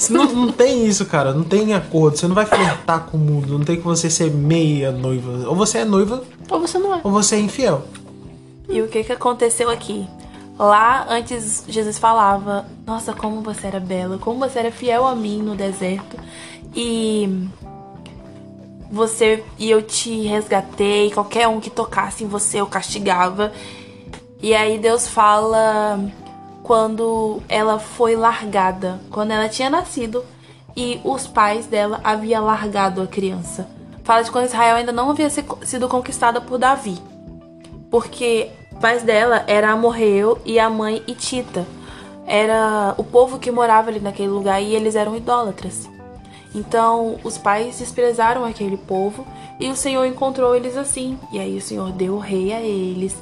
Não, 0.08 0.24
não 0.32 0.50
tem 0.50 0.86
isso, 0.86 1.04
cara. 1.04 1.34
Não 1.34 1.44
tem 1.44 1.74
acordo. 1.74 2.16
Você 2.16 2.26
não 2.26 2.34
vai 2.34 2.46
flertar 2.46 3.06
com 3.06 3.18
o 3.18 3.20
mundo. 3.20 3.58
Não 3.58 3.64
tem 3.64 3.76
que 3.76 3.82
você 3.82 4.08
ser 4.08 4.30
meia 4.30 4.90
noiva. 4.90 5.46
Ou 5.46 5.54
você 5.54 5.78
é 5.78 5.84
noiva, 5.84 6.24
Ou 6.48 6.58
você 6.58 6.78
não 6.78 6.94
é. 6.94 7.00
ou 7.04 7.10
você 7.12 7.36
é 7.36 7.40
infiel. 7.40 7.84
E 8.68 8.80
o 8.80 8.88
que, 8.88 9.04
que 9.04 9.12
aconteceu 9.12 9.68
aqui? 9.68 10.06
Lá 10.58 11.06
antes 11.08 11.64
Jesus 11.68 11.98
falava: 11.98 12.64
Nossa, 12.86 13.12
como 13.12 13.42
você 13.42 13.66
era 13.66 13.80
bela, 13.80 14.16
como 14.18 14.40
você 14.40 14.60
era 14.60 14.72
fiel 14.72 15.06
a 15.06 15.14
mim 15.14 15.42
no 15.42 15.54
deserto. 15.54 16.16
E 16.74 17.46
você 18.90 19.44
e 19.58 19.70
eu 19.70 19.80
te 19.80 20.22
resgatei, 20.26 21.10
qualquer 21.10 21.46
um 21.46 21.60
que 21.60 21.70
tocasse 21.70 22.24
em 22.24 22.26
você 22.26 22.60
eu 22.60 22.66
castigava. 22.66 23.52
E 24.42 24.54
aí 24.54 24.78
Deus 24.78 25.06
fala 25.06 26.00
quando 26.62 27.40
ela 27.48 27.78
foi 27.78 28.16
largada, 28.16 29.00
quando 29.10 29.30
ela 29.30 29.48
tinha 29.48 29.70
nascido 29.70 30.24
e 30.76 31.00
os 31.04 31.26
pais 31.26 31.66
dela 31.66 32.00
haviam 32.02 32.44
largado 32.44 33.02
a 33.02 33.06
criança. 33.06 33.68
Fala 34.02 34.22
de 34.22 34.30
quando 34.30 34.46
Israel 34.46 34.76
ainda 34.76 34.92
não 34.92 35.10
havia 35.10 35.30
sido 35.30 35.88
conquistada 35.88 36.40
por 36.40 36.58
Davi. 36.58 36.98
Porque 37.90 38.50
pais 38.80 39.02
dela 39.02 39.44
era 39.46 39.70
Amorreu 39.70 40.38
e 40.44 40.58
a 40.58 40.70
mãe 40.70 41.02
Itita. 41.06 41.66
Era 42.26 42.94
o 42.96 43.04
povo 43.04 43.38
que 43.38 43.50
morava 43.50 43.90
ali 43.90 44.00
naquele 44.00 44.28
lugar 44.28 44.60
e 44.62 44.74
eles 44.74 44.94
eram 44.94 45.16
idólatras. 45.16 45.88
Então 46.54 47.18
os 47.22 47.38
pais 47.38 47.78
desprezaram 47.78 48.44
aquele 48.44 48.76
povo 48.76 49.26
e 49.58 49.68
o 49.68 49.76
Senhor 49.76 50.04
encontrou 50.04 50.54
eles 50.54 50.76
assim. 50.76 51.18
E 51.32 51.38
aí 51.38 51.56
o 51.56 51.60
Senhor 51.60 51.92
deu 51.92 52.14
o 52.14 52.18
rei 52.18 52.52
a 52.52 52.60
eles. 52.60 53.16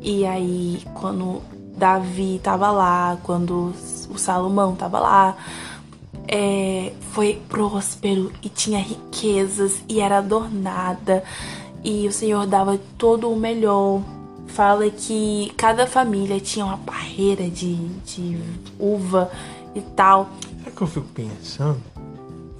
E 0.00 0.26
aí 0.26 0.82
quando 0.94 1.40
Davi 1.76 2.40
tava 2.42 2.70
lá, 2.70 3.18
quando 3.22 3.72
o 4.10 4.18
Salomão 4.18 4.74
tava 4.74 4.98
lá, 4.98 5.36
é, 6.26 6.92
foi 7.12 7.40
próspero 7.48 8.32
e 8.42 8.48
tinha 8.48 8.78
riquezas 8.78 9.82
e 9.88 10.00
era 10.00 10.18
adornada. 10.18 11.22
E 11.84 12.06
o 12.06 12.12
Senhor 12.12 12.46
dava 12.46 12.78
todo 12.96 13.30
o 13.30 13.36
melhor. 13.36 14.02
Fala 14.46 14.88
que 14.90 15.52
cada 15.56 15.86
família 15.86 16.38
tinha 16.38 16.64
uma 16.64 16.76
barreira 16.76 17.48
de, 17.48 17.74
de 18.04 18.38
uva 18.78 19.30
e 19.74 19.80
tal. 19.80 20.28
É 20.66 20.70
que 20.70 20.82
eu 20.82 20.86
fico 20.86 21.06
pensando. 21.08 21.91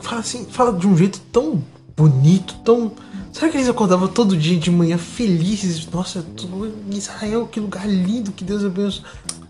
Fala 0.03 0.21
assim, 0.21 0.45
fala 0.45 0.73
de 0.73 0.87
um 0.87 0.97
jeito 0.97 1.21
tão 1.33 1.63
bonito, 1.97 2.55
tão. 2.65 2.93
Será 3.33 3.51
que 3.51 3.57
eles 3.57 3.69
acordavam 3.69 4.09
todo 4.09 4.37
dia 4.37 4.59
de 4.59 4.71
manhã 4.71 4.99
felizes? 4.99 5.87
Nossa, 5.91 6.23
tudo- 6.37 6.75
Israel, 6.91 7.47
que 7.47 7.59
lugar 7.61 7.89
lindo, 7.89 8.33
que 8.33 8.45
Deus 8.45 8.65
abençoe. 8.65 9.05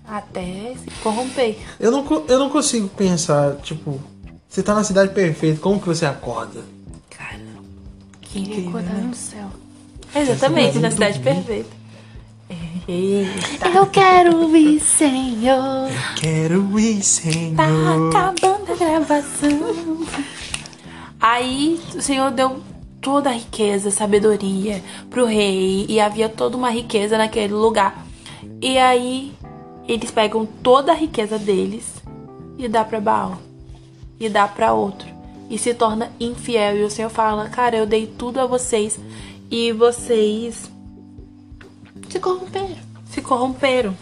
Até 0.06 0.74
se 0.78 0.90
corromper. 1.02 1.56
Eu 1.80 1.90
não, 1.90 2.24
eu 2.28 2.38
não 2.38 2.50
consigo 2.50 2.88
pensar, 2.88 3.56
tipo, 3.56 3.98
você 4.48 4.62
tá 4.62 4.74
na 4.74 4.84
cidade 4.84 5.12
perfeita, 5.14 5.58
como 5.60 5.80
que 5.80 5.86
você 5.86 6.04
acorda? 6.04 6.60
Cara, 7.10 7.40
que 8.20 8.34
Tem 8.34 8.44
que 8.44 8.68
acordar 8.68 8.92
né? 8.94 9.04
no 9.08 9.14
céu. 9.14 9.48
Exatamente, 10.14 10.74
na 10.74 10.80
muito 10.82 10.92
cidade 10.92 11.18
perfeita. 11.20 11.82
Eita. 12.86 13.68
Eu 13.68 13.86
quero 13.86 14.54
ir, 14.56 14.80
Senhor. 14.80 15.88
Quero 16.16 16.78
ir, 16.78 17.02
Senhor. 17.02 17.56
Tá 17.56 18.28
acabando 18.28 18.72
a 18.72 18.76
gravação. 18.76 19.98
Aí 21.22 21.80
o 21.94 22.02
Senhor 22.02 22.32
deu 22.32 22.60
toda 23.00 23.30
a 23.30 23.32
riqueza, 23.32 23.92
sabedoria 23.92 24.82
pro 25.08 25.24
rei 25.24 25.86
e 25.88 26.00
havia 26.00 26.28
toda 26.28 26.56
uma 26.56 26.68
riqueza 26.68 27.16
naquele 27.16 27.54
lugar. 27.54 28.04
E 28.60 28.76
aí 28.76 29.32
eles 29.86 30.10
pegam 30.10 30.44
toda 30.44 30.90
a 30.90 30.96
riqueza 30.96 31.38
deles 31.38 32.02
e 32.58 32.66
dá 32.66 32.84
pra 32.84 33.00
Baal 33.00 33.38
e 34.18 34.28
dá 34.28 34.48
pra 34.48 34.72
outro 34.72 35.06
e 35.48 35.56
se 35.56 35.72
torna 35.74 36.10
infiel 36.18 36.78
e 36.78 36.82
o 36.82 36.90
Senhor 36.90 37.08
fala: 37.08 37.48
"Cara, 37.48 37.76
eu 37.76 37.86
dei 37.86 38.04
tudo 38.04 38.40
a 38.40 38.46
vocês 38.46 38.98
e 39.48 39.70
vocês 39.70 40.68
Se 42.08 42.18
corromperam. 42.18 42.76
se 43.04 43.22
corromperam. 43.22 43.96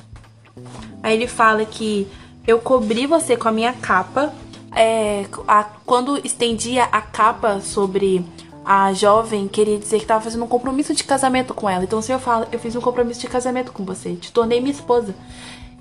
Aí 1.02 1.14
ele 1.14 1.26
fala 1.26 1.66
que 1.66 2.06
eu 2.46 2.58
cobri 2.60 3.06
você 3.06 3.36
com 3.36 3.48
a 3.48 3.52
minha 3.52 3.74
capa. 3.74 4.32
É, 4.74 5.26
a- 5.48 5.64
quando 5.84 6.18
estendia 6.24 6.84
a 6.84 7.00
capa 7.00 7.60
sobre 7.60 8.24
a 8.64 8.92
jovem, 8.92 9.48
queria 9.48 9.78
dizer 9.78 9.96
que 9.96 10.04
estava 10.04 10.22
fazendo 10.22 10.44
um 10.44 10.48
compromisso 10.48 10.94
de 10.94 11.02
casamento 11.04 11.52
com 11.54 11.68
ela. 11.68 11.82
Então 11.84 11.98
o 11.98 12.02
Senhor 12.02 12.18
fala: 12.20 12.48
Eu 12.52 12.58
fiz 12.58 12.74
um 12.76 12.80
compromisso 12.80 13.20
de 13.20 13.26
casamento 13.26 13.72
com 13.72 13.84
você, 13.84 14.14
te 14.14 14.30
tornei 14.32 14.60
minha 14.60 14.72
esposa. 14.72 15.14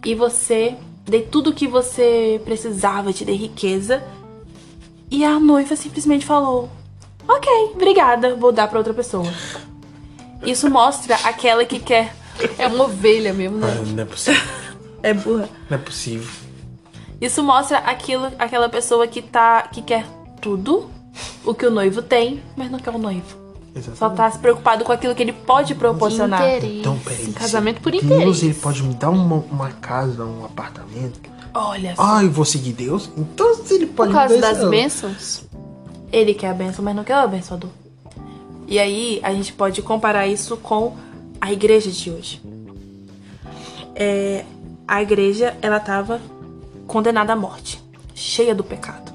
E 0.03 0.15
você, 0.15 0.75
dei 1.05 1.21
tudo 1.21 1.49
o 1.49 1.53
que 1.53 1.67
você 1.67 2.41
precisava, 2.45 3.13
te 3.13 3.23
dei 3.25 3.35
riqueza. 3.35 4.01
E 5.11 5.23
a 5.25 5.39
noiva 5.39 5.75
simplesmente 5.75 6.25
falou: 6.25 6.69
Ok, 7.27 7.51
obrigada, 7.75 8.35
vou 8.35 8.51
dar 8.51 8.67
pra 8.67 8.79
outra 8.79 8.93
pessoa. 8.93 9.31
Isso 10.43 10.69
mostra 10.69 11.15
aquela 11.25 11.63
que 11.65 11.79
quer. 11.79 12.15
É 12.57 12.67
uma 12.67 12.85
ovelha 12.85 13.33
mesmo, 13.33 13.57
Ah, 13.63 13.67
né? 13.67 13.83
não 13.93 14.01
é 14.03 14.05
possível. 14.05 14.41
É 15.03 15.13
burra. 15.13 15.49
Não 15.69 15.77
é 15.77 15.81
possível. 15.81 16.27
Isso 17.19 17.43
mostra 17.43 17.79
aquilo, 17.79 18.31
aquela 18.39 18.69
pessoa 18.69 19.07
que 19.07 19.21
tá 19.21 19.63
que 19.63 19.81
quer 19.81 20.05
tudo 20.41 20.89
o 21.45 21.53
que 21.53 21.65
o 21.65 21.71
noivo 21.71 22.01
tem, 22.01 22.41
mas 22.55 22.71
não 22.71 22.79
quer 22.79 22.91
o 22.91 22.97
noivo. 22.97 23.37
Só 23.73 23.79
Exatamente. 23.79 24.17
tá 24.17 24.31
se 24.31 24.39
preocupado 24.39 24.83
com 24.83 24.91
aquilo 24.91 25.13
que 25.13 25.21
ele 25.21 25.33
pode 25.33 25.75
proporcionar. 25.75 26.41
Interesse. 26.41 26.79
Então, 26.79 26.97
peraí. 26.99 27.31
Casamento 27.33 27.81
por 27.81 27.91
Deus, 27.91 28.03
interesse. 28.03 28.45
ele 28.45 28.53
pode 28.55 28.83
me 28.83 28.93
dar 28.93 29.09
uma, 29.09 29.35
uma 29.35 29.69
casa, 29.71 30.23
um 30.25 30.43
apartamento. 30.45 31.19
Olha 31.53 31.95
só. 31.95 32.01
Ah, 32.01 32.23
eu 32.23 32.31
vou 32.31 32.45
seguir 32.45 32.73
Deus? 32.73 33.09
Então, 33.17 33.55
se 33.55 33.75
ele 33.75 33.85
pode 33.85 34.11
Por 34.11 34.17
causa 34.17 34.35
me 34.35 34.41
dar 34.41 34.53
das 34.53 34.69
bênçãos. 34.69 35.45
Ele 36.11 36.33
quer 36.33 36.49
a 36.49 36.53
benção, 36.53 36.83
mas 36.83 36.95
não 36.95 37.03
quer 37.03 37.15
o 37.15 37.19
abençoador. 37.19 37.69
E 38.67 38.79
aí 38.79 39.19
a 39.23 39.31
gente 39.33 39.53
pode 39.53 39.81
comparar 39.81 40.27
isso 40.27 40.57
com 40.57 40.95
a 41.39 41.51
igreja 41.51 41.91
de 41.91 42.11
hoje. 42.11 42.41
É, 43.95 44.45
a 44.87 45.01
igreja, 45.01 45.55
ela 45.61 45.79
tava 45.79 46.19
condenada 46.89 47.33
à 47.33 47.35
morte, 47.35 47.81
cheia 48.15 48.53
do 48.55 48.63
pecado. 48.63 49.13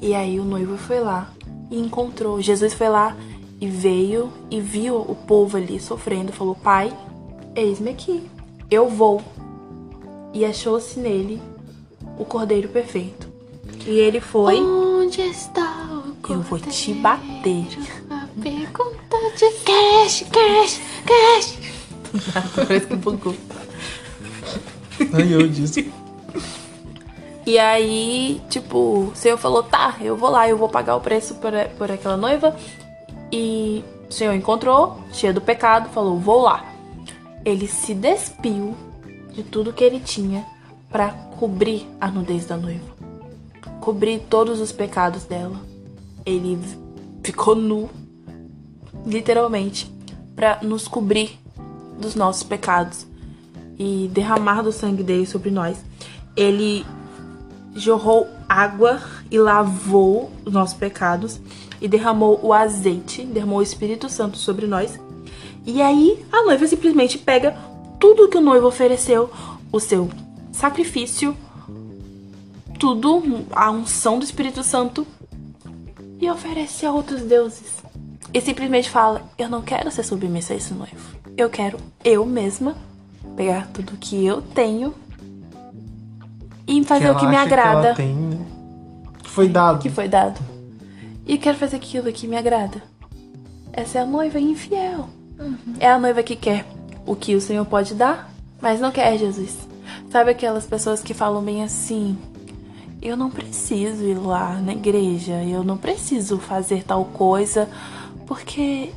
E 0.00 0.14
aí 0.14 0.38
o 0.38 0.44
noivo 0.44 0.76
foi 0.76 1.00
lá 1.00 1.32
e 1.70 1.80
encontrou. 1.80 2.40
Jesus 2.40 2.74
foi 2.74 2.88
lá 2.88 3.16
e 3.60 3.66
veio 3.66 4.30
e 4.50 4.60
viu 4.60 4.96
o 4.96 5.14
povo 5.14 5.56
ali 5.56 5.80
sofrendo. 5.80 6.30
Falou: 6.32 6.54
Pai, 6.54 6.92
eis-me 7.56 7.90
aqui, 7.90 8.22
eu 8.70 8.88
vou. 8.88 9.22
E 10.32 10.44
achou-se 10.44 11.00
nele 11.00 11.40
o 12.18 12.24
cordeiro 12.24 12.68
perfeito. 12.68 13.28
E 13.86 13.90
ele 13.98 14.20
foi. 14.20 14.60
Onde 14.60 15.22
está 15.22 15.88
o 15.90 16.32
Eu 16.32 16.40
vou 16.42 16.58
te 16.58 16.94
cordeiro? 16.94 17.00
bater. 17.02 17.66
A 18.10 18.28
pergunta 18.42 19.16
de 19.36 19.50
cash, 19.64 20.24
cash, 20.30 20.80
cash. 21.06 21.58
Parece 22.54 22.86
que 22.86 22.96
bugou. 22.96 23.34
Ai, 25.14 25.32
eu 25.34 25.48
disse. 25.48 25.90
E 27.46 27.58
aí, 27.58 28.40
tipo, 28.48 29.10
o 29.10 29.12
Senhor 29.14 29.36
falou: 29.38 29.62
tá, 29.62 29.96
eu 30.00 30.16
vou 30.16 30.30
lá, 30.30 30.48
eu 30.48 30.56
vou 30.56 30.68
pagar 30.68 30.96
o 30.96 31.00
preço 31.00 31.34
por, 31.36 31.52
por 31.76 31.90
aquela 31.90 32.16
noiva. 32.16 32.54
E 33.32 33.84
o 34.08 34.12
Senhor 34.12 34.34
encontrou, 34.34 34.98
cheio 35.12 35.32
do 35.34 35.40
pecado, 35.40 35.88
falou: 35.90 36.18
vou 36.18 36.42
lá. 36.42 36.64
Ele 37.44 37.66
se 37.66 37.94
despiu 37.94 38.76
de 39.32 39.42
tudo 39.42 39.72
que 39.72 39.82
ele 39.82 40.00
tinha 40.00 40.44
pra 40.90 41.10
cobrir 41.38 41.86
a 42.00 42.10
nudez 42.10 42.46
da 42.46 42.56
noiva. 42.56 42.84
cobrir 43.80 44.20
todos 44.28 44.60
os 44.60 44.72
pecados 44.72 45.24
dela. 45.24 45.58
Ele 46.26 46.58
ficou 47.24 47.54
nu, 47.54 47.88
literalmente, 49.06 49.90
para 50.36 50.58
nos 50.62 50.86
cobrir 50.86 51.38
dos 51.98 52.14
nossos 52.14 52.42
pecados 52.42 53.06
e 53.78 54.10
derramar 54.12 54.62
do 54.62 54.72
sangue 54.72 55.02
dele 55.02 55.26
sobre 55.26 55.50
nós. 55.50 55.82
Ele 56.36 56.84
jorrou 57.74 58.28
água 58.48 59.00
e 59.30 59.38
lavou 59.38 60.30
os 60.44 60.52
nossos 60.52 60.74
pecados 60.74 61.40
e 61.80 61.88
derramou 61.88 62.40
o 62.42 62.52
azeite, 62.52 63.24
derramou 63.24 63.58
o 63.58 63.62
Espírito 63.62 64.08
Santo 64.08 64.36
sobre 64.36 64.66
nós. 64.66 64.98
E 65.66 65.80
aí 65.80 66.24
a 66.32 66.42
noiva 66.44 66.66
simplesmente 66.66 67.18
pega 67.18 67.56
tudo 67.98 68.28
que 68.28 68.38
o 68.38 68.40
noivo 68.40 68.66
ofereceu, 68.66 69.30
o 69.70 69.78
seu 69.78 70.10
sacrifício, 70.52 71.36
tudo, 72.78 73.22
a 73.52 73.70
unção 73.70 74.18
do 74.18 74.24
Espírito 74.24 74.62
Santo, 74.62 75.06
e 76.20 76.30
oferece 76.30 76.84
a 76.84 76.92
outros 76.92 77.22
deuses. 77.22 77.76
E 78.32 78.40
simplesmente 78.40 78.90
fala: 78.90 79.22
Eu 79.38 79.48
não 79.48 79.62
quero 79.62 79.90
ser 79.90 80.02
submissa 80.02 80.52
a 80.52 80.56
esse 80.56 80.72
noivo. 80.72 81.18
Eu 81.36 81.48
quero 81.48 81.78
eu 82.04 82.24
mesma 82.26 82.76
pegar 83.36 83.68
tudo 83.68 83.96
que 83.96 84.24
eu 84.24 84.42
tenho 84.42 84.94
e 86.66 86.84
fazer 86.84 87.06
Que 87.06 87.10
o 87.10 87.16
que 87.18 87.26
me 87.26 87.36
acha 87.36 87.46
que 87.48 87.52
agrada. 87.54 87.86
ela 87.88 87.96
tem, 87.96 88.14
né? 88.14 88.38
Que 89.22 89.30
foi 89.30 89.48
dado. 89.48 89.78
que 89.78 89.90
foi 89.90 90.08
dado. 90.08 90.40
E 91.26 91.38
quero 91.38 91.56
fazer 91.58 91.76
aquilo 91.76 92.12
que 92.12 92.26
me 92.26 92.36
agrada. 92.36 92.82
Essa 93.72 93.98
é 93.98 94.02
a 94.02 94.06
noiva 94.06 94.40
infiel. 94.40 95.08
É 95.78 95.88
a 95.90 95.98
noiva 95.98 96.22
que 96.22 96.36
quer 96.36 96.66
o 97.06 97.16
que 97.16 97.34
o 97.34 97.40
Senhor 97.40 97.64
pode 97.64 97.94
dar, 97.94 98.30
mas 98.60 98.80
não 98.80 98.90
quer 98.90 99.16
Jesus. 99.18 99.56
Sabe 100.10 100.30
aquelas 100.32 100.66
pessoas 100.66 101.00
que 101.02 101.14
falam 101.14 101.42
bem 101.42 101.62
assim: 101.62 102.18
Eu 103.00 103.16
não 103.16 103.30
preciso 103.30 104.04
ir 104.04 104.14
lá 104.18 104.54
na 104.54 104.72
igreja, 104.72 105.42
eu 105.44 105.64
não 105.64 105.76
preciso 105.76 106.38
fazer 106.38 106.82
tal 106.84 107.04
coisa, 107.06 107.68
porque. 108.26 108.90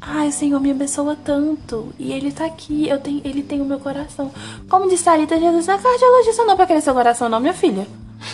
Ai, 0.00 0.28
o 0.28 0.32
Senhor 0.32 0.60
me 0.60 0.70
abençoa 0.70 1.16
tanto. 1.24 1.92
E 1.98 2.12
Ele 2.12 2.30
tá 2.32 2.44
aqui, 2.46 2.88
eu 2.88 2.98
tenho, 2.98 3.20
Ele 3.24 3.42
tem 3.42 3.60
o 3.60 3.64
meu 3.64 3.78
coração. 3.80 4.30
Como 4.68 4.88
disse 4.88 5.08
a 5.08 5.12
Thalita, 5.12 5.38
Jesus 5.38 5.66
não 5.66 5.74
é 5.74 5.78
cardiologista 5.78 6.44
não 6.44 6.56
pra 6.56 6.66
querer 6.66 6.80
seu 6.80 6.94
coração, 6.94 7.28
não, 7.28 7.40
minha 7.40 7.54
filha. 7.54 7.86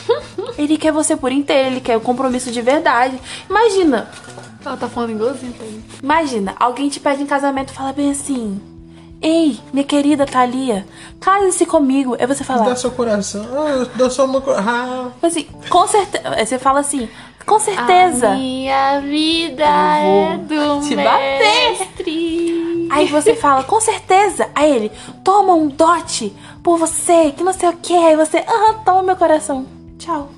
Ele 0.56 0.76
quer 0.78 0.92
você 0.92 1.16
por 1.16 1.30
inteiro, 1.32 1.70
ele 1.70 1.80
quer 1.80 1.96
o 1.96 2.00
compromisso 2.00 2.50
de 2.50 2.62
verdade. 2.62 3.18
Imagina, 3.50 4.08
Ela 4.64 4.76
tá 4.76 4.88
falando 4.88 5.10
igualzinho 5.10 5.52
ele. 5.60 5.84
imagina, 6.02 6.54
alguém 6.58 6.88
te 6.88 6.98
pede 7.00 7.22
em 7.22 7.26
casamento 7.26 7.70
e 7.70 7.74
fala 7.76 7.92
bem 7.92 8.10
assim: 8.10 8.58
Ei, 9.20 9.58
minha 9.72 9.84
querida 9.84 10.24
Thalia, 10.24 10.86
case-se 11.20 11.66
comigo. 11.66 12.16
Aí 12.18 12.26
você 12.26 12.44
fala, 12.44 12.64
Dá 12.66 12.76
seu 12.76 12.90
coração. 12.92 13.44
Ah, 13.52 13.70
eu 13.70 13.86
dou 13.94 14.10
só 14.10 14.24
uma. 14.24 14.42
Ah, 14.58 15.08
assim, 15.22 15.46
com 15.68 15.86
certeza. 15.86 16.24
Você 16.46 16.58
fala 16.58 16.80
assim, 16.80 17.08
com 17.46 17.58
certeza. 17.60 18.28
A 18.28 18.34
minha 18.34 19.00
vida 19.00 19.64
é 19.64 20.36
do 20.38 20.80
te 20.86 20.96
bater. 20.96 21.78
mestre. 21.78 22.88
Aí 22.90 23.06
você 23.08 23.34
fala, 23.34 23.64
com 23.64 23.80
certeza. 23.80 24.48
Aí 24.54 24.70
ele, 24.74 24.92
toma 25.22 25.54
um 25.54 25.68
dote 25.68 26.32
por 26.62 26.78
você, 26.78 27.32
que 27.36 27.42
não 27.42 27.52
sei 27.52 27.68
o 27.68 27.72
que. 27.74 27.94
Aí 27.94 28.16
você, 28.16 28.38
aham, 28.38 28.74
toma 28.84 29.02
meu 29.02 29.16
coração. 29.16 29.66
Tchau. 29.98 30.30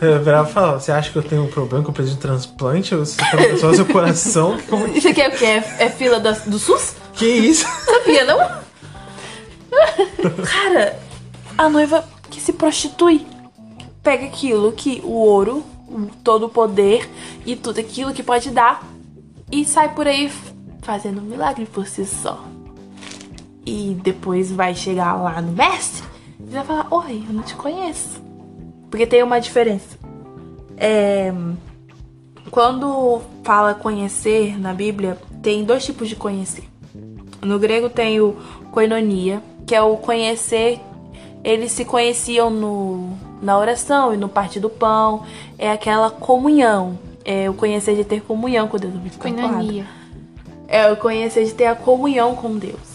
eu 0.00 0.22
virava 0.22 0.48
e 0.48 0.52
falava, 0.52 0.80
você 0.80 0.90
acha 0.92 1.10
que 1.10 1.16
eu 1.16 1.22
tenho 1.22 1.44
um 1.44 1.48
problema 1.48 1.84
que 1.84 1.90
eu 1.90 1.94
preciso 1.94 2.16
de 2.16 2.22
transplante? 2.22 2.90
Tá 3.16 3.56
só 3.60 3.72
seu 3.72 3.86
coração? 3.86 4.58
Como- 4.68 4.86
Isso 4.88 5.08
aqui 5.08 5.22
é 5.22 5.28
o 5.28 5.32
que? 5.32 5.44
É, 5.44 5.56
é 5.78 5.88
fila 5.90 6.18
da- 6.18 6.32
do 6.32 6.58
SUS? 6.58 6.94
Que 7.14 7.26
isso? 7.26 7.66
Sabia, 7.84 8.24
não? 8.24 8.38
Cara, 10.44 10.98
a 11.56 11.68
noiva 11.68 12.04
que 12.30 12.40
se 12.40 12.52
prostitui 12.52 13.26
pega 14.02 14.26
aquilo 14.26 14.72
que 14.72 15.00
o 15.04 15.12
ouro, 15.12 15.64
todo 16.24 16.46
o 16.46 16.48
poder 16.48 17.08
e 17.46 17.54
tudo 17.54 17.80
aquilo 17.80 18.12
que 18.12 18.22
pode 18.22 18.50
dar 18.50 18.82
e 19.50 19.64
sai 19.64 19.94
por 19.94 20.06
aí 20.06 20.30
fazendo 20.80 21.20
um 21.20 21.24
milagre 21.24 21.66
por 21.66 21.86
si 21.86 22.06
só. 22.06 22.42
E 23.64 23.96
depois 24.02 24.50
vai 24.50 24.74
chegar 24.74 25.14
lá 25.14 25.40
no 25.40 25.52
mestre 25.52 26.04
e 26.40 26.50
vai 26.50 26.64
falar: 26.64 26.86
Oi, 26.90 27.22
eu 27.28 27.34
não 27.34 27.42
te 27.42 27.54
conheço. 27.54 28.20
Porque 28.90 29.06
tem 29.06 29.22
uma 29.22 29.40
diferença. 29.40 29.98
É. 30.76 31.32
Quando 32.50 33.22
fala 33.44 33.72
conhecer 33.72 34.58
na 34.58 34.74
Bíblia, 34.74 35.16
tem 35.42 35.64
dois 35.64 35.84
tipos 35.84 36.08
de 36.08 36.16
conhecer. 36.16 36.64
No 37.40 37.58
grego 37.58 37.88
tem 37.88 38.20
o 38.20 38.36
koinonia, 38.72 39.42
que 39.66 39.74
é 39.74 39.82
o 39.82 39.96
conhecer. 39.96 40.80
Eles 41.44 41.72
se 41.72 41.84
conheciam 41.84 42.50
no, 42.50 43.16
na 43.42 43.58
oração 43.58 44.14
e 44.14 44.16
no 44.16 44.28
partir 44.28 44.60
do 44.60 44.70
pão. 44.70 45.24
É 45.58 45.70
aquela 45.70 46.10
comunhão. 46.10 46.98
É 47.24 47.50
o 47.50 47.54
conhecer 47.54 47.96
de 47.96 48.04
ter 48.04 48.22
comunhão 48.22 48.68
com 48.68 48.78
Deus. 48.78 48.94
Eu 48.94 49.00
empolgada. 49.00 49.48
Coinonia. 49.48 49.86
É 50.68 50.90
o 50.90 50.96
conhecer 50.96 51.44
de 51.44 51.52
ter 51.52 51.66
a 51.66 51.74
comunhão 51.74 52.34
com 52.34 52.56
Deus. 52.56 52.92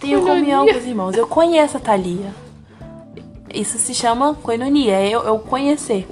Tenho 0.00 0.22
comunhão 0.22 0.66
com 0.66 0.78
os 0.78 0.86
irmãos. 0.86 1.16
Eu 1.16 1.26
conheço 1.26 1.76
a 1.76 1.80
Thalia. 1.80 2.32
Isso 3.52 3.78
se 3.78 3.94
chama 3.94 4.34
koinonia, 4.34 4.94
é 4.94 5.16
o 5.16 5.26
é 5.26 5.30
o 5.30 5.38
conhecer. 5.38 6.08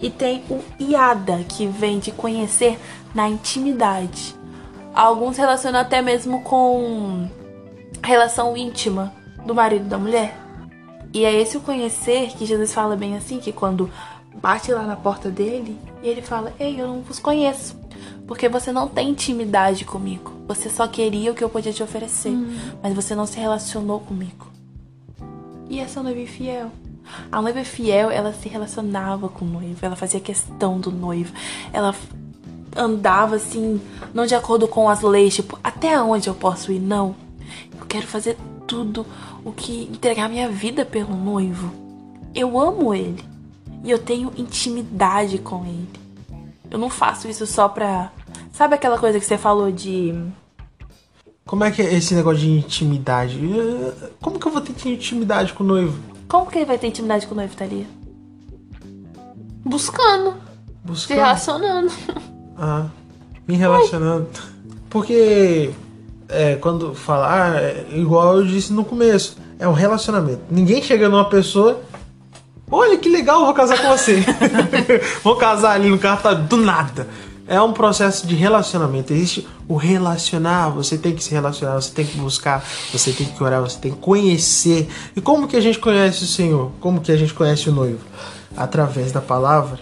E 0.00 0.10
tem 0.10 0.42
o 0.50 0.60
iada, 0.78 1.38
que 1.48 1.66
vem 1.66 1.98
de 1.98 2.10
conhecer 2.10 2.78
na 3.14 3.28
intimidade. 3.28 4.34
Alguns 4.94 5.36
relacionam 5.36 5.78
até 5.78 6.02
mesmo 6.02 6.42
com 6.42 7.28
relação 8.02 8.56
íntima 8.56 9.12
do 9.46 9.54
marido 9.54 9.86
e 9.86 9.88
da 9.88 9.98
mulher. 9.98 10.36
E 11.12 11.24
é 11.24 11.40
esse 11.40 11.56
o 11.56 11.60
conhecer 11.60 12.30
que 12.30 12.46
Jesus 12.46 12.72
fala 12.72 12.96
bem 12.96 13.16
assim, 13.16 13.38
que 13.38 13.52
quando 13.52 13.90
bate 14.40 14.72
lá 14.72 14.84
na 14.84 14.96
porta 14.96 15.30
dele, 15.30 15.76
e 16.02 16.08
ele 16.08 16.22
fala: 16.22 16.52
"Ei, 16.58 16.80
eu 16.80 16.86
não 16.86 17.00
vos 17.00 17.18
conheço, 17.18 17.76
porque 18.26 18.48
você 18.48 18.70
não 18.70 18.88
tem 18.88 19.10
intimidade 19.10 19.84
comigo. 19.84 20.32
Você 20.46 20.70
só 20.70 20.86
queria 20.86 21.32
o 21.32 21.34
que 21.34 21.42
eu 21.42 21.48
podia 21.48 21.72
te 21.72 21.82
oferecer, 21.82 22.32
mas 22.82 22.94
você 22.94 23.14
não 23.14 23.26
se 23.26 23.38
relacionou 23.38 24.00
comigo." 24.00 24.48
E 25.68 25.78
essa 25.80 26.02
noiva 26.02 26.20
infiel? 26.20 26.70
A 27.30 27.42
noiva 27.42 27.64
fiel, 27.64 28.10
ela 28.10 28.32
se 28.32 28.48
relacionava 28.48 29.28
com 29.28 29.44
o 29.44 29.48
noivo, 29.48 29.78
ela 29.84 29.96
fazia 29.96 30.20
questão 30.20 30.78
do 30.78 30.92
noivo, 30.92 31.32
ela 31.72 31.94
andava 32.76 33.36
assim, 33.36 33.80
não 34.14 34.26
de 34.26 34.34
acordo 34.34 34.68
com 34.68 34.88
as 34.88 35.00
leis, 35.00 35.34
tipo, 35.34 35.58
até 35.62 36.00
onde 36.00 36.28
eu 36.28 36.34
posso 36.34 36.70
ir? 36.70 36.78
Não. 36.78 37.16
Eu 37.78 37.86
quero 37.86 38.06
fazer 38.06 38.36
tudo 38.66 39.04
o 39.44 39.52
que 39.52 39.84
entregar 39.84 40.28
minha 40.28 40.48
vida 40.48 40.84
pelo 40.84 41.14
noivo. 41.14 41.72
Eu 42.34 42.58
amo 42.58 42.94
ele 42.94 43.24
e 43.82 43.90
eu 43.90 43.98
tenho 43.98 44.32
intimidade 44.36 45.38
com 45.38 45.64
ele. 45.64 45.88
Eu 46.70 46.78
não 46.78 46.90
faço 46.90 47.28
isso 47.28 47.46
só 47.46 47.68
pra. 47.68 48.12
Sabe 48.52 48.74
aquela 48.74 48.98
coisa 48.98 49.18
que 49.18 49.24
você 49.24 49.38
falou 49.38 49.72
de. 49.72 50.14
Como 51.44 51.64
é 51.64 51.70
que 51.70 51.82
é 51.82 51.94
esse 51.94 52.14
negócio 52.14 52.40
de 52.40 52.50
intimidade? 52.50 53.40
Como 54.20 54.38
que 54.38 54.46
eu 54.46 54.52
vou 54.52 54.60
ter 54.60 54.88
intimidade 54.88 55.52
com 55.52 55.64
o 55.64 55.66
noivo? 55.66 55.98
Como 56.28 56.48
que 56.48 56.58
ele 56.58 56.64
vai 56.66 56.78
ter 56.78 56.86
intimidade 56.86 57.26
com 57.26 57.32
o 57.32 57.36
noivo, 57.36 57.56
Thalia? 57.56 57.86
Buscando. 59.64 60.32
Se 60.32 60.38
Buscando. 60.84 61.16
relacionando. 61.16 61.92
Ah, 62.56 62.88
me 63.48 63.56
relacionando. 63.56 64.28
Porque 64.88 65.70
é, 66.30 66.56
quando 66.56 66.94
fala, 66.94 67.28
ah, 67.28 67.60
é 67.60 67.86
igual 67.92 68.38
eu 68.38 68.46
disse 68.46 68.72
no 68.72 68.84
começo, 68.84 69.36
é 69.58 69.68
um 69.68 69.72
relacionamento. 69.72 70.40
Ninguém 70.50 70.82
chega 70.82 71.08
numa 71.08 71.28
pessoa, 71.28 71.80
olha 72.70 72.96
que 72.98 73.08
legal, 73.08 73.44
vou 73.44 73.54
casar 73.54 73.80
com 73.80 73.88
você. 73.88 74.24
vou 75.22 75.36
casar 75.36 75.72
ali 75.72 75.90
no 75.90 75.98
carro, 75.98 76.22
tá 76.22 76.32
do 76.32 76.56
nada. 76.56 77.06
É 77.46 77.60
um 77.60 77.72
processo 77.72 78.28
de 78.28 78.36
relacionamento. 78.36 79.12
Existe 79.12 79.46
o 79.68 79.74
relacionar, 79.74 80.68
você 80.68 80.96
tem 80.96 81.14
que 81.14 81.22
se 81.22 81.32
relacionar, 81.32 81.74
você 81.74 81.90
tem 81.92 82.06
que 82.06 82.16
buscar, 82.16 82.64
você 82.92 83.12
tem 83.12 83.26
que 83.26 83.42
orar, 83.42 83.60
você 83.60 83.78
tem 83.78 83.90
que 83.90 83.98
conhecer. 83.98 84.88
E 85.16 85.20
como 85.20 85.48
que 85.48 85.56
a 85.56 85.60
gente 85.60 85.80
conhece 85.80 86.22
o 86.22 86.26
Senhor? 86.28 86.70
Como 86.80 87.00
que 87.00 87.10
a 87.10 87.16
gente 87.16 87.34
conhece 87.34 87.68
o 87.68 87.72
noivo? 87.72 88.00
Através 88.56 89.10
da 89.10 89.20
palavra. 89.20 89.80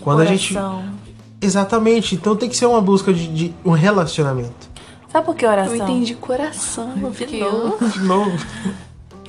Quando 0.00 0.20
a 0.20 0.24
gente. 0.24 0.56
Exatamente, 1.40 2.16
então 2.16 2.34
tem 2.34 2.48
que 2.48 2.56
ser 2.56 2.66
uma 2.66 2.80
busca 2.80 3.12
de, 3.12 3.28
de 3.28 3.54
um 3.64 3.70
relacionamento. 3.70 4.67
Sabe 5.10 5.24
por 5.24 5.34
que 5.34 5.46
oração? 5.46 5.74
Eu 5.76 5.82
entendi 5.82 6.14
coração. 6.14 6.92
Eu 7.00 7.12
fiquei, 7.12 7.40
novo. 7.40 7.84
"Hã?" 7.84 7.88
De 7.88 8.00
novo. 8.00 8.46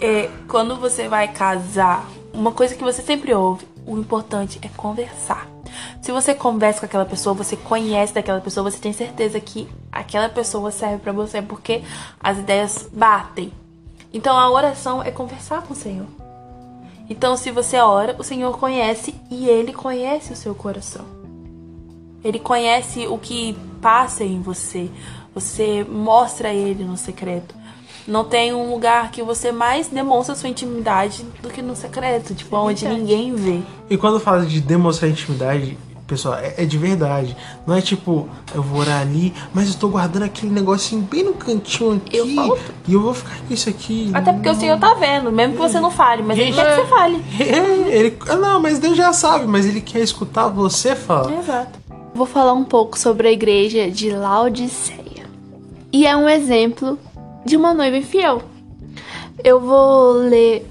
É, 0.01 0.29
quando 0.47 0.75
você 0.77 1.07
vai 1.07 1.27
casar, 1.27 2.05
uma 2.33 2.51
coisa 2.51 2.75
que 2.75 2.83
você 2.83 3.01
sempre 3.01 3.33
ouve, 3.33 3.67
o 3.85 3.97
importante 3.97 4.59
é 4.61 4.67
conversar. 4.69 5.47
Se 6.01 6.11
você 6.11 6.33
conversa 6.33 6.79
com 6.79 6.85
aquela 6.85 7.05
pessoa, 7.05 7.33
você 7.33 7.55
conhece 7.55 8.13
daquela 8.13 8.39
pessoa, 8.41 8.69
você 8.69 8.77
tem 8.79 8.93
certeza 8.93 9.39
que 9.39 9.67
aquela 9.91 10.29
pessoa 10.29 10.71
serve 10.71 10.97
pra 10.97 11.11
você 11.11 11.41
porque 11.41 11.83
as 12.19 12.37
ideias 12.37 12.89
batem. 12.91 13.51
Então 14.13 14.37
a 14.37 14.49
oração 14.49 15.03
é 15.03 15.11
conversar 15.11 15.61
com 15.63 15.73
o 15.73 15.77
Senhor. 15.77 16.07
Então 17.09 17.35
se 17.35 17.51
você 17.51 17.77
ora, 17.77 18.15
o 18.17 18.23
Senhor 18.23 18.57
conhece 18.57 19.13
e 19.29 19.47
ele 19.47 19.73
conhece 19.73 20.33
o 20.33 20.35
seu 20.35 20.55
coração. 20.55 21.05
Ele 22.23 22.39
conhece 22.39 23.07
o 23.07 23.17
que 23.17 23.53
passa 23.81 24.23
em 24.23 24.41
você. 24.41 24.89
Você 25.33 25.85
mostra 25.89 26.49
a 26.49 26.53
ele 26.53 26.83
no 26.83 26.97
secreto. 26.97 27.55
Não 28.07 28.23
tem 28.23 28.53
um 28.53 28.71
lugar 28.71 29.11
que 29.11 29.21
você 29.21 29.51
mais 29.51 29.87
demonstra 29.87 30.33
sua 30.33 30.49
intimidade 30.49 31.23
do 31.43 31.49
que 31.49 31.61
no 31.61 31.75
secreto, 31.75 32.33
tipo, 32.33 32.55
onde 32.57 32.87
ninguém 32.87 33.35
vê. 33.35 33.61
E 33.89 33.97
quando 33.97 34.19
fala 34.19 34.45
de 34.45 34.59
demonstrar 34.59 35.11
intimidade, 35.11 35.77
pessoal, 36.09 36.35
é, 36.39 36.55
é 36.57 36.65
de 36.65 36.77
verdade. 36.77 37.37
Não 37.67 37.75
é 37.75 37.81
tipo, 37.81 38.27
eu 38.53 38.63
vou 38.63 38.81
orar 38.81 39.01
ali, 39.01 39.31
mas 39.53 39.69
eu 39.69 39.79
tô 39.79 39.87
guardando 39.87 40.23
aquele 40.23 40.51
negocinho 40.51 41.03
bem 41.03 41.23
no 41.23 41.33
cantinho 41.33 41.97
aqui. 41.97 42.17
Eu 42.17 42.27
falo. 42.33 42.57
E 42.87 42.93
eu 42.93 43.01
vou 43.01 43.13
ficar 43.13 43.37
com 43.47 43.53
isso 43.53 43.69
aqui. 43.69 44.09
Até 44.13 44.33
porque 44.33 44.49
o 44.49 44.55
Senhor 44.55 44.79
tá 44.79 44.95
vendo, 44.95 45.31
mesmo 45.31 45.53
que 45.53 45.59
você 45.59 45.79
não 45.79 45.91
fale, 45.91 46.23
mas 46.23 46.37
ele 46.37 46.47
Gente, 46.47 46.55
quer 46.55 46.75
que 46.75 46.81
você 46.81 46.87
fale. 46.87 47.23
É, 47.39 47.93
ele, 47.95 48.17
ah, 48.27 48.35
não, 48.35 48.59
mas 48.59 48.79
Deus 48.79 48.97
já 48.97 49.13
sabe, 49.13 49.45
mas 49.45 49.67
ele 49.67 49.81
quer 49.81 49.99
escutar 49.99 50.47
você 50.47 50.95
falar. 50.95 51.31
Exato. 51.37 51.79
Vou 52.15 52.25
falar 52.25 52.53
um 52.53 52.65
pouco 52.65 52.97
sobre 52.97 53.27
a 53.27 53.31
igreja 53.31 53.89
de 53.89 54.09
Laodiceia. 54.09 55.08
E 55.91 56.05
é 56.05 56.15
um 56.15 56.29
exemplo 56.29 56.99
de 57.45 57.57
uma 57.57 57.73
noiva 57.73 57.97
infiel. 57.97 58.43
Eu 59.43 59.59
vou 59.59 60.13
ler 60.13 60.67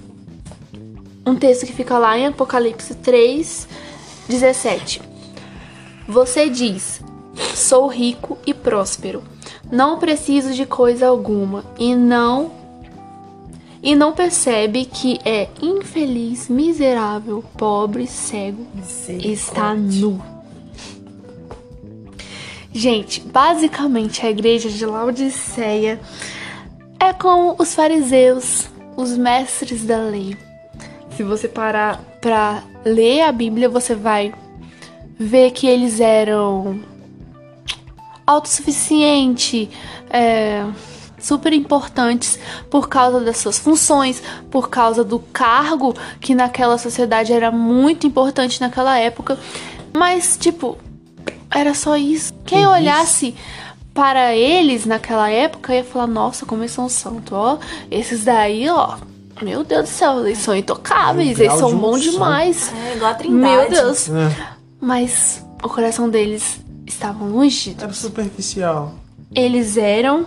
um 1.26 1.34
texto 1.34 1.66
que 1.66 1.72
fica 1.72 1.98
lá 1.98 2.16
em 2.18 2.26
Apocalipse 2.26 2.94
3, 2.94 3.68
17. 4.28 5.02
Você 6.06 6.48
diz: 6.48 7.00
Sou 7.54 7.88
rico 7.88 8.38
e 8.46 8.54
próspero, 8.54 9.22
não 9.70 9.98
preciso 9.98 10.54
de 10.54 10.64
coisa 10.64 11.08
alguma, 11.08 11.64
e 11.78 11.94
não 11.94 12.58
e 13.82 13.94
não 13.94 14.12
percebe 14.12 14.84
que 14.84 15.20
é 15.24 15.48
infeliz, 15.62 16.48
miserável, 16.48 17.44
pobre, 17.56 18.06
cego, 18.06 18.66
está 19.08 19.72
nu. 19.72 20.20
Gente, 22.78 23.20
basicamente 23.20 24.24
a 24.24 24.30
igreja 24.30 24.70
de 24.70 24.86
Laodiceia 24.86 26.00
é 27.00 27.12
como 27.12 27.56
os 27.58 27.74
fariseus, 27.74 28.68
os 28.96 29.16
mestres 29.16 29.84
da 29.84 29.98
lei. 29.98 30.36
Se 31.16 31.24
você 31.24 31.48
parar 31.48 32.00
pra 32.20 32.62
ler 32.84 33.22
a 33.22 33.32
Bíblia, 33.32 33.68
você 33.68 33.96
vai 33.96 34.32
ver 35.18 35.50
que 35.50 35.66
eles 35.66 35.98
eram 35.98 36.78
autossuficientes, 38.24 39.68
é, 40.08 40.64
super 41.18 41.52
importantes 41.52 42.38
por 42.70 42.88
causa 42.88 43.18
das 43.18 43.38
suas 43.38 43.58
funções, 43.58 44.22
por 44.52 44.70
causa 44.70 45.02
do 45.02 45.18
cargo 45.18 45.96
que 46.20 46.32
naquela 46.32 46.78
sociedade 46.78 47.32
era 47.32 47.50
muito 47.50 48.06
importante 48.06 48.60
naquela 48.60 48.96
época. 48.96 49.36
Mas, 49.92 50.38
tipo, 50.40 50.78
era 51.50 51.74
só 51.74 51.96
isso. 51.96 52.32
Quem 52.44 52.60
isso. 52.62 52.70
olhasse 52.70 53.34
para 53.94 54.34
eles 54.34 54.86
naquela 54.86 55.30
época 55.30 55.74
ia 55.74 55.84
falar: 55.84 56.06
Nossa, 56.06 56.46
como 56.46 56.62
eles 56.62 56.72
são 56.72 56.88
santos, 56.88 57.32
ó. 57.32 57.58
Esses 57.90 58.24
daí, 58.24 58.68
ó. 58.68 58.96
Meu 59.42 59.62
Deus 59.62 59.82
do 59.82 59.88
céu, 59.88 60.26
eles 60.26 60.38
são 60.38 60.56
intocáveis, 60.56 61.38
eles 61.38 61.52
são 61.54 61.70
de 61.70 61.76
bons 61.76 62.02
demais. 62.02 62.72
É 62.74 62.96
igual 62.96 63.12
a 63.12 63.14
trindade. 63.14 63.40
Meu 63.40 63.70
Deus. 63.70 64.08
É, 64.08 64.36
Mas 64.80 65.44
o 65.62 65.68
coração 65.68 66.10
deles 66.10 66.60
estava 66.84 67.24
longe 67.24 67.74
de 67.74 67.84
era 67.84 67.92
superficial. 67.92 68.94
Eles 69.34 69.76
eram 69.76 70.26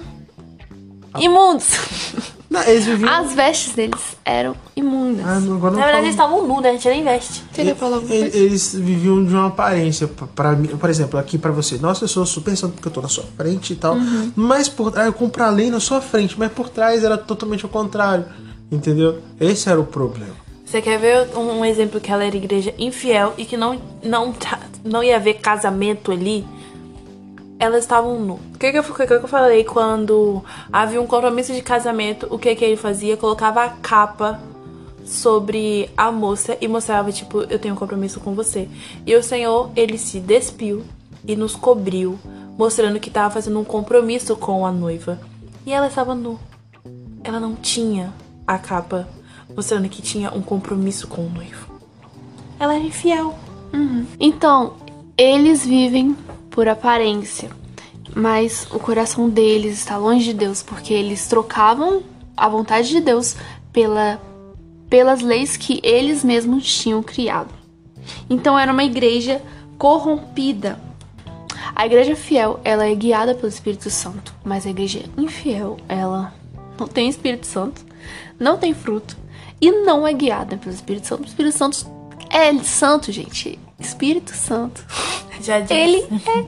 imundos. 1.19 2.31
Não, 2.51 2.61
eles 2.63 2.85
viviam. 2.85 3.09
As 3.09 3.33
vestes 3.33 3.73
deles 3.73 4.17
eram 4.25 4.53
imundas. 4.75 5.25
Ah, 5.25 5.39
não, 5.39 5.55
agora 5.55 5.71
não 5.71 5.79
Na 5.79 5.85
verdade, 5.85 5.91
falo- 5.91 5.97
eles 6.03 6.09
estavam 6.09 6.47
nus, 6.47 6.61
né? 6.61 6.69
A 6.69 6.71
gente 6.73 6.87
nem 6.89 7.01
veste. 7.03 7.43
E- 7.57 7.73
coisa? 7.73 8.37
Eles 8.37 8.75
viviam 8.75 9.23
de 9.23 9.33
uma 9.33 9.47
aparência. 9.47 10.05
Pra 10.35 10.51
mim, 10.51 10.67
por 10.67 10.89
exemplo, 10.89 11.17
aqui 11.17 11.37
pra 11.37 11.49
você. 11.51 11.77
Nossa, 11.77 12.03
eu 12.03 12.09
sou 12.09 12.25
super 12.25 12.53
santo 12.57 12.73
porque 12.73 12.89
eu 12.89 12.91
tô 12.91 13.01
na 13.01 13.07
sua 13.07 13.23
frente 13.37 13.71
e 13.71 13.75
tal. 13.77 13.95
Uhum. 13.95 14.33
Mas 14.35 14.67
por 14.67 14.91
trás, 14.91 15.07
eu 15.07 15.13
compro 15.13 15.41
a 15.41 15.49
lei 15.49 15.71
na 15.71 15.79
sua 15.79 16.01
frente, 16.01 16.35
mas 16.37 16.51
por 16.51 16.67
trás 16.67 17.05
era 17.05 17.17
totalmente 17.17 17.63
ao 17.63 17.69
contrário. 17.71 18.25
Entendeu? 18.69 19.19
Esse 19.39 19.69
era 19.69 19.79
o 19.79 19.85
problema. 19.85 20.35
Você 20.65 20.81
quer 20.81 20.99
ver 20.99 21.29
um, 21.37 21.59
um 21.59 21.65
exemplo 21.65 21.99
que 22.01 22.11
ela 22.11 22.23
era 22.25 22.35
igreja 22.35 22.73
infiel 22.77 23.33
e 23.37 23.45
que 23.45 23.55
não, 23.57 23.79
não, 24.03 24.33
não 24.83 25.01
ia 25.03 25.15
haver 25.15 25.35
casamento 25.35 26.11
ali? 26.11 26.45
Elas 27.61 27.83
estavam 27.83 28.19
nu. 28.19 28.39
O 28.55 28.57
que, 28.57 28.71
que, 28.71 28.79
eu, 28.79 28.83
que, 28.83 29.05
que 29.05 29.13
eu 29.13 29.27
falei 29.27 29.63
quando 29.63 30.43
havia 30.73 30.99
um 30.99 31.05
compromisso 31.05 31.53
de 31.53 31.61
casamento? 31.61 32.25
O 32.31 32.39
que, 32.39 32.55
que 32.55 32.65
ele 32.65 32.75
fazia? 32.75 33.15
Colocava 33.15 33.63
a 33.63 33.69
capa 33.69 34.41
sobre 35.05 35.87
a 35.95 36.11
moça 36.11 36.57
e 36.59 36.67
mostrava, 36.67 37.11
tipo, 37.11 37.41
eu 37.43 37.59
tenho 37.59 37.75
um 37.75 37.77
compromisso 37.77 38.19
com 38.19 38.33
você. 38.33 38.67
E 39.05 39.15
o 39.15 39.21
Senhor, 39.21 39.69
ele 39.75 39.99
se 39.99 40.19
despiu 40.19 40.83
e 41.23 41.35
nos 41.35 41.55
cobriu, 41.55 42.17
mostrando 42.57 42.99
que 42.99 43.09
estava 43.09 43.31
fazendo 43.31 43.59
um 43.59 43.63
compromisso 43.63 44.35
com 44.35 44.65
a 44.65 44.71
noiva. 44.71 45.21
E 45.63 45.71
ela 45.71 45.85
estava 45.85 46.15
nu. 46.15 46.39
Ela 47.23 47.39
não 47.39 47.53
tinha 47.53 48.11
a 48.47 48.57
capa 48.57 49.07
mostrando 49.55 49.87
que 49.87 50.01
tinha 50.01 50.33
um 50.33 50.41
compromisso 50.41 51.07
com 51.07 51.27
o 51.27 51.29
noivo. 51.29 51.79
Ela 52.59 52.73
era 52.73 52.83
infiel. 52.83 53.35
Então, 54.19 54.73
eles 55.15 55.63
vivem 55.63 56.17
por 56.51 56.67
aparência, 56.67 57.49
mas 58.15 58.67
o 58.71 58.77
coração 58.77 59.29
deles 59.29 59.79
está 59.79 59.97
longe 59.97 60.25
de 60.25 60.33
Deus, 60.33 60.61
porque 60.61 60.93
eles 60.93 61.27
trocavam 61.27 62.03
a 62.35 62.47
vontade 62.47 62.89
de 62.89 62.99
Deus 62.99 63.35
pela, 63.71 64.21
pelas 64.89 65.21
leis 65.21 65.57
que 65.57 65.79
eles 65.81 66.23
mesmos 66.23 66.63
tinham 66.75 67.01
criado. 67.01 67.53
Então, 68.29 68.59
era 68.59 68.71
uma 68.71 68.83
igreja 68.83 69.41
corrompida. 69.77 70.79
A 71.73 71.85
igreja 71.85 72.15
fiel, 72.15 72.59
ela 72.63 72.85
é 72.85 72.93
guiada 72.93 73.33
pelo 73.33 73.47
Espírito 73.47 73.89
Santo, 73.89 74.35
mas 74.43 74.65
a 74.65 74.69
igreja 74.69 75.05
infiel, 75.17 75.77
ela 75.87 76.33
não 76.77 76.87
tem 76.87 77.07
Espírito 77.07 77.47
Santo, 77.47 77.85
não 78.39 78.57
tem 78.57 78.73
fruto 78.73 79.15
e 79.61 79.71
não 79.71 80.05
é 80.05 80.11
guiada 80.11 80.57
pelo 80.57 80.73
Espírito 80.73 81.07
Santo. 81.07 81.23
O 81.23 81.27
Espírito 81.27 81.57
Santo 81.57 81.85
é 82.29 82.53
santo, 82.63 83.11
gente. 83.11 83.59
Espírito 83.81 84.33
Santo. 84.33 84.85
Já 85.41 85.59
disse. 85.59 85.73
Ele 85.73 85.97
é 86.25 86.45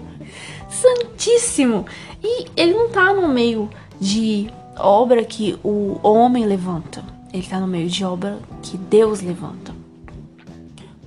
santíssimo. 0.70 1.86
E 2.24 2.46
ele 2.56 2.74
não 2.74 2.90
tá 2.90 3.14
no 3.14 3.28
meio 3.28 3.70
de 4.00 4.50
obra 4.78 5.24
que 5.26 5.58
o 5.64 6.00
homem 6.04 6.46
levanta. 6.46 7.04
Ele 7.34 7.46
tá 7.46 7.60
no 7.60 7.68
meio 7.68 7.90
de 7.90 8.06
obra 8.06 8.40
que 8.62 8.78
Deus 8.78 9.22
levanta. 9.22 9.74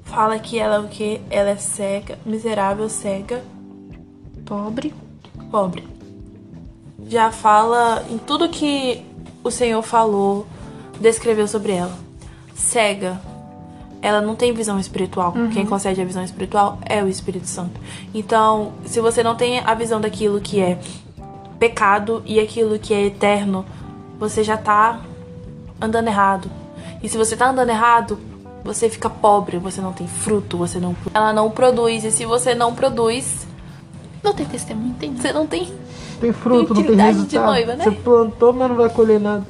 fala 0.05 0.39
que 0.39 0.59
ela 0.59 0.77
é 0.77 0.79
o 0.81 0.89
que? 0.89 1.21
Ela 1.31 1.51
é 1.51 1.57
cega, 1.57 2.19
miserável, 2.25 2.89
cega, 2.89 3.43
Pobre. 4.45 4.95
pobre. 5.51 5.85
Já 7.09 7.31
fala 7.31 8.05
em 8.11 8.19
tudo 8.19 8.49
que 8.49 9.05
o 9.45 9.51
Senhor 9.51 9.83
falou, 9.83 10.47
descreveu 11.01 11.47
sobre 11.49 11.73
ela. 11.73 11.97
Cega. 12.55 13.21
Ela 14.07 14.21
não 14.21 14.37
tem 14.37 14.53
visão 14.53 14.79
espiritual. 14.79 15.35
Quem 15.53 15.67
concede 15.67 16.01
a 16.01 16.05
visão 16.05 16.23
espiritual 16.23 16.79
é 16.85 17.03
o 17.03 17.09
Espírito 17.09 17.49
Santo. 17.49 17.81
Então, 18.15 18.73
se 18.85 19.01
você 19.01 19.21
não 19.21 19.35
tem 19.35 19.59
a 19.59 19.75
visão 19.75 20.01
daquilo 20.01 20.41
que 20.41 20.61
é 20.61 20.79
pecado 21.59 22.23
e 22.25 22.39
aquilo 22.39 22.79
que 22.79 22.95
é 22.95 23.07
eterno, 23.07 23.65
você 24.17 24.45
já 24.45 24.57
tá 24.57 25.01
andando 25.81 26.07
errado. 26.07 26.49
E 27.03 27.09
se 27.09 27.19
você 27.19 27.37
tá 27.37 27.49
andando 27.51 27.71
errado, 27.71 28.17
você 28.63 28.89
fica 28.89 29.11
pobre, 29.11 29.59
você 29.59 29.81
não 29.81 29.93
tem 29.93 30.07
fruto, 30.07 30.57
você 30.57 30.79
não 30.79 30.95
ela 31.13 31.33
não 31.33 31.51
produz 31.51 32.05
e 32.05 32.13
se 32.13 32.25
você 32.25 32.55
não 32.55 32.75
produz, 32.77 33.45
Não 34.23 34.33
tem 34.33 34.47
testemunho, 34.47 34.95
tem. 35.01 35.17
você 35.17 35.33
não 35.33 35.49
tem 35.49 35.73
Tem 36.21 36.33
fruto, 36.33 36.75
não 36.75 36.83
tem 36.85 36.97
resultado. 36.97 37.45
noiva, 37.47 37.75
né? 37.75 37.85
Você 37.85 37.91
plantou, 37.91 38.53
mas 38.53 38.69
não 38.69 38.77
vai 38.77 38.89
colher 38.89 39.19
nada. 39.19 39.45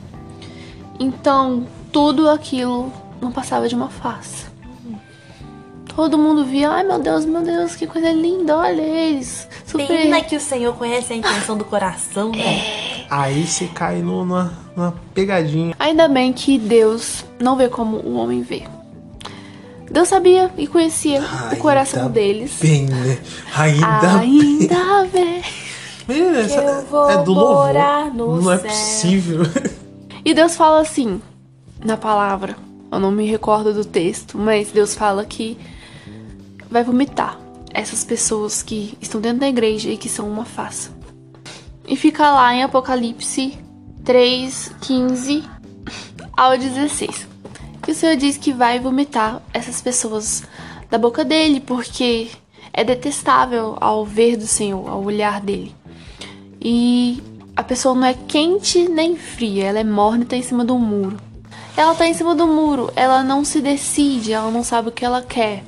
Então, 0.98 1.66
tudo 1.92 2.28
aquilo 2.30 2.90
não 3.20 3.30
passava 3.30 3.68
de 3.68 3.74
uma 3.74 3.88
farsa. 3.88 4.45
Todo 5.96 6.18
mundo 6.18 6.44
via, 6.44 6.68
ai 6.70 6.84
meu 6.84 6.98
Deus, 6.98 7.24
meu 7.24 7.42
Deus, 7.42 7.74
que 7.74 7.86
coisa 7.86 8.12
linda, 8.12 8.54
olha 8.58 8.82
eles. 8.82 9.48
Super. 9.66 9.86
Pena 9.86 10.20
que 10.20 10.36
o 10.36 10.40
Senhor 10.40 10.74
conhece 10.76 11.14
a 11.14 11.16
intenção 11.16 11.56
do 11.56 11.64
coração, 11.64 12.30
né? 12.30 13.06
Aí 13.08 13.46
você 13.46 13.66
cai 13.68 14.02
no- 14.02 14.18
numa, 14.24 14.52
numa 14.76 14.94
pegadinha. 15.14 15.74
Ainda 15.78 16.06
bem 16.06 16.32
que 16.34 16.58
Deus 16.58 17.24
não 17.40 17.56
vê 17.56 17.68
como 17.70 17.96
o 17.96 18.16
homem 18.16 18.42
vê. 18.42 18.64
Deus 19.90 20.08
sabia 20.08 20.50
e 20.58 20.66
conhecia 20.66 21.22
o 21.52 21.56
coração 21.56 22.02
Ainda 22.02 22.12
deles. 22.12 22.58
Bem, 22.60 22.84
né? 22.86 23.18
Ainda, 23.56 24.18
bem. 24.18 24.40
Ainda 24.60 25.04
vê. 25.10 25.42
Menina, 26.08 26.40
essa 26.40 26.60
eu 26.60 26.84
vou 26.86 27.08
é 27.10 27.22
do 27.22 27.32
louvor. 27.32 27.72
no 28.14 28.42
Não 28.42 28.52
é 28.52 28.58
céu. 28.58 28.68
possível. 28.70 29.40
E 30.24 30.34
Deus 30.34 30.56
fala 30.56 30.80
assim, 30.80 31.22
na 31.84 31.96
palavra. 31.96 32.54
Eu 32.92 32.98
não 33.00 33.10
me 33.10 33.26
recordo 33.26 33.72
do 33.72 33.84
texto, 33.84 34.36
mas 34.36 34.70
Deus 34.72 34.94
fala 34.94 35.24
que 35.24 35.56
vai 36.70 36.82
vomitar 36.84 37.38
essas 37.72 38.04
pessoas 38.04 38.62
que 38.62 38.96
estão 39.00 39.20
dentro 39.20 39.40
da 39.40 39.48
igreja 39.48 39.90
e 39.90 39.96
que 39.96 40.08
são 40.08 40.28
uma 40.28 40.44
farsa. 40.44 40.90
E 41.86 41.94
fica 41.94 42.32
lá 42.32 42.54
em 42.54 42.62
Apocalipse 42.62 43.58
3, 44.04 44.72
15 44.80 45.44
ao 46.36 46.56
16. 46.56 47.28
Que 47.82 47.92
o 47.92 47.94
Senhor 47.94 48.16
diz 48.16 48.36
que 48.36 48.52
vai 48.52 48.80
vomitar 48.80 49.40
essas 49.52 49.80
pessoas 49.80 50.42
da 50.90 50.98
boca 50.98 51.24
dele, 51.24 51.60
porque 51.60 52.28
é 52.72 52.82
detestável 52.82 53.76
ao 53.80 54.04
ver 54.04 54.36
do 54.36 54.46
Senhor, 54.46 54.88
ao 54.88 55.04
olhar 55.04 55.40
dele. 55.40 55.74
E 56.60 57.22
a 57.54 57.62
pessoa 57.62 57.94
não 57.94 58.06
é 58.06 58.14
quente 58.14 58.88
nem 58.88 59.16
fria, 59.16 59.66
ela 59.66 59.78
é 59.78 59.84
morna 59.84 60.24
e 60.24 60.26
tá 60.26 60.36
em 60.36 60.42
cima 60.42 60.64
do 60.64 60.78
muro. 60.78 61.16
Ela 61.76 61.94
tá 61.94 62.06
em 62.06 62.14
cima 62.14 62.34
do 62.34 62.46
muro, 62.46 62.90
ela 62.96 63.22
não 63.22 63.44
se 63.44 63.60
decide, 63.60 64.32
ela 64.32 64.50
não 64.50 64.64
sabe 64.64 64.88
o 64.88 64.92
que 64.92 65.04
ela 65.04 65.22
quer. 65.22 65.62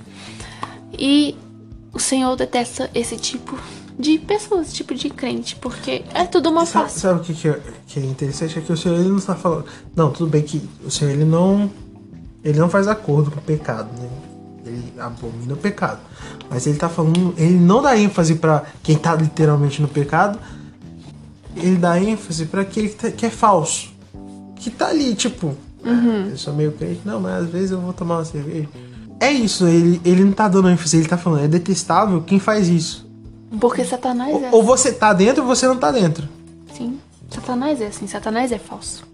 E 0.93 1.37
o 1.93 1.99
Senhor 1.99 2.37
detesta 2.37 2.91
esse 2.95 3.17
tipo 3.17 3.59
de 3.99 4.19
pessoas, 4.19 4.73
tipo 4.73 4.95
de 4.95 5.11
crente, 5.11 5.57
porque 5.57 6.05
é 6.15 6.25
tudo 6.25 6.51
uma 6.51 6.65
sabe, 6.65 6.85
face. 6.85 7.01
sabe 7.01 7.21
o 7.21 7.25
que, 7.25 7.35
que, 7.35 7.49
é, 7.49 7.61
que 7.87 7.99
é 7.99 8.05
interessante? 8.05 8.59
É 8.59 8.63
que 8.63 8.73
o 8.73 8.77
Senhor 8.77 8.95
ele 8.99 9.09
não 9.09 9.17
está 9.17 9.35
falando. 9.35 9.65
Não, 9.97 10.13
tudo 10.13 10.31
bem 10.31 10.43
que 10.43 10.63
o 10.85 10.91
Senhor 10.91 11.11
ele 11.11 11.25
não. 11.25 11.71
Ele 12.45 12.59
não 12.59 12.71
faz 12.71 12.87
acordo 12.87 13.31
com 13.33 13.41
o 13.41 13.43
pecado, 13.43 13.91
né? 14.01 14.09
Ele 14.65 14.93
abomina 14.99 15.55
o 15.55 15.57
pecado. 15.57 15.99
Mas 16.49 16.67
ele 16.67 16.79
tá 16.79 16.89
falando. 16.89 17.35
Ele 17.37 17.57
não 17.57 17.83
dá 17.83 17.99
ênfase 17.99 18.37
para 18.37 18.65
quem 18.83 18.97
tá 18.97 19.17
literalmente 19.17 19.83
no 19.83 19.89
pecado. 19.89 20.39
Ele 21.57 21.77
dá 21.77 22.01
ênfase 22.01 22.47
para 22.47 22.63
aquele 22.63 22.91
que, 22.91 22.95
tá, 22.95 23.11
que 23.11 23.27
é 23.27 23.31
falso. 23.31 23.93
Que 24.55 24.71
tá 24.71 24.89
ali, 24.89 25.15
tipo. 25.17 25.57
Uhum. 25.85 26.29
Eu 26.31 26.37
sou 26.37 26.55
meio 26.55 26.71
crente. 26.73 27.01
Não, 27.05 27.21
mas 27.21 27.45
às 27.45 27.51
vezes 27.51 27.73
eu 27.73 27.81
vou 27.81 27.93
tomar 27.93 28.19
uma 28.19 28.25
cerveja. 28.25 28.69
É 29.21 29.31
isso, 29.31 29.67
ele, 29.67 30.01
ele 30.05 30.25
não 30.25 30.33
tá 30.33 30.49
dando 30.49 30.71
ênfase, 30.71 30.97
ele 30.97 31.09
tá 31.09 31.19
falando, 31.19 31.45
é 31.45 31.49
detestável 31.49 32.23
quem 32.23 32.39
faz 32.39 32.69
isso. 32.69 33.07
Porque 33.61 33.85
Satanás 33.85 34.31
é 34.31 34.35
Ou, 34.35 34.57
ou 34.57 34.63
você 34.63 34.93
tá 34.93 35.13
dentro 35.13 35.43
ou 35.43 35.49
você 35.49 35.67
não 35.67 35.77
tá 35.77 35.91
dentro. 35.91 36.29
assim. 36.71 36.99
Satanás 37.31 37.81
é 37.81 37.87
assim, 37.87 38.07
Satanás 38.07 38.53
é 38.53 38.59
falso. 38.59 39.07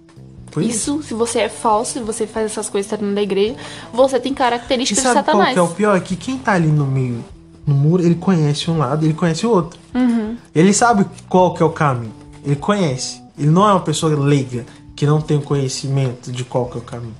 Foi 0.50 0.66
Isso, 0.66 1.02
se 1.02 1.14
você 1.14 1.40
é 1.40 1.48
falso, 1.48 1.94
se 1.94 2.00
você 2.00 2.28
faz 2.28 2.46
essas 2.46 2.68
coisas 2.68 2.88
dentro 2.88 3.12
da 3.12 3.20
igreja, 3.20 3.56
você 3.92 4.20
tem 4.20 4.32
características 4.32 5.02
de 5.02 5.08
sabe 5.12 5.24
qual 5.24 5.24
Satanás. 5.26 5.52
que 5.52 5.58
é 5.58 5.62
o 5.62 5.68
pior? 5.68 5.96
É 5.96 6.00
que 6.00 6.14
quem 6.14 6.38
tá 6.38 6.52
ali 6.52 6.68
no 6.68 6.86
meio, 6.86 7.24
no 7.66 7.74
muro, 7.74 8.04
ele 8.04 8.14
conhece 8.14 8.70
um 8.70 8.78
lado, 8.78 9.04
ele 9.04 9.14
conhece 9.14 9.44
o 9.44 9.50
outro. 9.50 9.80
Uhum. 9.92 10.36
Ele 10.54 10.72
sabe 10.72 11.06
qual 11.28 11.54
que 11.54 11.62
é 11.62 11.66
o 11.66 11.70
caminho. 11.70 12.14
Ele 12.44 12.54
conhece. 12.54 13.20
Ele 13.36 13.50
não 13.50 13.68
é 13.68 13.72
uma 13.72 13.80
pessoa 13.80 14.14
leiga, 14.14 14.64
que 14.94 15.04
não 15.04 15.20
tem 15.20 15.38
o 15.38 15.42
conhecimento 15.42 16.30
de 16.30 16.44
qual 16.44 16.66
que 16.66 16.76
é 16.76 16.80
o 16.80 16.84
caminho. 16.84 17.16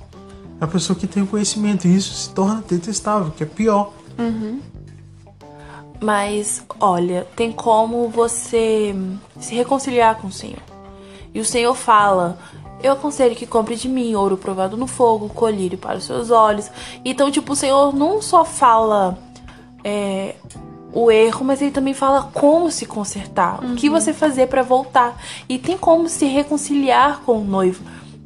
É 0.59 0.63
uma 0.63 0.71
pessoa 0.71 0.97
que 0.97 1.05
tem 1.05 1.23
o 1.23 1.27
conhecimento 1.27 1.87
e 1.87 1.95
isso 1.95 2.13
se 2.13 2.29
torna 2.29 2.63
detestável, 2.67 3.31
que 3.31 3.43
é 3.43 3.45
pior. 3.45 3.91
Mas, 6.01 6.63
olha, 6.79 7.27
tem 7.35 7.51
como 7.51 8.09
você 8.09 8.95
se 9.39 9.55
reconciliar 9.55 10.15
com 10.15 10.27
o 10.27 10.31
Senhor. 10.31 10.61
E 11.33 11.39
o 11.39 11.45
Senhor 11.45 11.73
fala: 11.75 12.37
Eu 12.81 12.93
aconselho 12.93 13.35
que 13.35 13.45
compre 13.45 13.75
de 13.75 13.89
mim 13.89 14.15
ouro 14.15 14.37
provado 14.37 14.77
no 14.77 14.87
fogo, 14.87 15.29
colírio 15.29 15.77
para 15.77 15.97
os 15.97 16.05
seus 16.05 16.31
olhos. 16.31 16.69
Então, 17.03 17.29
tipo, 17.31 17.53
o 17.53 17.55
Senhor 17.55 17.93
não 17.93 18.21
só 18.21 18.45
fala 18.45 19.17
é, 19.83 20.35
o 20.93 21.11
erro, 21.11 21.45
mas 21.45 21.61
ele 21.61 21.71
também 21.71 21.93
fala 21.93 22.29
como 22.33 22.71
se 22.71 22.85
consertar, 22.85 23.63
o 23.63 23.75
que 23.75 23.89
você 23.89 24.13
fazer 24.13 24.47
para 24.47 24.63
voltar. 24.63 25.21
E 25.49 25.57
tem 25.57 25.77
como 25.77 26.07
se 26.07 26.25
reconciliar 26.25 27.19
com 27.25 27.39
o 27.39 27.43
noivo 27.43 27.83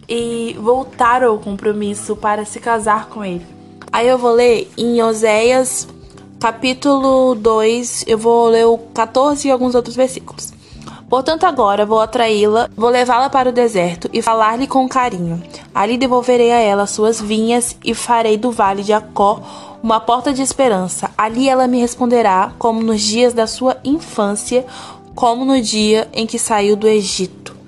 e 0.09 0.57
voltar 0.59 1.23
ao 1.23 1.37
compromisso 1.37 2.15
para 2.15 2.43
se 2.43 2.59
casar 2.59 3.07
com 3.07 3.23
ele. 3.23 3.45
Aí 3.91 4.07
eu 4.07 4.17
vou 4.17 4.31
ler 4.31 4.69
em 4.75 5.01
Oséias 5.03 5.87
capítulo 6.39 7.35
2, 7.35 8.05
eu 8.07 8.17
vou 8.17 8.47
ler 8.47 8.65
o 8.65 8.77
14 8.77 9.47
e 9.47 9.51
alguns 9.51 9.75
outros 9.75 9.95
versículos. 9.95 10.53
Portanto, 11.09 11.43
agora 11.43 11.85
vou 11.85 11.99
atraí-la, 11.99 12.69
vou 12.77 12.89
levá-la 12.89 13.29
para 13.29 13.49
o 13.49 13.51
deserto 13.51 14.07
e 14.13 14.21
falar-lhe 14.21 14.67
com 14.67 14.87
carinho. 14.87 15.41
Ali 15.73 15.97
devolverei 15.97 16.51
a 16.51 16.59
ela 16.59 16.85
suas 16.85 17.19
vinhas 17.19 17.75
e 17.83 17.95
farei 17.95 18.37
do 18.37 18.51
vale 18.51 18.83
de 18.83 18.93
Acó 18.93 19.41
uma 19.81 19.99
porta 19.99 20.31
de 20.31 20.41
esperança. 20.41 21.09
Ali 21.17 21.49
ela 21.49 21.67
me 21.67 21.79
responderá, 21.79 22.53
como 22.59 22.83
nos 22.83 23.01
dias 23.01 23.33
da 23.33 23.47
sua 23.47 23.77
infância, 23.83 24.65
como 25.15 25.43
no 25.43 25.59
dia 25.61 26.07
em 26.13 26.27
que 26.27 26.37
saiu 26.37 26.75
do 26.75 26.87
Egito. 26.87 27.58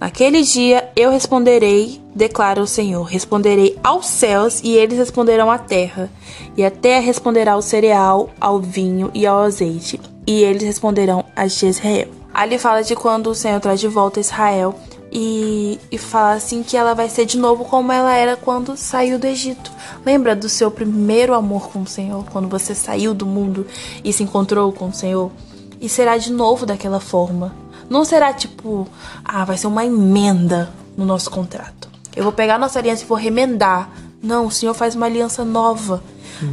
Naquele 0.00 0.40
dia 0.40 0.90
eu 0.96 1.10
responderei, 1.10 2.00
declara 2.14 2.62
o 2.62 2.66
Senhor. 2.66 3.02
Responderei 3.02 3.78
aos 3.84 4.06
céus 4.06 4.62
e 4.64 4.74
eles 4.74 4.96
responderão 4.96 5.50
à 5.50 5.58
terra. 5.58 6.10
E 6.56 6.64
a 6.64 6.70
terra 6.70 7.04
responderá 7.04 7.52
ao 7.52 7.60
cereal, 7.60 8.30
ao 8.40 8.58
vinho 8.58 9.10
e 9.12 9.26
ao 9.26 9.40
azeite. 9.40 10.00
E 10.26 10.42
eles 10.42 10.62
responderão 10.62 11.22
a 11.36 11.46
Jezreel. 11.46 12.08
Ali 12.32 12.58
fala 12.58 12.82
de 12.82 12.96
quando 12.96 13.26
o 13.26 13.34
Senhor 13.34 13.60
traz 13.60 13.78
de 13.78 13.88
volta 13.88 14.20
Israel. 14.20 14.74
E, 15.12 15.78
e 15.92 15.98
fala 15.98 16.32
assim 16.32 16.62
que 16.62 16.78
ela 16.78 16.94
vai 16.94 17.10
ser 17.10 17.26
de 17.26 17.36
novo 17.36 17.66
como 17.66 17.92
ela 17.92 18.14
era 18.14 18.36
quando 18.36 18.78
saiu 18.78 19.18
do 19.18 19.26
Egito. 19.26 19.70
Lembra 20.06 20.34
do 20.34 20.48
seu 20.48 20.70
primeiro 20.70 21.34
amor 21.34 21.68
com 21.68 21.82
o 21.82 21.86
Senhor? 21.86 22.24
Quando 22.32 22.48
você 22.48 22.74
saiu 22.74 23.12
do 23.12 23.26
mundo 23.26 23.66
e 24.02 24.14
se 24.14 24.22
encontrou 24.22 24.72
com 24.72 24.88
o 24.88 24.94
Senhor? 24.94 25.30
E 25.78 25.90
será 25.90 26.16
de 26.16 26.32
novo 26.32 26.64
daquela 26.64 27.00
forma. 27.00 27.59
Não 27.90 28.04
será 28.04 28.32
tipo, 28.32 28.86
ah, 29.24 29.44
vai 29.44 29.58
ser 29.58 29.66
uma 29.66 29.84
emenda 29.84 30.72
no 30.96 31.04
nosso 31.04 31.28
contrato. 31.28 31.90
Eu 32.14 32.22
vou 32.22 32.32
pegar 32.32 32.56
nossa 32.56 32.78
aliança 32.78 33.02
e 33.02 33.06
vou 33.06 33.18
remendar. 33.18 33.90
Não, 34.22 34.46
o 34.46 34.50
Senhor 34.50 34.74
faz 34.74 34.94
uma 34.94 35.06
aliança 35.06 35.44
nova. 35.44 36.00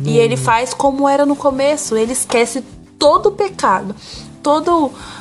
E 0.03 0.17
ele 0.17 0.35
faz 0.35 0.73
como 0.73 1.07
era 1.07 1.25
no 1.25 1.35
começo. 1.35 1.95
Ele 1.95 2.11
esquece 2.11 2.63
todo 2.97 3.27
o 3.27 3.31
pecado, 3.31 3.95
toda 4.41 4.71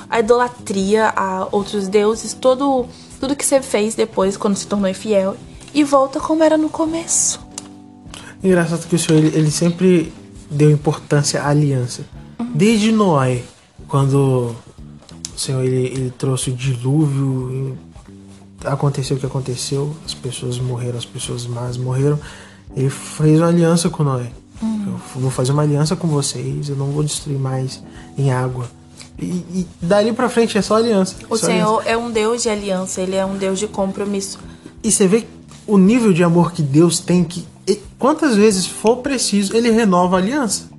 a 0.08 0.18
idolatria 0.18 1.12
a 1.14 1.46
outros 1.52 1.86
deuses, 1.86 2.32
todo, 2.32 2.86
tudo 3.20 3.36
que 3.36 3.44
você 3.44 3.60
fez 3.60 3.94
depois 3.94 4.36
quando 4.36 4.56
se 4.56 4.66
tornou 4.66 4.88
infiel. 4.88 5.36
E 5.74 5.84
volta 5.84 6.18
como 6.18 6.42
era 6.42 6.56
no 6.56 6.70
começo. 6.70 7.38
Engraçado 8.42 8.88
que 8.88 8.96
o 8.96 8.98
Senhor 8.98 9.18
ele, 9.18 9.36
ele 9.36 9.50
sempre 9.50 10.12
deu 10.50 10.70
importância 10.70 11.42
à 11.42 11.48
aliança. 11.48 12.04
Desde 12.54 12.90
Noé, 12.90 13.42
quando 13.86 14.56
o 15.36 15.38
Senhor 15.38 15.62
ele, 15.62 15.86
ele 15.86 16.12
trouxe 16.16 16.50
o 16.50 16.54
dilúvio, 16.54 17.76
aconteceu 18.64 19.16
o 19.16 19.20
que 19.20 19.26
aconteceu, 19.26 19.94
as 20.04 20.14
pessoas 20.14 20.58
morreram, 20.58 20.96
as 20.96 21.04
pessoas 21.04 21.46
más 21.46 21.76
morreram. 21.76 22.18
Ele 22.74 22.88
fez 22.88 23.38
uma 23.38 23.48
aliança 23.48 23.90
com 23.90 24.02
Noé. 24.02 24.30
Eu 24.62 25.20
vou 25.20 25.30
fazer 25.30 25.52
uma 25.52 25.62
aliança 25.62 25.94
com 25.94 26.08
vocês, 26.08 26.70
eu 26.70 26.76
não 26.76 26.86
vou 26.86 27.02
destruir 27.02 27.38
mais 27.38 27.82
em 28.16 28.32
água. 28.32 28.66
E, 29.18 29.26
e 29.26 29.66
dali 29.80 30.12
pra 30.12 30.30
frente 30.30 30.56
é 30.56 30.62
só 30.62 30.76
aliança. 30.76 31.16
O 31.28 31.36
só 31.36 31.46
Senhor 31.46 31.80
aliança. 31.80 31.88
é 31.90 31.96
um 31.98 32.10
Deus 32.10 32.42
de 32.42 32.48
aliança, 32.48 33.00
ele 33.02 33.16
é 33.16 33.24
um 33.24 33.36
Deus 33.36 33.58
de 33.58 33.66
compromisso. 33.66 34.38
E 34.82 34.90
você 34.90 35.06
vê 35.06 35.26
o 35.66 35.76
nível 35.76 36.12
de 36.14 36.24
amor 36.24 36.52
que 36.52 36.62
Deus 36.62 36.98
tem, 36.98 37.22
que 37.24 37.46
quantas 37.98 38.36
vezes 38.36 38.66
for 38.66 38.98
preciso, 38.98 39.54
ele 39.54 39.70
renova 39.70 40.16
a 40.16 40.18
aliança. 40.18 40.70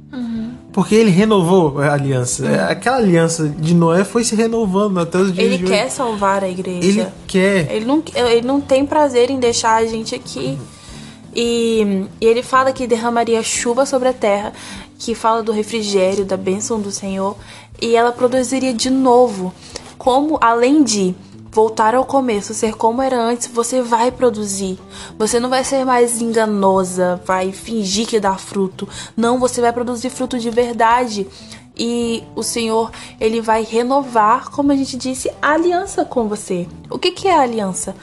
Porque 0.78 0.94
ele 0.94 1.10
renovou 1.10 1.82
a 1.82 1.92
aliança. 1.92 2.46
É, 2.46 2.72
Aquela 2.72 2.98
aliança 2.98 3.50
de 3.50 3.74
Noé 3.74 4.04
foi 4.04 4.24
se 4.24 4.36
renovando 4.36 5.00
até 5.00 5.18
os 5.18 5.34
dias 5.34 5.44
Ele 5.48 5.58
de 5.58 5.64
quer 5.64 5.86
hoje. 5.86 5.94
salvar 5.96 6.44
a 6.44 6.48
igreja. 6.48 6.88
Ele 6.88 7.08
quer. 7.26 7.72
Ele 7.72 7.84
não, 7.84 8.04
ele 8.14 8.46
não 8.46 8.62
tem 8.62 8.86
prazer 8.86 9.32
em 9.32 9.40
deixar 9.40 9.78
a 9.78 9.86
gente 9.88 10.14
aqui. 10.14 10.56
E, 11.36 12.06
e 12.22 12.26
ele 12.28 12.44
fala 12.44 12.72
que 12.72 12.86
derramaria 12.86 13.42
chuva 13.42 13.88
sobre 13.88 14.10
a 14.10 14.14
terra, 14.14 14.54
que 15.00 15.16
fala 15.16 15.42
do 15.42 15.52
refrigério, 15.52 16.24
da 16.24 16.38
bênção 16.38 16.80
do 16.80 16.92
Senhor, 16.92 17.36
e 17.82 17.96
ela 17.96 18.12
produziria 18.12 18.72
de 18.72 18.92
novo. 18.92 19.52
Como, 19.98 20.38
além 20.40 20.84
de 20.84 21.16
voltar 21.58 21.96
ao 21.96 22.06
começo, 22.06 22.54
ser 22.54 22.76
como 22.76 23.02
era 23.02 23.20
antes, 23.20 23.48
você 23.48 23.82
vai 23.82 24.12
produzir. 24.12 24.78
Você 25.18 25.40
não 25.40 25.50
vai 25.50 25.64
ser 25.64 25.84
mais 25.84 26.22
enganosa, 26.22 27.20
vai 27.26 27.52
fingir 27.52 28.06
que 28.06 28.20
dá 28.20 28.36
fruto. 28.36 28.88
Não, 29.18 29.40
você 29.40 29.60
vai 29.60 29.74
produzir 29.74 30.12
fruto 30.12 30.38
de 30.38 30.52
verdade. 30.52 31.28
E 31.76 32.24
o 32.36 32.44
Senhor, 32.44 32.92
ele 33.20 33.42
vai 33.42 33.64
renovar, 33.64 34.52
como 34.52 34.72
a 34.72 34.76
gente 34.76 34.96
disse, 34.96 35.32
a 35.42 35.54
aliança 35.54 36.06
com 36.06 36.28
você. 36.28 36.68
O 36.92 37.00
que, 37.00 37.10
que 37.10 37.28
é 37.28 37.36
a 37.36 37.42
aliança? 37.42 37.96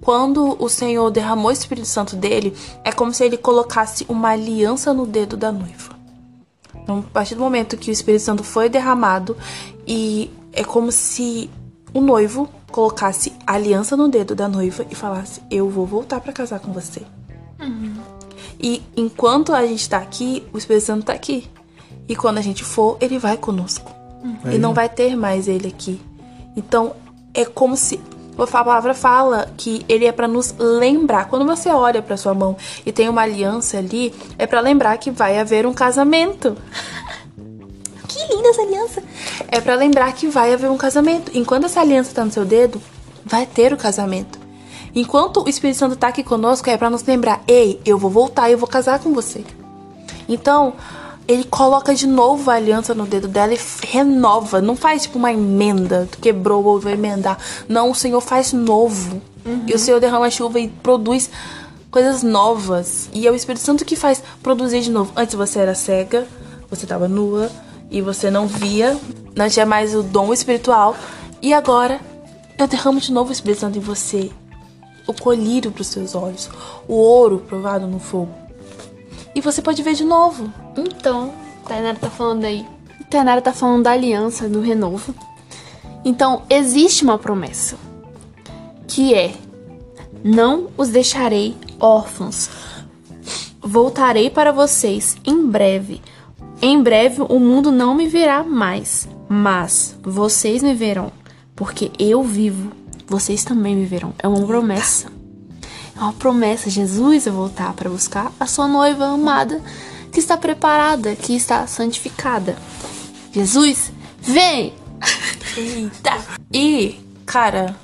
Quando 0.00 0.56
o 0.62 0.68
Senhor 0.68 1.10
derramou 1.10 1.48
o 1.48 1.52
Espírito 1.52 1.88
Santo 1.88 2.14
dele, 2.14 2.56
é 2.84 2.92
como 2.92 3.12
se 3.12 3.24
ele 3.24 3.36
colocasse 3.36 4.06
uma 4.08 4.28
aliança 4.28 4.94
no 4.94 5.04
dedo 5.04 5.36
da 5.36 5.50
noiva. 5.50 5.98
Então, 6.76 7.00
a 7.00 7.12
partir 7.12 7.34
do 7.34 7.40
momento 7.40 7.76
que 7.76 7.90
o 7.90 7.92
Espírito 7.92 8.22
Santo 8.22 8.44
foi 8.44 8.68
derramado, 8.68 9.36
e 9.84 10.30
é 10.52 10.62
como 10.62 10.92
se 10.92 11.50
o 11.92 12.00
noivo 12.00 12.48
colocasse 12.70 13.32
a 13.46 13.54
aliança 13.54 13.96
no 13.96 14.08
dedo 14.08 14.34
da 14.34 14.48
noiva 14.48 14.86
e 14.90 14.94
falasse: 14.94 15.40
Eu 15.50 15.68
vou 15.68 15.86
voltar 15.86 16.20
pra 16.20 16.32
casar 16.32 16.60
com 16.60 16.72
você. 16.72 17.02
E 18.62 18.82
enquanto 18.96 19.52
a 19.54 19.66
gente 19.66 19.88
tá 19.88 19.98
aqui, 19.98 20.46
o 20.52 20.58
Espírito 20.58 20.86
Santo 20.86 21.06
tá 21.06 21.12
aqui. 21.12 21.48
E 22.08 22.14
quando 22.14 22.38
a 22.38 22.42
gente 22.42 22.64
for, 22.64 22.96
ele 23.00 23.18
vai 23.18 23.36
conosco. 23.36 23.92
E 24.52 24.58
não 24.58 24.74
vai 24.74 24.88
ter 24.88 25.16
mais 25.16 25.48
ele 25.48 25.68
aqui. 25.68 26.00
Então, 26.56 26.94
é 27.32 27.44
como 27.44 27.76
se. 27.76 28.00
A 28.38 28.46
palavra 28.46 28.94
fala 28.94 29.52
que 29.56 29.84
ele 29.86 30.06
é 30.06 30.12
pra 30.12 30.26
nos 30.26 30.54
lembrar. 30.58 31.28
Quando 31.28 31.44
você 31.44 31.68
olha 31.68 32.00
pra 32.00 32.16
sua 32.16 32.32
mão 32.32 32.56
e 32.86 32.92
tem 32.92 33.08
uma 33.08 33.20
aliança 33.22 33.76
ali, 33.76 34.14
é 34.38 34.46
pra 34.46 34.60
lembrar 34.60 34.96
que 34.96 35.10
vai 35.10 35.38
haver 35.38 35.66
um 35.66 35.74
casamento. 35.74 36.56
Que 38.10 38.34
linda 38.34 38.48
essa 38.48 38.62
aliança! 38.62 39.02
É 39.48 39.60
pra 39.60 39.76
lembrar 39.76 40.12
que 40.12 40.26
vai 40.26 40.52
haver 40.52 40.68
um 40.68 40.76
casamento. 40.76 41.30
Enquanto 41.32 41.66
essa 41.66 41.80
aliança 41.80 42.12
tá 42.12 42.24
no 42.24 42.32
seu 42.32 42.44
dedo, 42.44 42.82
vai 43.24 43.46
ter 43.46 43.72
o 43.72 43.76
casamento. 43.76 44.38
Enquanto 44.92 45.44
o 45.44 45.48
Espírito 45.48 45.78
Santo 45.78 45.94
tá 45.94 46.08
aqui 46.08 46.24
conosco, 46.24 46.68
é 46.68 46.76
pra 46.76 46.90
nos 46.90 47.04
lembrar: 47.04 47.40
ei, 47.46 47.80
eu 47.84 47.96
vou 47.96 48.10
voltar 48.10 48.48
e 48.48 48.52
eu 48.52 48.58
vou 48.58 48.68
casar 48.68 48.98
com 48.98 49.12
você. 49.14 49.44
Então, 50.28 50.74
ele 51.28 51.44
coloca 51.44 51.94
de 51.94 52.08
novo 52.08 52.50
a 52.50 52.54
aliança 52.54 52.92
no 52.94 53.06
dedo 53.06 53.28
dela 53.28 53.54
e 53.54 53.58
renova. 53.86 54.60
Não 54.60 54.74
faz 54.74 55.02
tipo 55.02 55.16
uma 55.16 55.32
emenda, 55.32 56.08
quebrou 56.20 56.64
ou 56.64 56.80
vai 56.80 56.94
emendar. 56.94 57.38
Não, 57.68 57.90
o 57.90 57.94
Senhor 57.94 58.20
faz 58.20 58.52
novo. 58.52 59.22
Uhum. 59.46 59.62
E 59.68 59.72
o 59.72 59.78
Senhor 59.78 60.00
derrama 60.00 60.26
a 60.26 60.30
chuva 60.30 60.58
e 60.58 60.66
produz 60.66 61.30
coisas 61.92 62.24
novas. 62.24 63.08
E 63.12 63.24
é 63.24 63.30
o 63.30 63.36
Espírito 63.36 63.62
Santo 63.62 63.84
que 63.84 63.94
faz 63.94 64.20
produzir 64.42 64.80
de 64.80 64.90
novo. 64.90 65.12
Antes 65.14 65.36
você 65.36 65.60
era 65.60 65.76
cega, 65.76 66.26
você 66.68 66.84
estava 66.84 67.06
nua 67.06 67.48
e 67.90 68.00
você 68.00 68.30
não 68.30 68.46
via, 68.46 68.98
não 69.34 69.48
tinha 69.48 69.66
mais 69.66 69.94
o 69.94 70.02
dom 70.02 70.32
espiritual. 70.32 70.96
E 71.42 71.52
agora 71.52 72.00
eu 72.58 72.66
derramo 72.66 73.00
de 73.00 73.12
novo 73.12 73.30
o 73.30 73.32
Espírito 73.32 73.60
Santo 73.60 73.78
em 73.78 73.80
você. 73.80 74.30
O 75.06 75.14
colírio 75.14 75.72
para 75.72 75.82
os 75.82 75.88
seus 75.88 76.14
olhos, 76.14 76.48
o 76.86 76.94
ouro 76.94 77.38
provado 77.48 77.86
no 77.86 77.98
fogo. 77.98 78.32
E 79.34 79.40
você 79.40 79.60
pode 79.60 79.82
ver 79.82 79.94
de 79.94 80.04
novo. 80.04 80.52
Então, 80.76 81.32
Tainara 81.66 81.98
tá 81.98 82.10
falando 82.10 82.44
aí. 82.44 82.66
Tainara 83.08 83.42
tá 83.42 83.52
falando 83.52 83.84
da 83.84 83.92
aliança, 83.92 84.48
do 84.48 84.60
renovo. 84.60 85.14
Então, 86.04 86.42
existe 86.48 87.02
uma 87.02 87.18
promessa. 87.18 87.76
Que 88.86 89.14
é: 89.14 89.34
Não 90.22 90.68
os 90.76 90.90
deixarei 90.90 91.56
órfãos. 91.80 92.50
Voltarei 93.60 94.30
para 94.30 94.52
vocês 94.52 95.16
em 95.24 95.46
breve. 95.46 96.00
Em 96.62 96.82
breve 96.82 97.22
o 97.22 97.38
mundo 97.38 97.72
não 97.72 97.94
me 97.94 98.06
verá 98.06 98.42
mais, 98.42 99.08
mas 99.28 99.96
vocês 100.02 100.62
me 100.62 100.74
verão, 100.74 101.10
porque 101.56 101.90
eu 101.98 102.22
vivo. 102.22 102.70
Vocês 103.06 103.42
também 103.42 103.74
me 103.74 103.86
verão. 103.86 104.12
É 104.18 104.28
uma 104.28 104.46
promessa. 104.46 105.10
É 105.96 106.00
uma 106.00 106.12
promessa. 106.12 106.68
Jesus 106.68 107.24
vai 107.24 107.32
voltar 107.32 107.72
para 107.72 107.88
buscar 107.88 108.30
a 108.38 108.46
sua 108.46 108.68
noiva 108.68 109.06
amada, 109.06 109.62
que 110.12 110.20
está 110.20 110.36
preparada, 110.36 111.16
que 111.16 111.34
está 111.34 111.66
santificada. 111.66 112.56
Jesus, 113.32 113.90
vem! 114.20 114.74
Eita! 115.56 116.18
E, 116.52 117.00
cara, 117.24 117.74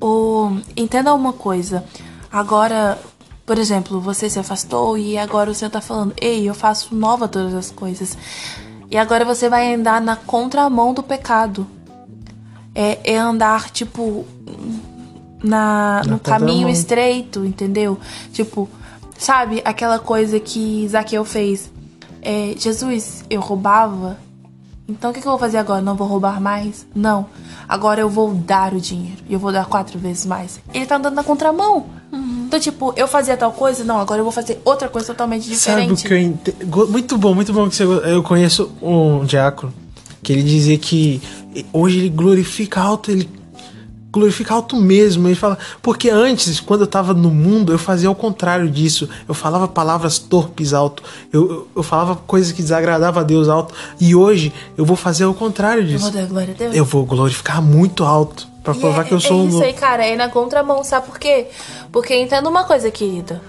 o... 0.00 0.58
entenda 0.76 1.14
uma 1.14 1.32
coisa. 1.32 1.82
Agora, 2.30 2.98
por 3.44 3.58
exemplo, 3.58 4.00
você 4.00 4.30
se 4.30 4.38
afastou 4.38 4.96
e 4.96 5.18
agora 5.18 5.50
o 5.50 5.54
Senhor 5.54 5.70
tá 5.70 5.80
falando: 5.80 6.14
Ei, 6.20 6.48
eu 6.48 6.54
faço 6.54 6.94
nova 6.94 7.26
todas 7.26 7.54
as 7.54 7.70
coisas. 7.70 8.16
E 8.90 8.96
agora 8.96 9.24
você 9.24 9.48
vai 9.48 9.74
andar 9.74 10.00
na 10.00 10.16
contramão 10.16 10.92
do 10.94 11.02
pecado. 11.02 11.66
É, 12.74 13.12
é 13.14 13.16
andar, 13.16 13.70
tipo, 13.70 14.24
na, 15.42 16.02
no 16.06 16.18
caminho 16.18 16.68
estreito, 16.68 17.44
entendeu? 17.44 17.98
Tipo, 18.32 18.68
sabe 19.18 19.60
aquela 19.64 19.98
coisa 19.98 20.38
que 20.38 20.86
Zaqueu 20.88 21.24
fez? 21.24 21.70
É, 22.20 22.54
Jesus, 22.56 23.24
eu 23.28 23.40
roubava. 23.40 24.18
Então 24.92 25.10
o 25.10 25.14
que, 25.14 25.20
que 25.20 25.26
eu 25.26 25.32
vou 25.32 25.38
fazer 25.38 25.58
agora? 25.58 25.80
Não 25.80 25.94
vou 25.94 26.06
roubar 26.06 26.40
mais? 26.40 26.86
Não. 26.94 27.26
Agora 27.68 28.00
eu 28.00 28.08
vou 28.08 28.32
dar 28.34 28.72
o 28.72 28.80
dinheiro. 28.80 29.22
E 29.28 29.32
eu 29.32 29.38
vou 29.38 29.52
dar 29.52 29.66
quatro 29.66 29.98
vezes 29.98 30.26
mais. 30.26 30.60
Ele 30.72 30.86
tá 30.86 30.96
andando 30.96 31.14
na 31.14 31.24
contramão. 31.24 31.86
Uhum. 32.12 32.44
Então, 32.46 32.60
tipo, 32.60 32.92
eu 32.96 33.08
fazia 33.08 33.36
tal 33.36 33.52
coisa, 33.52 33.82
não, 33.82 33.98
agora 33.98 34.20
eu 34.20 34.24
vou 34.24 34.32
fazer 34.32 34.60
outra 34.64 34.88
coisa 34.88 35.06
totalmente 35.06 35.48
diferente. 35.48 36.02
Sabe 36.02 36.06
o 36.06 36.08
que 36.08 36.14
eu 36.14 36.18
ent... 36.18 36.90
Muito 36.90 37.16
bom, 37.16 37.34
muito 37.34 37.52
bom 37.52 37.68
que 37.68 37.74
você. 37.74 37.84
Eu 37.84 38.22
conheço 38.22 38.70
um 38.82 39.24
diácono 39.24 39.72
que 40.22 40.32
ele 40.32 40.42
dizia 40.42 40.78
que 40.78 41.20
hoje 41.72 41.98
ele 41.98 42.08
glorifica 42.10 42.80
alto, 42.80 43.10
ele 43.10 43.28
glorifica 44.12 44.52
alto 44.52 44.76
mesmo. 44.76 45.26
Ele 45.26 45.34
fala, 45.34 45.58
porque 45.80 46.10
antes, 46.10 46.60
quando 46.60 46.82
eu 46.82 46.86
tava 46.86 47.14
no 47.14 47.30
mundo, 47.30 47.72
eu 47.72 47.78
fazia 47.78 48.10
o 48.10 48.14
contrário 48.14 48.70
disso. 48.70 49.08
Eu 49.26 49.34
falava 49.34 49.66
palavras 49.66 50.18
torpes 50.18 50.74
alto. 50.74 51.02
Eu, 51.32 51.50
eu, 51.50 51.68
eu 51.76 51.82
falava 51.82 52.14
coisas 52.14 52.52
que 52.52 52.62
desagradavam 52.62 53.22
a 53.22 53.24
Deus 53.24 53.48
alto. 53.48 53.74
E 53.98 54.14
hoje 54.14 54.52
eu 54.76 54.84
vou 54.84 54.96
fazer 54.96 55.24
o 55.24 55.32
contrário 55.32 55.84
disso. 55.84 56.06
Eu 56.06 56.12
vou 56.12 56.20
dar 56.20 56.28
glória 56.28 56.54
a 56.54 56.56
Deus. 56.56 56.76
Eu 56.76 56.84
vou 56.84 57.06
glorificar 57.06 57.62
muito 57.62 58.04
alto. 58.04 58.52
Pra 58.62 58.74
provar 58.74 59.04
é, 59.04 59.08
que 59.08 59.14
eu 59.14 59.20
sou 59.20 59.40
é 59.40 59.42
um. 59.42 59.48
isso 59.48 59.62
aí, 59.64 59.72
cara, 59.72 60.06
é 60.06 60.14
na 60.14 60.28
contramão, 60.28 60.84
sabe 60.84 61.06
por 61.06 61.18
quê? 61.18 61.48
Porque 61.90 62.14
entenda 62.14 62.48
uma 62.48 62.62
coisa, 62.62 62.92
querida. 62.92 63.42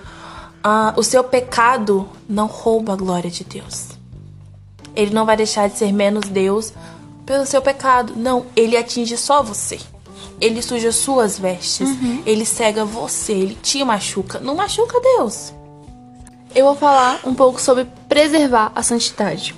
Ah, 0.63 0.91
o 0.97 1.03
seu 1.03 1.23
pecado 1.23 2.09
não 2.27 2.47
rouba 2.47 2.93
a 2.93 2.95
glória 2.95 3.29
de 3.29 3.43
Deus. 3.43 3.89
Ele 4.95 5.13
não 5.13 5.23
vai 5.23 5.37
deixar 5.37 5.69
de 5.69 5.77
ser 5.77 5.91
menos 5.91 6.27
Deus 6.27 6.73
pelo 7.27 7.45
seu 7.45 7.61
pecado. 7.61 8.13
Não, 8.15 8.47
ele 8.55 8.75
atinge 8.75 9.15
só 9.17 9.43
você. 9.43 9.79
Ele 10.39 10.61
suja 10.61 10.91
suas 10.91 11.39
vestes. 11.39 11.89
Uhum. 11.89 12.23
Ele 12.25 12.45
cega 12.45 12.83
você. 12.85 13.33
Ele 13.33 13.57
te 13.61 13.83
machuca. 13.83 14.39
Não 14.39 14.55
machuca 14.55 14.99
Deus. 14.99 15.53
Eu 16.55 16.65
vou 16.65 16.75
falar 16.75 17.19
um 17.25 17.33
pouco 17.33 17.59
sobre 17.59 17.87
preservar 18.07 18.71
a 18.75 18.83
santidade. 18.83 19.55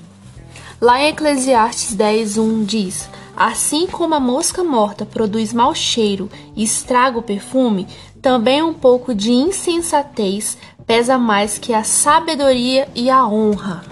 Lá 0.80 1.02
em 1.02 1.10
Eclesiastes 1.10 1.94
10, 1.94 2.38
1 2.38 2.64
diz: 2.64 3.10
Assim 3.36 3.88
como 3.88 4.16
a 4.16 4.20
mosca 4.20 4.64
morta 4.64 5.06
produz 5.06 5.52
mau 5.52 5.76
cheiro 5.76 6.30
e 6.56 6.64
estraga 6.64 7.18
o 7.18 7.24
perfume, 7.24 7.88
também 8.22 8.62
um 8.62 8.74
pouco 8.74 9.14
de 9.14 9.32
insensatez 9.32 10.58
pesa 10.88 11.18
mais 11.18 11.58
que 11.58 11.74
a 11.74 11.84
sabedoria 11.84 12.88
e 12.96 13.10
a 13.10 13.26
honra. 13.28 13.84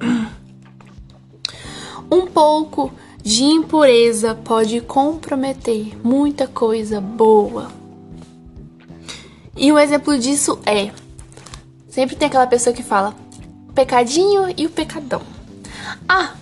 Um 2.10 2.26
pouco 2.26 2.92
de 3.22 3.44
impureza 3.44 4.34
pode 4.34 4.80
comprometer 4.80 5.96
muita 6.02 6.46
coisa 6.46 7.00
boa. 7.00 7.70
E 9.56 9.72
um 9.72 9.78
exemplo 9.78 10.18
disso 10.18 10.58
é: 10.66 10.90
sempre 11.88 12.16
tem 12.16 12.26
aquela 12.26 12.46
pessoa 12.46 12.74
que 12.74 12.82
fala 12.82 13.14
pecadinho 13.74 14.52
e 14.56 14.66
o 14.66 14.70
pecadão. 14.70 15.22
Ah, 16.08 16.34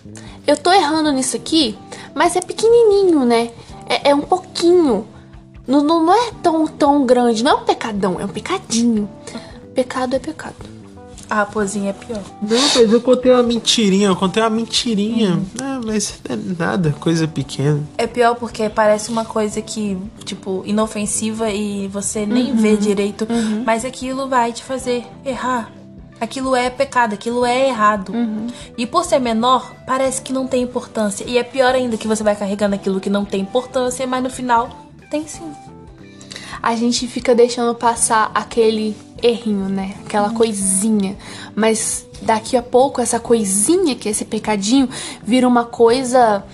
eu 0.47 0.57
tô 0.57 0.73
errando 0.73 1.13
nisso 1.13 1.37
aqui, 1.37 1.79
mas 2.15 2.35
é 2.35 2.41
pequenininho, 2.41 3.25
né? 3.25 3.51
É, 3.87 4.11
é 4.11 4.15
um 4.15 4.23
pouquinho. 4.23 5.07
Não, 5.67 5.83
não, 5.83 6.03
não 6.03 6.15
é 6.15 6.33
tão, 6.43 6.67
tão 6.67 7.07
grande. 7.07 7.45
Não 7.45 7.53
é 7.53 7.55
um 7.55 7.65
pecadão, 7.65 8.19
é 8.19 8.25
um 8.25 8.29
pecadinho. 8.29 9.09
Pecado 9.75 10.17
é 10.17 10.19
pecado. 10.19 10.80
A 11.31 11.37
raposinha 11.37 11.91
é 11.91 11.93
pior. 11.93 12.23
Não, 12.43 12.61
mas 12.61 12.93
eu 12.93 13.01
contei 13.01 13.31
uma 13.31 13.43
mentirinha, 13.45 14.09
eu 14.09 14.17
contei 14.17 14.43
uma 14.43 14.51
mentirinha. 14.51 15.37
Hum. 15.37 15.45
É, 15.63 15.87
mas 15.87 16.21
é 16.29 16.37
nada, 16.59 16.93
coisa 16.99 17.29
pequena. 17.29 17.81
É 17.97 18.05
pior 18.05 18.35
porque 18.35 18.69
parece 18.69 19.11
uma 19.11 19.25
coisa 19.25 19.63
que, 19.63 19.97
tipo, 20.25 20.65
inofensiva 20.67 21.49
e 21.49 21.87
você 21.87 22.27
nem 22.27 22.51
uhum. 22.51 22.57
vê 22.57 22.77
direito. 22.77 23.29
Uhum. 23.31 23.63
Mas 23.65 23.85
aquilo 23.85 24.29
vai 24.29 24.53
te 24.53 24.65
fazer 24.65 25.05
errar. 25.25 25.71
Aquilo 26.21 26.55
é 26.55 26.69
pecado, 26.69 27.15
aquilo 27.15 27.47
é 27.47 27.69
errado. 27.69 28.13
Uhum. 28.13 28.49
E 28.77 28.85
por 28.85 29.05
ser 29.05 29.21
menor, 29.21 29.73
parece 29.87 30.21
que 30.21 30.33
não 30.33 30.49
tem 30.49 30.65
importância. 30.65 31.25
E 31.25 31.39
é 31.39 31.45
pior 31.45 31.75
ainda 31.75 31.97
que 31.97 32.09
você 32.09 32.25
vai 32.25 32.35
carregando 32.35 32.75
aquilo 32.75 33.01
que 33.01 33.09
não 33.09 33.25
tem 33.25 33.41
importância, 33.41 34.05
mas 34.05 34.23
no 34.23 34.29
final 34.29 34.69
tem 35.11 35.27
sim. 35.29 35.51
A 36.63 36.75
gente 36.77 37.07
fica 37.07 37.35
deixando 37.35 37.75
passar 37.75 38.31
aquele 38.35 38.95
errinho, 39.23 39.69
né? 39.69 39.97
Aquela 40.05 40.31
coisinha. 40.31 41.17
Mas 41.55 42.07
daqui 42.23 42.57
a 42.57 42.63
pouco, 42.63 43.01
essa 43.01 43.21
coisinha, 43.21 43.95
que 43.95 44.09
é 44.09 44.11
esse 44.11 44.25
pecadinho, 44.25 44.89
vira 45.23 45.47
uma 45.47 45.65
coisa 45.65 46.45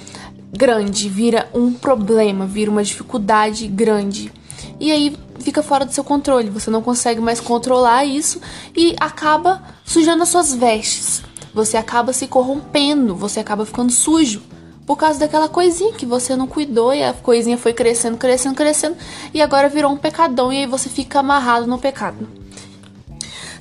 grande, 0.53 1.09
vira 1.09 1.49
um 1.55 1.73
problema, 1.73 2.47
vira 2.47 2.71
uma 2.71 2.83
dificuldade 2.83 3.67
grande. 3.69 4.33
E 4.81 4.91
aí 4.91 5.17
fica 5.41 5.62
fora 5.62 5.85
do 5.85 5.93
seu 5.93 6.05
controle, 6.05 6.51
você 6.51 6.71
não 6.71 6.83
consegue 6.83 7.21
mais 7.21 7.41
controlar 7.41 8.05
isso 8.05 8.41
e 8.75 8.97
acaba 8.99 9.62
sujando 9.85 10.23
as 10.23 10.29
suas 10.29 10.55
vestes. 10.55 11.23
Você 11.55 11.77
acaba 11.77 12.12
se 12.12 12.27
corrompendo, 12.27 13.14
você 13.14 13.41
acaba 13.41 13.64
ficando 13.64 13.91
sujo 13.91 14.43
por 14.87 14.97
causa 14.97 15.19
daquela 15.19 15.49
coisinha 15.49 15.93
que 15.93 16.07
você 16.07 16.37
não 16.37 16.47
cuidou 16.47 16.95
e 16.95 17.03
a 17.03 17.12
coisinha 17.12 17.59
foi 17.59 17.73
crescendo, 17.73 18.17
crescendo, 18.17 18.55
crescendo 18.55 18.97
e 19.35 19.43
agora 19.43 19.69
virou 19.69 19.91
um 19.91 19.97
pecadão 19.97 20.53
e 20.53 20.59
aí 20.59 20.67
você 20.67 20.89
fica 20.89 21.19
amarrado 21.19 21.67
no 21.67 21.79
pecado. 21.79 22.29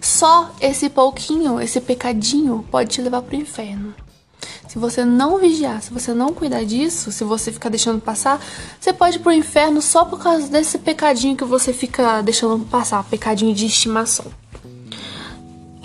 Só 0.06 0.52
esse 0.62 0.88
pouquinho, 0.88 1.60
esse 1.60 1.82
pecadinho 1.82 2.64
pode 2.70 2.92
te 2.92 3.02
levar 3.02 3.24
para 3.24 3.36
o 3.36 3.42
inferno. 3.42 3.92
Se 4.68 4.78
você 4.78 5.04
não 5.04 5.40
vigiar, 5.40 5.82
se 5.82 5.92
você 5.92 6.14
não 6.14 6.32
cuidar 6.32 6.64
disso, 6.64 7.12
se 7.12 7.24
você 7.24 7.52
ficar 7.52 7.70
deixando 7.70 8.00
passar, 8.00 8.40
você 8.80 8.94
pode 8.94 9.18
ir 9.18 9.20
pro 9.20 9.32
inferno 9.32 9.82
só 9.82 10.06
por 10.06 10.22
causa 10.22 10.48
desse 10.48 10.78
pecadinho 10.78 11.36
que 11.36 11.44
você 11.44 11.74
fica 11.74 12.22
deixando 12.22 12.64
passar, 12.66 13.04
pecadinho 13.06 13.52
de 13.56 13.66
estimação. 13.66 14.28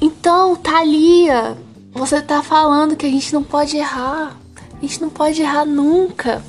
Então, 0.03 0.55
Thalia, 0.55 1.57
você 1.91 2.21
tá 2.21 2.43
falando 2.43 2.97
que 2.97 3.07
a 3.07 3.11
gente 3.11 3.33
não 3.33 3.43
pode 3.43 3.79
errar. 3.79 4.37
A 4.77 4.81
gente 4.83 5.01
não 5.01 5.09
pode 5.09 5.41
errar 5.41 5.65
nunca. 5.65 6.45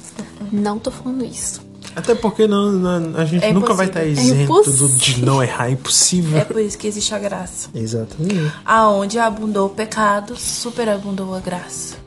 Não 0.51 0.77
tô 0.77 0.91
falando 0.91 1.23
isso. 1.23 1.70
Até 1.95 2.15
porque 2.15 2.47
não, 2.47 2.71
não 2.71 3.19
a 3.19 3.25
gente 3.25 3.43
é 3.43 3.53
nunca 3.53 3.73
vai 3.73 3.87
estar 3.87 4.05
isento 4.05 4.59
é 4.59 4.97
de 4.97 5.25
não 5.25 5.43
errar, 5.43 5.67
é 5.67 5.71
impossível. 5.71 6.37
É 6.37 6.45
por 6.45 6.61
isso 6.61 6.77
que 6.77 6.87
existe 6.87 7.13
a 7.13 7.19
graça. 7.19 7.69
Exatamente. 7.75 8.51
Aonde 8.65 9.19
abundou 9.19 9.67
o 9.67 9.69
pecado, 9.69 10.35
superabundou 10.37 11.35
a 11.35 11.39
graça 11.39 12.01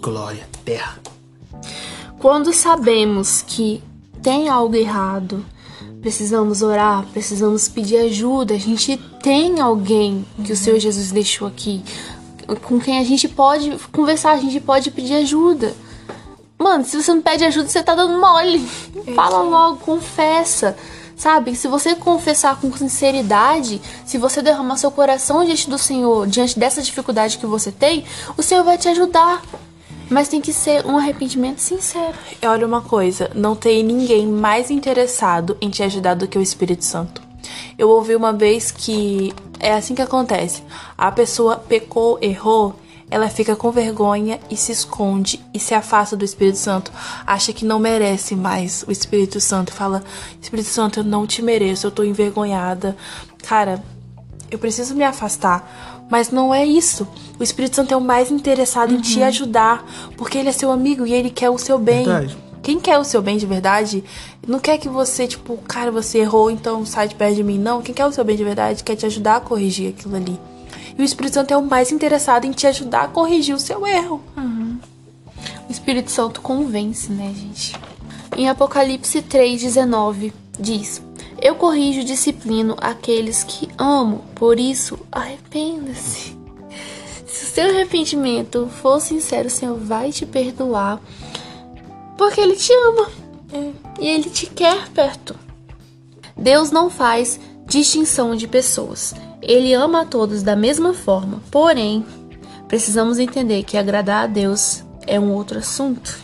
glória, 0.00 0.48
terra. 0.64 0.98
Quando 2.18 2.52
sabemos 2.52 3.42
que 3.42 3.82
tem 4.22 4.48
algo 4.48 4.74
errado, 4.74 5.44
precisamos 6.00 6.62
orar, 6.62 7.06
precisamos 7.12 7.68
pedir 7.68 7.98
ajuda, 7.98 8.54
a 8.54 8.58
gente 8.58 8.96
tem 9.22 9.60
alguém 9.60 10.24
que 10.44 10.52
o 10.52 10.56
Senhor 10.56 10.78
Jesus 10.78 11.12
deixou 11.12 11.46
aqui, 11.46 11.82
com 12.62 12.80
quem 12.80 12.98
a 12.98 13.04
gente 13.04 13.28
pode 13.28 13.76
conversar, 13.92 14.32
a 14.32 14.38
gente 14.38 14.60
pode 14.60 14.90
pedir 14.90 15.14
ajuda. 15.14 15.74
Mano, 16.58 16.84
se 16.84 17.00
você 17.00 17.14
não 17.14 17.22
pede 17.22 17.44
ajuda, 17.44 17.68
você 17.68 17.82
tá 17.82 17.94
dando 17.94 18.20
mole. 18.20 18.58
Fala 19.14 19.42
logo, 19.42 19.76
confessa. 19.78 20.76
Sabe? 21.16 21.54
Se 21.54 21.68
você 21.68 21.94
confessar 21.94 22.60
com 22.60 22.72
sinceridade, 22.76 23.80
se 24.04 24.18
você 24.18 24.42
derramar 24.42 24.76
seu 24.76 24.90
coração 24.90 25.44
diante 25.44 25.70
do 25.70 25.78
Senhor, 25.78 26.26
diante 26.26 26.58
dessa 26.58 26.82
dificuldade 26.82 27.38
que 27.38 27.46
você 27.46 27.70
tem, 27.72 28.04
o 28.36 28.42
Senhor 28.42 28.64
vai 28.64 28.76
te 28.76 28.88
ajudar. 28.88 29.42
Mas 30.10 30.28
tem 30.28 30.40
que 30.40 30.52
ser 30.52 30.86
um 30.86 30.96
arrependimento 30.96 31.58
sincero. 31.58 32.14
Olha 32.42 32.66
uma 32.66 32.80
coisa, 32.80 33.30
não 33.34 33.54
tem 33.54 33.82
ninguém 33.82 34.26
mais 34.26 34.70
interessado 34.70 35.56
em 35.60 35.68
te 35.68 35.82
ajudar 35.82 36.14
do 36.14 36.26
que 36.26 36.38
o 36.38 36.42
Espírito 36.42 36.84
Santo. 36.84 37.20
Eu 37.76 37.90
ouvi 37.90 38.16
uma 38.16 38.32
vez 38.32 38.70
que 38.70 39.34
é 39.60 39.74
assim 39.74 39.94
que 39.94 40.02
acontece. 40.02 40.62
A 40.96 41.12
pessoa 41.12 41.56
pecou, 41.56 42.18
errou, 42.22 42.74
ela 43.10 43.28
fica 43.28 43.56
com 43.56 43.70
vergonha 43.70 44.38
e 44.50 44.56
se 44.56 44.72
esconde 44.72 45.40
e 45.54 45.58
se 45.58 45.74
afasta 45.74 46.16
do 46.16 46.24
Espírito 46.24 46.58
Santo. 46.58 46.92
Acha 47.26 47.52
que 47.52 47.64
não 47.64 47.78
merece 47.78 48.36
mais 48.36 48.84
o 48.86 48.92
Espírito 48.92 49.40
Santo. 49.40 49.72
Fala: 49.72 50.02
Espírito 50.40 50.68
Santo, 50.68 51.00
eu 51.00 51.04
não 51.04 51.26
te 51.26 51.40
mereço, 51.42 51.86
eu 51.86 51.90
tô 51.90 52.04
envergonhada. 52.04 52.96
Cara, 53.46 53.82
eu 54.50 54.58
preciso 54.58 54.94
me 54.94 55.04
afastar. 55.04 56.06
Mas 56.10 56.30
não 56.30 56.54
é 56.54 56.64
isso. 56.64 57.06
O 57.38 57.42
Espírito 57.42 57.76
Santo 57.76 57.92
é 57.92 57.96
o 57.96 58.00
mais 58.00 58.30
interessado 58.30 58.92
uhum. 58.92 58.98
em 58.98 59.00
te 59.00 59.22
ajudar. 59.22 59.84
Porque 60.16 60.38
ele 60.38 60.48
é 60.48 60.52
seu 60.52 60.70
amigo 60.70 61.06
e 61.06 61.12
ele 61.12 61.30
quer 61.30 61.50
o 61.50 61.58
seu 61.58 61.78
bem. 61.78 62.04
Verdade. 62.04 62.38
Quem 62.62 62.80
quer 62.80 62.98
o 62.98 63.04
seu 63.04 63.22
bem 63.22 63.36
de 63.38 63.46
verdade 63.46 64.04
não 64.46 64.58
quer 64.58 64.78
que 64.78 64.88
você, 64.88 65.26
tipo, 65.26 65.56
cara, 65.68 65.90
você 65.90 66.18
errou, 66.18 66.50
então 66.50 66.84
sai 66.84 67.08
de 67.08 67.14
perto 67.14 67.36
de 67.36 67.44
mim. 67.44 67.58
Não, 67.58 67.80
quem 67.80 67.94
quer 67.94 68.06
o 68.06 68.12
seu 68.12 68.24
bem 68.24 68.36
de 68.36 68.44
verdade 68.44 68.82
quer 68.82 68.96
te 68.96 69.06
ajudar 69.06 69.36
a 69.36 69.40
corrigir 69.40 69.90
aquilo 69.90 70.16
ali. 70.16 70.38
E 70.98 71.02
o 71.02 71.04
Espírito 71.04 71.34
Santo 71.34 71.54
é 71.54 71.56
o 71.56 71.62
mais 71.62 71.92
interessado 71.92 72.44
em 72.44 72.50
te 72.50 72.66
ajudar 72.66 73.04
a 73.04 73.08
corrigir 73.08 73.54
o 73.54 73.60
seu 73.60 73.86
erro. 73.86 74.20
Uhum. 74.36 74.80
O 75.68 75.70
Espírito 75.70 76.10
Santo 76.10 76.40
convence, 76.40 77.12
né, 77.12 77.32
gente? 77.36 77.72
Em 78.36 78.48
Apocalipse 78.48 79.22
3,19 79.22 80.32
diz: 80.58 81.00
Eu 81.40 81.54
corrijo 81.54 82.00
e 82.00 82.04
disciplino 82.04 82.76
aqueles 82.80 83.44
que 83.44 83.68
amo, 83.78 84.24
por 84.34 84.58
isso 84.58 84.98
arrependa-se. 85.12 86.36
Se 87.26 87.44
o 87.44 87.48
seu 87.48 87.68
arrependimento 87.68 88.68
for 88.82 89.00
sincero, 89.00 89.46
o 89.46 89.50
Senhor 89.50 89.78
vai 89.78 90.10
te 90.10 90.26
perdoar, 90.26 91.00
porque 92.16 92.40
Ele 92.40 92.56
te 92.56 92.72
ama 92.72 93.08
é. 93.52 93.70
e 94.00 94.08
Ele 94.08 94.28
te 94.28 94.46
quer 94.46 94.88
perto. 94.88 95.36
Deus 96.36 96.72
não 96.72 96.90
faz 96.90 97.38
distinção 97.66 98.34
de 98.34 98.48
pessoas. 98.48 99.14
Ele 99.40 99.72
ama 99.72 100.02
a 100.02 100.04
todos 100.04 100.42
da 100.42 100.56
mesma 100.56 100.92
forma, 100.92 101.40
porém, 101.50 102.04
precisamos 102.66 103.18
entender 103.18 103.62
que 103.62 103.76
agradar 103.76 104.24
a 104.24 104.26
Deus 104.26 104.84
é 105.06 105.18
um 105.18 105.32
outro 105.32 105.58
assunto. 105.58 106.18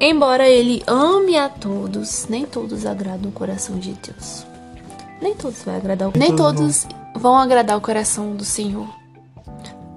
Embora 0.00 0.48
ele 0.48 0.82
ame 0.86 1.36
a 1.36 1.48
todos, 1.48 2.26
nem 2.28 2.46
todos 2.46 2.86
agradam 2.86 3.30
o 3.30 3.32
coração 3.32 3.78
de 3.78 3.92
Deus. 3.94 4.46
Nem 5.20 5.34
todos 5.34 5.62
vão 5.62 5.76
agradar, 5.76 6.10
nem 6.16 6.36
todos 6.36 6.86
vão 7.16 7.36
agradar 7.36 7.76
o 7.76 7.80
coração 7.80 8.36
do 8.36 8.44
Senhor. 8.44 8.88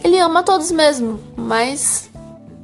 Ele 0.03 0.17
ama 0.17 0.39
a 0.39 0.43
todos 0.43 0.71
mesmo, 0.71 1.19
mas 1.35 2.09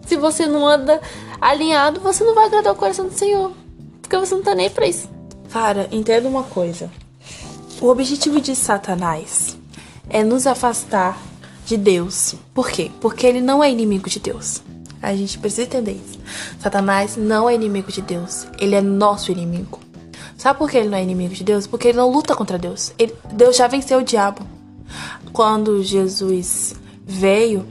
se 0.06 0.18
você 0.18 0.48
não 0.48 0.68
anda 0.68 1.00
alinhado, 1.40 2.00
você 2.00 2.24
não 2.24 2.34
vai 2.34 2.48
agradar 2.48 2.74
o 2.74 2.76
coração 2.76 3.06
do 3.06 3.14
Senhor, 3.14 3.52
porque 4.02 4.18
você 4.18 4.34
não 4.34 4.42
tá 4.42 4.56
nem 4.56 4.70
pra 4.70 4.88
isso. 4.88 5.08
Cara, 5.52 5.88
entenda 5.92 6.28
uma 6.28 6.44
coisa. 6.44 6.90
O 7.80 7.90
objetivo 7.90 8.42
de 8.42 8.56
Satanás 8.56 9.56
é 10.10 10.24
nos 10.24 10.48
afastar 10.48 11.22
de 11.64 11.78
Deus. 11.78 12.34
Por 12.52 12.72
quê? 12.72 12.90
Porque 13.00 13.28
ele 13.28 13.40
não 13.40 13.64
é 13.64 13.70
inimigo 13.70 14.10
de 14.10 14.20
Deus. 14.20 14.64
A 15.00 15.16
gente 15.16 15.38
precisa 15.38 15.62
entender 15.64 15.92
isso. 15.92 16.20
Satanás 16.60 17.16
não 17.16 17.48
é 17.48 17.54
inimigo 17.54 17.92
de 17.92 18.02
Deus. 18.02 18.48
Ele 18.58 18.74
é 18.74 18.82
nosso 18.82 19.32
inimigo. 19.32 19.80
Sabe 20.36 20.58
por 20.58 20.72
que 20.72 20.78
ele 20.78 20.90
não 20.90 20.98
é 20.98 21.04
inimigo 21.04 21.36
de 21.36 21.44
Deus? 21.44 21.68
Porque 21.68 21.90
ele 21.90 22.00
não 22.00 22.10
luta 22.10 22.36
contra 22.36 22.58
Deus. 22.58 22.94
Ele, 22.98 23.14
Deus 23.32 23.56
já 23.56 23.68
venceu 23.68 24.00
o 24.00 24.04
diabo. 24.04 24.42
Quando 25.32 25.84
Jesus 25.84 26.74
veio, 27.06 27.64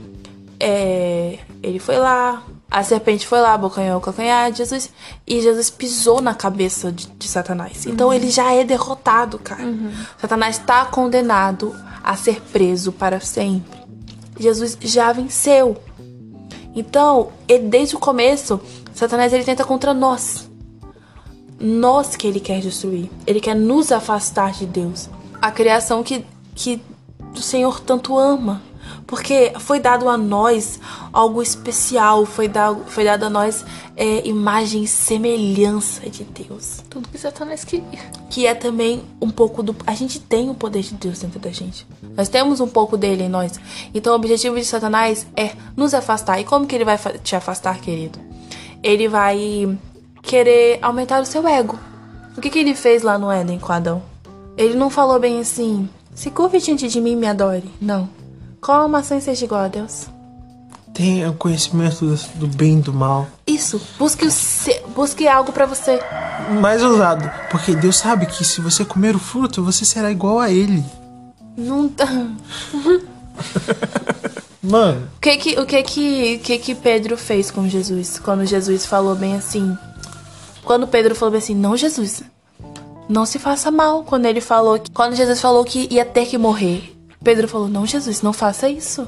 é, 0.57 1.39
ele 1.61 1.79
foi 1.79 1.97
lá, 1.97 2.43
a 2.69 2.83
serpente 2.83 3.25
foi 3.25 3.39
lá, 3.39 3.53
abocanhou 3.53 3.97
o 3.97 4.01
calcanhar 4.01 4.51
de 4.51 4.59
Jesus 4.59 4.89
e 5.25 5.41
Jesus 5.41 5.69
pisou 5.69 6.21
na 6.21 6.33
cabeça 6.33 6.91
de, 6.91 7.07
de 7.07 7.27
Satanás. 7.27 7.85
Então 7.85 8.07
uhum. 8.07 8.13
ele 8.13 8.29
já 8.29 8.53
é 8.53 8.63
derrotado, 8.63 9.39
cara. 9.39 9.63
Uhum. 9.63 9.91
Satanás 10.19 10.57
está 10.57 10.85
condenado 10.85 11.73
a 12.03 12.15
ser 12.15 12.41
preso 12.41 12.91
para 12.91 13.19
sempre. 13.19 13.79
Jesus 14.39 14.77
já 14.81 15.11
venceu. 15.11 15.77
Então, 16.75 17.29
ele, 17.47 17.67
desde 17.67 17.95
o 17.95 17.99
começo, 17.99 18.59
Satanás 18.93 19.33
ele 19.33 19.43
tenta 19.43 19.63
contra 19.63 19.93
nós. 19.93 20.49
Nós 21.59 22.15
que 22.15 22.27
ele 22.27 22.39
quer 22.39 22.61
destruir. 22.61 23.09
Ele 23.25 23.39
quer 23.39 23.55
nos 23.55 23.91
afastar 23.91 24.51
de 24.51 24.65
Deus. 24.65 25.09
A 25.41 25.51
criação 25.51 26.03
que, 26.03 26.23
que 26.53 26.81
o 27.33 27.41
Senhor 27.41 27.79
tanto 27.79 28.17
ama. 28.17 28.61
Porque 29.07 29.53
foi 29.57 29.79
dado 29.79 30.09
a 30.09 30.17
nós 30.17 30.79
algo 31.13 31.41
especial, 31.41 32.25
foi 32.25 32.49
dado, 32.49 32.83
foi 32.87 33.05
dado 33.05 33.23
a 33.23 33.29
nós 33.29 33.65
é, 33.95 34.27
imagem 34.27 34.83
e 34.83 34.87
semelhança 34.87 36.09
de 36.09 36.25
Deus. 36.25 36.83
Tudo 36.89 37.07
que 37.07 37.17
Satanás 37.17 37.63
queria. 37.63 37.99
Que 38.29 38.45
é 38.45 38.53
também 38.53 39.01
um 39.21 39.29
pouco 39.29 39.63
do. 39.63 39.73
A 39.87 39.95
gente 39.95 40.19
tem 40.19 40.49
o 40.49 40.53
poder 40.53 40.81
de 40.81 40.93
Deus 40.95 41.19
dentro 41.19 41.39
da 41.39 41.49
gente. 41.51 41.87
Nós 42.17 42.27
temos 42.27 42.59
um 42.59 42.67
pouco 42.67 42.97
dele 42.97 43.23
em 43.23 43.29
nós. 43.29 43.57
Então 43.93 44.11
o 44.11 44.15
objetivo 44.17 44.57
de 44.57 44.65
Satanás 44.65 45.25
é 45.37 45.53
nos 45.75 45.93
afastar. 45.93 46.41
E 46.41 46.43
como 46.43 46.67
que 46.67 46.75
ele 46.75 46.85
vai 46.85 46.97
te 47.23 47.33
afastar, 47.33 47.79
querido? 47.79 48.19
Ele 48.83 49.07
vai 49.07 49.79
querer 50.21 50.79
aumentar 50.81 51.21
o 51.21 51.25
seu 51.25 51.47
ego. 51.47 51.79
O 52.37 52.41
que, 52.41 52.49
que 52.49 52.59
ele 52.59 52.75
fez 52.75 53.03
lá 53.03 53.17
no 53.17 53.31
Éden 53.31 53.57
com 53.57 53.71
Adão? 53.71 54.03
Ele 54.57 54.75
não 54.75 54.89
falou 54.89 55.17
bem 55.17 55.39
assim: 55.39 55.87
se 56.13 56.29
curve 56.29 56.59
diante 56.59 56.89
de 56.89 56.99
mim 56.99 57.13
e 57.13 57.15
me 57.15 57.27
adore. 57.27 57.71
Não. 57.79 58.09
Qual 58.61 58.83
a 58.83 58.87
maçã 58.87 59.19
seja 59.19 59.45
igual 59.45 59.61
a 59.61 59.67
Deus? 59.67 60.07
Tenha 60.93 61.29
o 61.29 61.35
conhecimento 61.35 62.05
do 62.35 62.47
bem 62.47 62.79
e 62.79 62.81
do 62.81 62.91
mal. 62.91 63.27
Isso. 63.45 63.79
Busque, 63.99 64.25
o 64.25 64.31
se... 64.31 64.81
Busque 64.95 65.27
algo 65.27 65.51
para 65.51 65.67
você. 65.67 65.99
Mais 66.59 66.81
ousado. 66.81 67.29
Porque 67.51 67.75
Deus 67.75 67.97
sabe 67.97 68.25
que 68.25 68.43
se 68.43 68.61
você 68.61 68.83
comer 68.83 69.15
o 69.15 69.19
fruto, 69.19 69.63
você 69.63 69.85
será 69.85 70.09
igual 70.09 70.39
a 70.39 70.49
ele. 70.49 70.83
Não 71.55 71.87
tá. 71.87 72.07
Mano. 74.63 75.07
O 75.17 75.19
que 75.21 75.37
que, 75.37 75.59
o 75.59 75.65
que 75.65 75.83
que, 75.83 76.37
que 76.39 76.57
que 76.57 76.75
Pedro 76.75 77.15
fez 77.15 77.51
com 77.51 77.69
Jesus? 77.69 78.17
Quando 78.17 78.45
Jesus 78.45 78.85
falou 78.85 79.15
bem 79.15 79.35
assim. 79.35 79.77
Quando 80.63 80.87
Pedro 80.87 81.13
falou 81.15 81.31
bem 81.31 81.39
assim, 81.39 81.55
não, 81.55 81.77
Jesus, 81.77 82.23
não 83.07 83.25
se 83.25 83.37
faça 83.37 83.69
mal. 83.69 84.03
Quando 84.03 84.25
ele 84.25 84.41
falou 84.41 84.79
que, 84.79 84.89
quando 84.91 85.15
Jesus 85.15 85.39
falou 85.39 85.63
que 85.63 85.87
ia 85.91 86.03
ter 86.03 86.25
que 86.25 86.37
morrer, 86.39 86.96
Pedro 87.23 87.47
falou: 87.47 87.67
Não, 87.67 87.85
Jesus, 87.85 88.21
não 88.21 88.33
faça 88.33 88.69
isso. 88.69 89.07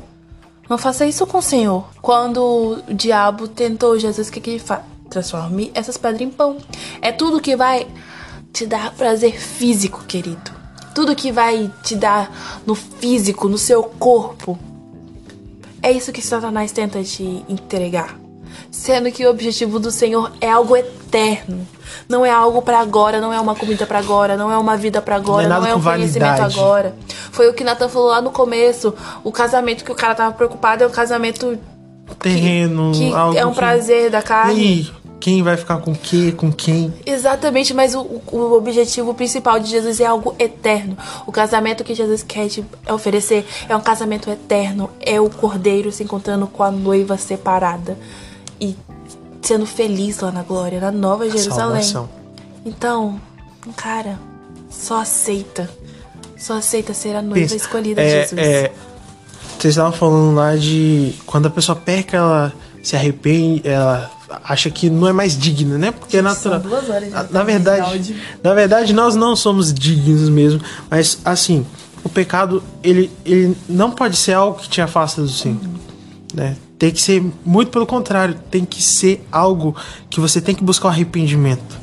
Não 0.69 0.77
faça 0.77 1.05
isso 1.05 1.25
com 1.25 1.39
o 1.39 1.41
Senhor. 1.41 1.85
Quando 2.01 2.83
o 2.87 2.93
diabo 2.93 3.47
tentou 3.47 3.97
Jesus, 3.97 4.29
o 4.29 4.31
que, 4.31 4.39
que 4.39 4.49
ele 4.51 4.59
faz? 4.59 4.83
Transforme 5.09 5.71
essas 5.73 5.97
pedras 5.97 6.21
em 6.21 6.29
pão. 6.29 6.57
É 7.01 7.11
tudo 7.11 7.41
que 7.41 7.55
vai 7.55 7.87
te 8.53 8.67
dar 8.67 8.93
prazer 8.93 9.39
físico, 9.39 10.03
querido. 10.05 10.51
Tudo 10.93 11.15
que 11.15 11.31
vai 11.31 11.71
te 11.83 11.95
dar 11.95 12.61
no 12.65 12.75
físico, 12.75 13.49
no 13.49 13.57
seu 13.57 13.83
corpo. 13.83 14.59
É 15.81 15.91
isso 15.91 16.11
que 16.11 16.21
Satanás 16.21 16.71
tenta 16.71 17.03
te 17.03 17.43
entregar 17.49 18.15
sendo 18.71 19.11
que 19.11 19.25
o 19.25 19.29
objetivo 19.29 19.79
do 19.79 19.91
Senhor 19.91 20.31
é 20.39 20.49
algo 20.49 20.75
eterno. 20.75 21.67
Não 22.07 22.25
é 22.25 22.31
algo 22.31 22.61
para 22.61 22.79
agora, 22.79 23.19
não 23.19 23.33
é 23.33 23.39
uma 23.39 23.55
comida 23.55 23.85
para 23.85 23.99
agora, 23.99 24.37
não 24.37 24.51
é 24.51 24.57
uma 24.57 24.77
vida 24.77 25.01
para 25.01 25.15
agora, 25.15 25.47
não 25.47 25.57
é, 25.57 25.59
não 25.59 25.67
é 25.67 25.75
um 25.75 25.81
conhecimento 25.81 26.37
validade. 26.37 26.59
agora. 26.59 26.95
Foi 27.31 27.49
o 27.49 27.53
que 27.53 27.63
Nathan 27.63 27.89
falou 27.89 28.09
lá 28.09 28.21
no 28.21 28.31
começo. 28.31 28.93
O 29.23 29.31
casamento 29.31 29.83
que 29.83 29.91
o 29.91 29.95
cara 29.95 30.15
tava 30.15 30.33
preocupado 30.33 30.83
é 30.83 30.87
o 30.87 30.89
casamento 30.89 31.57
terreno, 32.19 32.91
que, 32.91 33.09
que 33.09 33.37
é 33.37 33.45
um 33.45 33.51
que... 33.51 33.55
prazer 33.55 34.09
da 34.09 34.21
carne. 34.21 34.81
E 34.81 34.99
quem 35.19 35.43
vai 35.43 35.57
ficar 35.57 35.77
com 35.79 35.91
o 35.91 35.95
que, 35.95 36.31
com 36.31 36.51
quem. 36.51 36.93
Exatamente, 37.05 37.73
mas 37.73 37.93
o, 37.93 38.21
o, 38.31 38.53
objetivo 38.53 39.13
principal 39.13 39.59
de 39.59 39.69
Jesus 39.69 39.99
é 39.99 40.05
algo 40.05 40.33
eterno. 40.39 40.97
O 41.27 41.31
casamento 41.31 41.83
que 41.83 41.93
Jesus 41.93 42.23
quer 42.23 42.47
te 42.47 42.63
oferecer 42.89 43.45
é 43.67 43.75
um 43.75 43.81
casamento 43.81 44.29
eterno. 44.29 44.89
É 44.99 45.19
o 45.19 45.29
cordeiro 45.29 45.91
se 45.91 46.03
encontrando 46.03 46.47
com 46.47 46.63
a 46.63 46.71
noiva 46.71 47.17
separada 47.17 47.97
sendo 49.41 49.65
feliz 49.65 50.19
lá 50.19 50.31
na 50.31 50.43
glória, 50.43 50.79
na 50.79 50.91
Nova 50.91 51.29
Jerusalém. 51.29 51.83
Salvação. 51.83 52.09
Então, 52.65 53.19
cara, 53.75 54.19
só 54.69 55.01
aceita. 55.01 55.69
Só 56.37 56.57
aceita 56.57 56.93
ser 56.93 57.15
a 57.15 57.21
noiva 57.21 57.41
Pensa, 57.41 57.55
escolhida 57.55 58.01
é, 58.01 58.05
de 58.05 58.29
Jesus. 58.29 58.39
É, 58.39 58.71
vocês 59.59 59.73
estavam 59.73 59.91
falando 59.91 60.35
lá 60.35 60.55
de 60.55 61.13
quando 61.25 61.47
a 61.47 61.49
pessoa 61.49 61.75
peca, 61.75 62.17
ela 62.17 62.53
se 62.81 62.95
arrepende, 62.95 63.67
ela 63.67 64.09
acha 64.43 64.69
que 64.69 64.89
não 64.89 65.07
é 65.07 65.11
mais 65.11 65.37
digna, 65.37 65.77
né? 65.77 65.91
Porque 65.91 66.17
é 66.17 66.21
natural. 66.21 66.61
Na, 67.11 67.23
na 67.23 67.43
verdade, 67.43 68.15
na 68.41 68.53
verdade 68.53 68.93
nós 68.93 69.15
não 69.15 69.35
somos 69.35 69.73
dignos 69.73 70.29
mesmo, 70.29 70.61
mas 70.89 71.19
assim, 71.25 71.65
o 72.03 72.09
pecado 72.09 72.63
ele, 72.83 73.11
ele 73.25 73.57
não 73.67 73.91
pode 73.91 74.15
ser 74.15 74.33
algo 74.33 74.59
que 74.59 74.69
te 74.69 74.81
afasta 74.81 75.21
do 75.21 75.29
Senhor. 75.29 75.59
Né? 76.33 76.55
Tem 76.79 76.91
que 76.91 77.01
ser 77.01 77.21
muito 77.45 77.69
pelo 77.71 77.85
contrário, 77.85 78.35
tem 78.49 78.63
que 78.65 78.81
ser 78.81 79.21
algo 79.31 79.75
que 80.09 80.19
você 80.19 80.39
tem 80.41 80.55
que 80.55 80.63
buscar 80.63 80.87
o 80.87 80.91
arrependimento. 80.91 81.77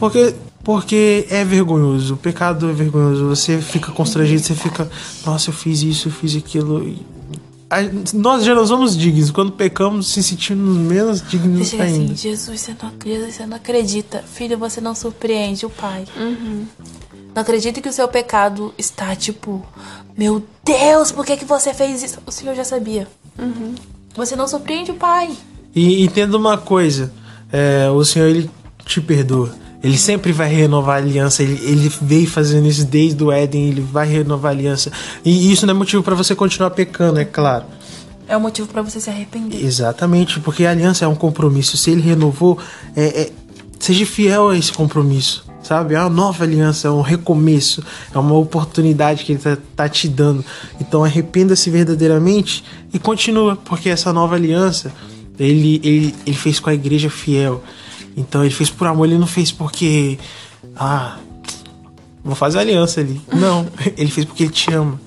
Porque 0.00 0.34
porque 0.64 1.26
é 1.28 1.44
vergonhoso, 1.44 2.14
o 2.14 2.16
pecado 2.16 2.70
é 2.70 2.72
vergonhoso, 2.72 3.28
você 3.28 3.60
fica 3.60 3.92
constrangido, 3.92 4.40
você 4.42 4.54
fica, 4.54 4.90
nossa, 5.26 5.50
eu 5.50 5.52
fiz 5.54 5.82
isso, 5.82 6.08
eu 6.08 6.12
fiz 6.12 6.34
aquilo. 6.34 6.96
A- 7.68 7.82
nós 8.14 8.44
já 8.46 8.54
não 8.54 8.66
somos 8.66 8.96
dignos, 8.96 9.30
quando 9.30 9.52
pecamos 9.52 10.06
se 10.08 10.22
sentimos 10.22 10.74
menos 10.78 11.20
dignos 11.20 11.68
chega 11.68 11.82
ainda. 11.84 12.04
assim, 12.14 12.16
Jesus 12.16 12.60
você, 12.62 12.74
não, 12.82 12.92
Jesus, 13.04 13.34
você 13.34 13.46
não 13.46 13.56
acredita. 13.58 14.24
Filho, 14.26 14.56
você 14.56 14.80
não 14.80 14.94
surpreende 14.94 15.66
o 15.66 15.70
pai. 15.70 16.06
Não 17.34 17.42
acredita 17.42 17.82
que 17.82 17.88
o 17.90 17.92
seu 17.92 18.08
pecado 18.08 18.72
está 18.78 19.14
tipo, 19.14 19.62
meu 20.16 20.42
Deus, 20.64 21.12
por 21.12 21.26
que, 21.26 21.36
que 21.36 21.44
você 21.44 21.74
fez 21.74 22.02
isso? 22.02 22.20
O 22.26 22.30
Senhor 22.32 22.54
já 22.54 22.64
sabia. 22.64 23.06
Você 24.14 24.36
não 24.36 24.46
surpreende 24.46 24.90
o 24.90 24.94
pai. 24.94 25.30
E 25.74 26.04
entenda 26.04 26.36
uma 26.36 26.56
coisa, 26.56 27.12
é, 27.52 27.90
o 27.90 28.04
Senhor 28.04 28.28
ele 28.28 28.50
te 28.84 29.00
perdoa. 29.00 29.52
Ele 29.82 29.98
sempre 29.98 30.32
vai 30.32 30.48
renovar 30.48 30.94
a 30.94 30.98
aliança. 30.98 31.42
Ele, 31.42 31.60
ele 31.62 31.92
veio 32.00 32.26
fazendo 32.26 32.66
isso 32.66 32.86
desde 32.86 33.22
o 33.22 33.30
Éden. 33.30 33.68
Ele 33.68 33.82
vai 33.82 34.06
renovar 34.08 34.52
a 34.52 34.54
aliança. 34.54 34.90
E 35.22 35.52
isso 35.52 35.66
não 35.66 35.74
é 35.74 35.76
motivo 35.76 36.02
para 36.02 36.14
você 36.14 36.34
continuar 36.34 36.70
pecando, 36.70 37.20
é 37.20 37.24
claro. 37.26 37.66
É 38.26 38.34
o 38.34 38.40
motivo 38.40 38.66
pra 38.68 38.80
você 38.80 38.98
se 38.98 39.10
arrepender. 39.10 39.62
Exatamente, 39.62 40.40
porque 40.40 40.64
a 40.64 40.70
aliança 40.70 41.04
é 41.04 41.08
um 41.08 41.14
compromisso. 41.14 41.76
Se 41.76 41.90
ele 41.90 42.00
renovou, 42.00 42.58
é, 42.96 43.22
é- 43.22 43.32
seja 43.78 44.06
fiel 44.06 44.48
a 44.48 44.56
esse 44.56 44.72
compromisso. 44.72 45.44
Sabe? 45.64 45.94
É 45.94 46.00
uma 46.00 46.10
nova 46.10 46.44
aliança, 46.44 46.86
é 46.88 46.90
um 46.90 47.00
recomeço, 47.00 47.82
é 48.14 48.18
uma 48.18 48.34
oportunidade 48.34 49.24
que 49.24 49.32
ele 49.32 49.40
tá, 49.40 49.56
tá 49.74 49.88
te 49.88 50.06
dando. 50.06 50.44
Então 50.78 51.02
arrependa-se 51.02 51.70
verdadeiramente 51.70 52.62
e 52.92 52.98
continua, 52.98 53.56
porque 53.56 53.88
essa 53.88 54.12
nova 54.12 54.36
aliança 54.36 54.92
ele, 55.38 55.80
ele, 55.82 56.14
ele 56.26 56.36
fez 56.36 56.60
com 56.60 56.70
a 56.70 56.74
igreja 56.74 57.10
fiel. 57.10 57.62
Então 58.16 58.44
ele 58.44 58.54
fez 58.54 58.70
por 58.70 58.86
amor, 58.86 59.06
ele 59.06 59.18
não 59.18 59.26
fez 59.26 59.50
porque. 59.50 60.18
Ah, 60.76 61.18
vou 62.22 62.34
fazer 62.34 62.58
aliança 62.60 63.00
ali. 63.00 63.20
Não, 63.32 63.66
ele 63.96 64.10
fez 64.10 64.24
porque 64.24 64.44
ele 64.44 64.52
te 64.52 64.72
ama. 64.72 65.00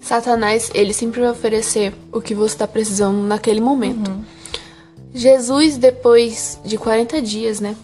Satanás, 0.00 0.70
ele 0.74 0.92
sempre 0.92 1.20
vai 1.20 1.30
oferecer 1.30 1.94
o 2.10 2.20
que 2.20 2.34
você 2.34 2.54
está 2.54 2.66
precisando 2.66 3.22
naquele 3.22 3.60
momento. 3.60 4.10
Jesus, 5.14 5.76
depois 5.76 6.58
de 6.64 6.78
40 6.78 7.20
dias, 7.20 7.60
né, 7.60 7.76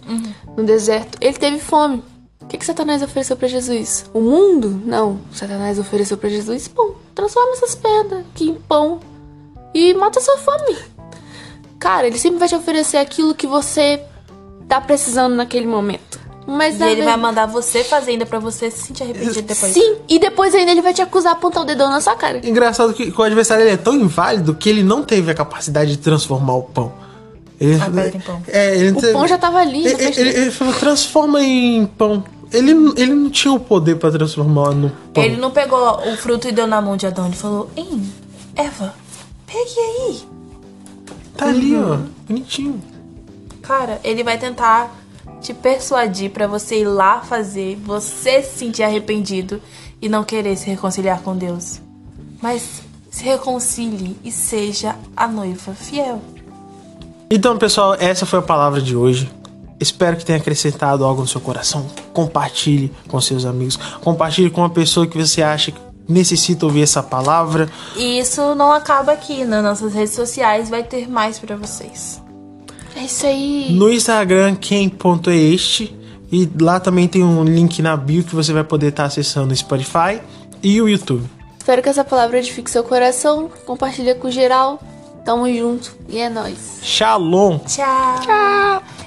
no 0.57 0.65
deserto, 0.65 1.19
ele 1.21 1.37
teve 1.37 1.59
fome. 1.59 2.03
O 2.41 2.47
que, 2.47 2.57
que 2.57 2.65
Satanás 2.65 3.03
ofereceu 3.03 3.37
pra 3.37 3.47
Jesus? 3.47 4.07
O 4.15 4.21
mundo? 4.21 4.81
Não. 4.87 5.19
Satanás 5.33 5.79
ofereceu 5.79 6.17
pra 6.17 6.31
Jesus 6.31 6.67
pão. 6.67 6.95
Transforma 7.15 7.53
essas 7.53 7.75
pedras 7.75 8.21
aqui 8.21 8.49
em 8.49 8.55
pão 8.55 9.01
e 9.75 9.93
mata 9.93 10.19
sua 10.21 10.39
fome. 10.39 10.77
Cara, 11.79 12.07
ele 12.07 12.19
sempre 12.19 12.39
vai 12.39 12.49
te 12.49 12.55
oferecer 12.55 12.97
aquilo 12.97 13.35
que 13.35 13.47
você 13.47 14.03
tá 14.67 14.81
precisando 14.81 15.35
naquele 15.35 15.67
momento. 15.67 16.19
Mas 16.47 16.81
E 16.81 16.83
ele 16.85 17.03
ver- 17.03 17.05
vai 17.05 17.17
mandar 17.19 17.45
você 17.45 17.85
fazer 17.85 18.13
ainda 18.13 18.25
pra 18.25 18.39
você 18.39 18.71
se 18.71 18.87
sentir 18.87 19.03
arrependido 19.03 19.43
depois. 19.43 19.73
Sim, 19.75 19.97
e 20.09 20.19
depois 20.19 20.55
ainda 20.55 20.71
ele 20.73 20.81
vai 20.81 20.95
te 20.95 21.03
acusar, 21.03 21.33
apontar 21.35 21.63
o 21.63 21.67
dedão 21.67 21.91
na 21.91 22.01
sua 22.01 22.17
cara. 22.17 22.41
Engraçado 22.43 22.95
que, 22.95 23.11
que 23.13 23.21
o 23.21 23.23
adversário 23.23 23.65
ele 23.65 23.73
é 23.73 23.77
tão 23.77 23.93
inválido 23.95 24.55
que 24.55 24.71
ele 24.71 24.83
não 24.83 25.03
teve 25.05 25.31
a 25.31 25.35
capacidade 25.35 25.91
de 25.91 25.99
transformar 25.99 26.55
o 26.55 26.63
pão. 26.63 26.95
Ele, 27.61 27.81
A 27.81 27.87
pedra 27.87 28.17
em 28.17 28.21
pão. 28.21 28.43
É, 28.47 28.77
ele 28.77 28.93
não 28.93 28.99
O 28.99 29.13
pão 29.13 29.27
já 29.27 29.39
tava 29.39 29.59
ali, 29.59 29.87
Ele, 29.87 30.05
ele, 30.05 30.29
ele 30.31 30.51
falou, 30.51 30.75
transforma 30.75 31.43
em 31.43 31.87
pão. 31.87 32.23
Ele, 32.53 32.71
ele 32.97 33.13
não 33.15 33.31
tinha 33.31 33.53
o 33.53 33.61
poder 33.61 33.97
pra 33.97 34.11
transformar 34.11 34.73
no 34.73 34.91
pão. 35.13 35.23
Ele 35.23 35.37
não 35.37 35.51
pegou 35.51 36.01
o 36.09 36.17
fruto 36.17 36.49
e 36.49 36.53
deu 36.53 36.67
na 36.67 36.81
mão 36.81 36.97
de 36.97 37.07
Adão. 37.07 37.27
Ele 37.27 37.37
falou, 37.37 37.69
Ei, 37.77 38.01
Eva, 38.57 38.95
pegue 39.47 39.79
aí. 39.79 40.23
Tá 41.37 41.49
ali, 41.49 41.77
ó. 41.77 41.99
Bonitinho. 42.27 42.81
Cara, 43.63 44.01
ele 44.03 44.25
vai 44.25 44.39
tentar 44.39 44.97
te 45.41 45.53
persuadir 45.53 46.31
pra 46.31 46.47
você 46.47 46.81
ir 46.81 46.85
lá 46.87 47.21
fazer, 47.21 47.77
você 47.85 48.43
se 48.43 48.59
sentir 48.59 48.83
arrependido 48.83 49.61
e 50.01 50.09
não 50.09 50.25
querer 50.25 50.57
se 50.57 50.67
reconciliar 50.67 51.21
com 51.21 51.37
Deus. 51.37 51.81
Mas 52.41 52.83
se 53.11 53.25
reconcilie 53.25 54.17
e 54.25 54.33
seja 54.33 54.97
a 55.17 55.29
noiva 55.29 55.75
fiel. 55.75 56.21
Então, 57.31 57.59
pessoal, 57.59 57.95
essa 57.99 58.25
foi 58.25 58.39
a 58.39 58.43
palavra 58.43 58.81
de 58.81 58.97
hoje. 58.97 59.31
Espero 59.79 60.17
que 60.17 60.25
tenha 60.25 60.39
acrescentado 60.39 61.05
algo 61.05 61.21
no 61.21 61.29
seu 61.29 61.41
coração. 61.41 61.87
Compartilhe 62.13 62.91
com 63.07 63.21
seus 63.21 63.45
amigos. 63.45 63.77
Compartilhe 64.01 64.51
com 64.51 64.63
uma 64.63 64.71
pessoa 64.71 65.07
que 65.07 65.17
você 65.17 65.43
acha 65.43 65.71
que 65.71 65.81
necessita 66.09 66.65
ouvir 66.65 66.83
essa 66.83 67.03
palavra. 67.03 67.69
E 67.97 68.19
isso 68.19 68.55
não 68.55 68.73
acaba 68.73 69.13
aqui. 69.13 69.45
Nas 69.45 69.63
nossas 69.63 69.93
redes 69.93 70.15
sociais 70.15 70.71
vai 70.71 70.83
ter 70.83 71.09
mais 71.09 71.39
pra 71.39 71.55
vocês. 71.55 72.21
É 72.97 73.01
isso 73.01 73.27
aí. 73.27 73.69
No 73.73 73.93
Instagram, 73.93 74.57
quem.este. 74.57 75.97
E 76.33 76.49
lá 76.61 76.81
também 76.81 77.07
tem 77.07 77.23
um 77.23 77.45
link 77.45 77.81
na 77.81 77.97
bio 77.97 78.25
que 78.25 78.35
você 78.35 78.53
vai 78.53 78.65
poder 78.65 78.89
estar 78.89 79.05
acessando 79.05 79.53
o 79.53 79.57
Spotify 79.57 80.21
e 80.63 80.81
o 80.81 80.89
YouTube. 80.89 81.25
Espero 81.59 81.83
que 81.83 81.89
essa 81.89 82.05
palavra 82.05 82.39
edifique 82.39 82.71
seu 82.71 82.83
coração. 82.83 83.51
Compartilha 83.67 84.15
com 84.15 84.31
geral. 84.31 84.81
Tamo 85.29 85.47
junto. 85.47 85.95
E 86.09 86.21
é 86.21 86.31
nóis. 86.31 86.81
Shalom! 86.83 87.59
Tchau. 87.59 88.21
Tchau. 88.23 88.98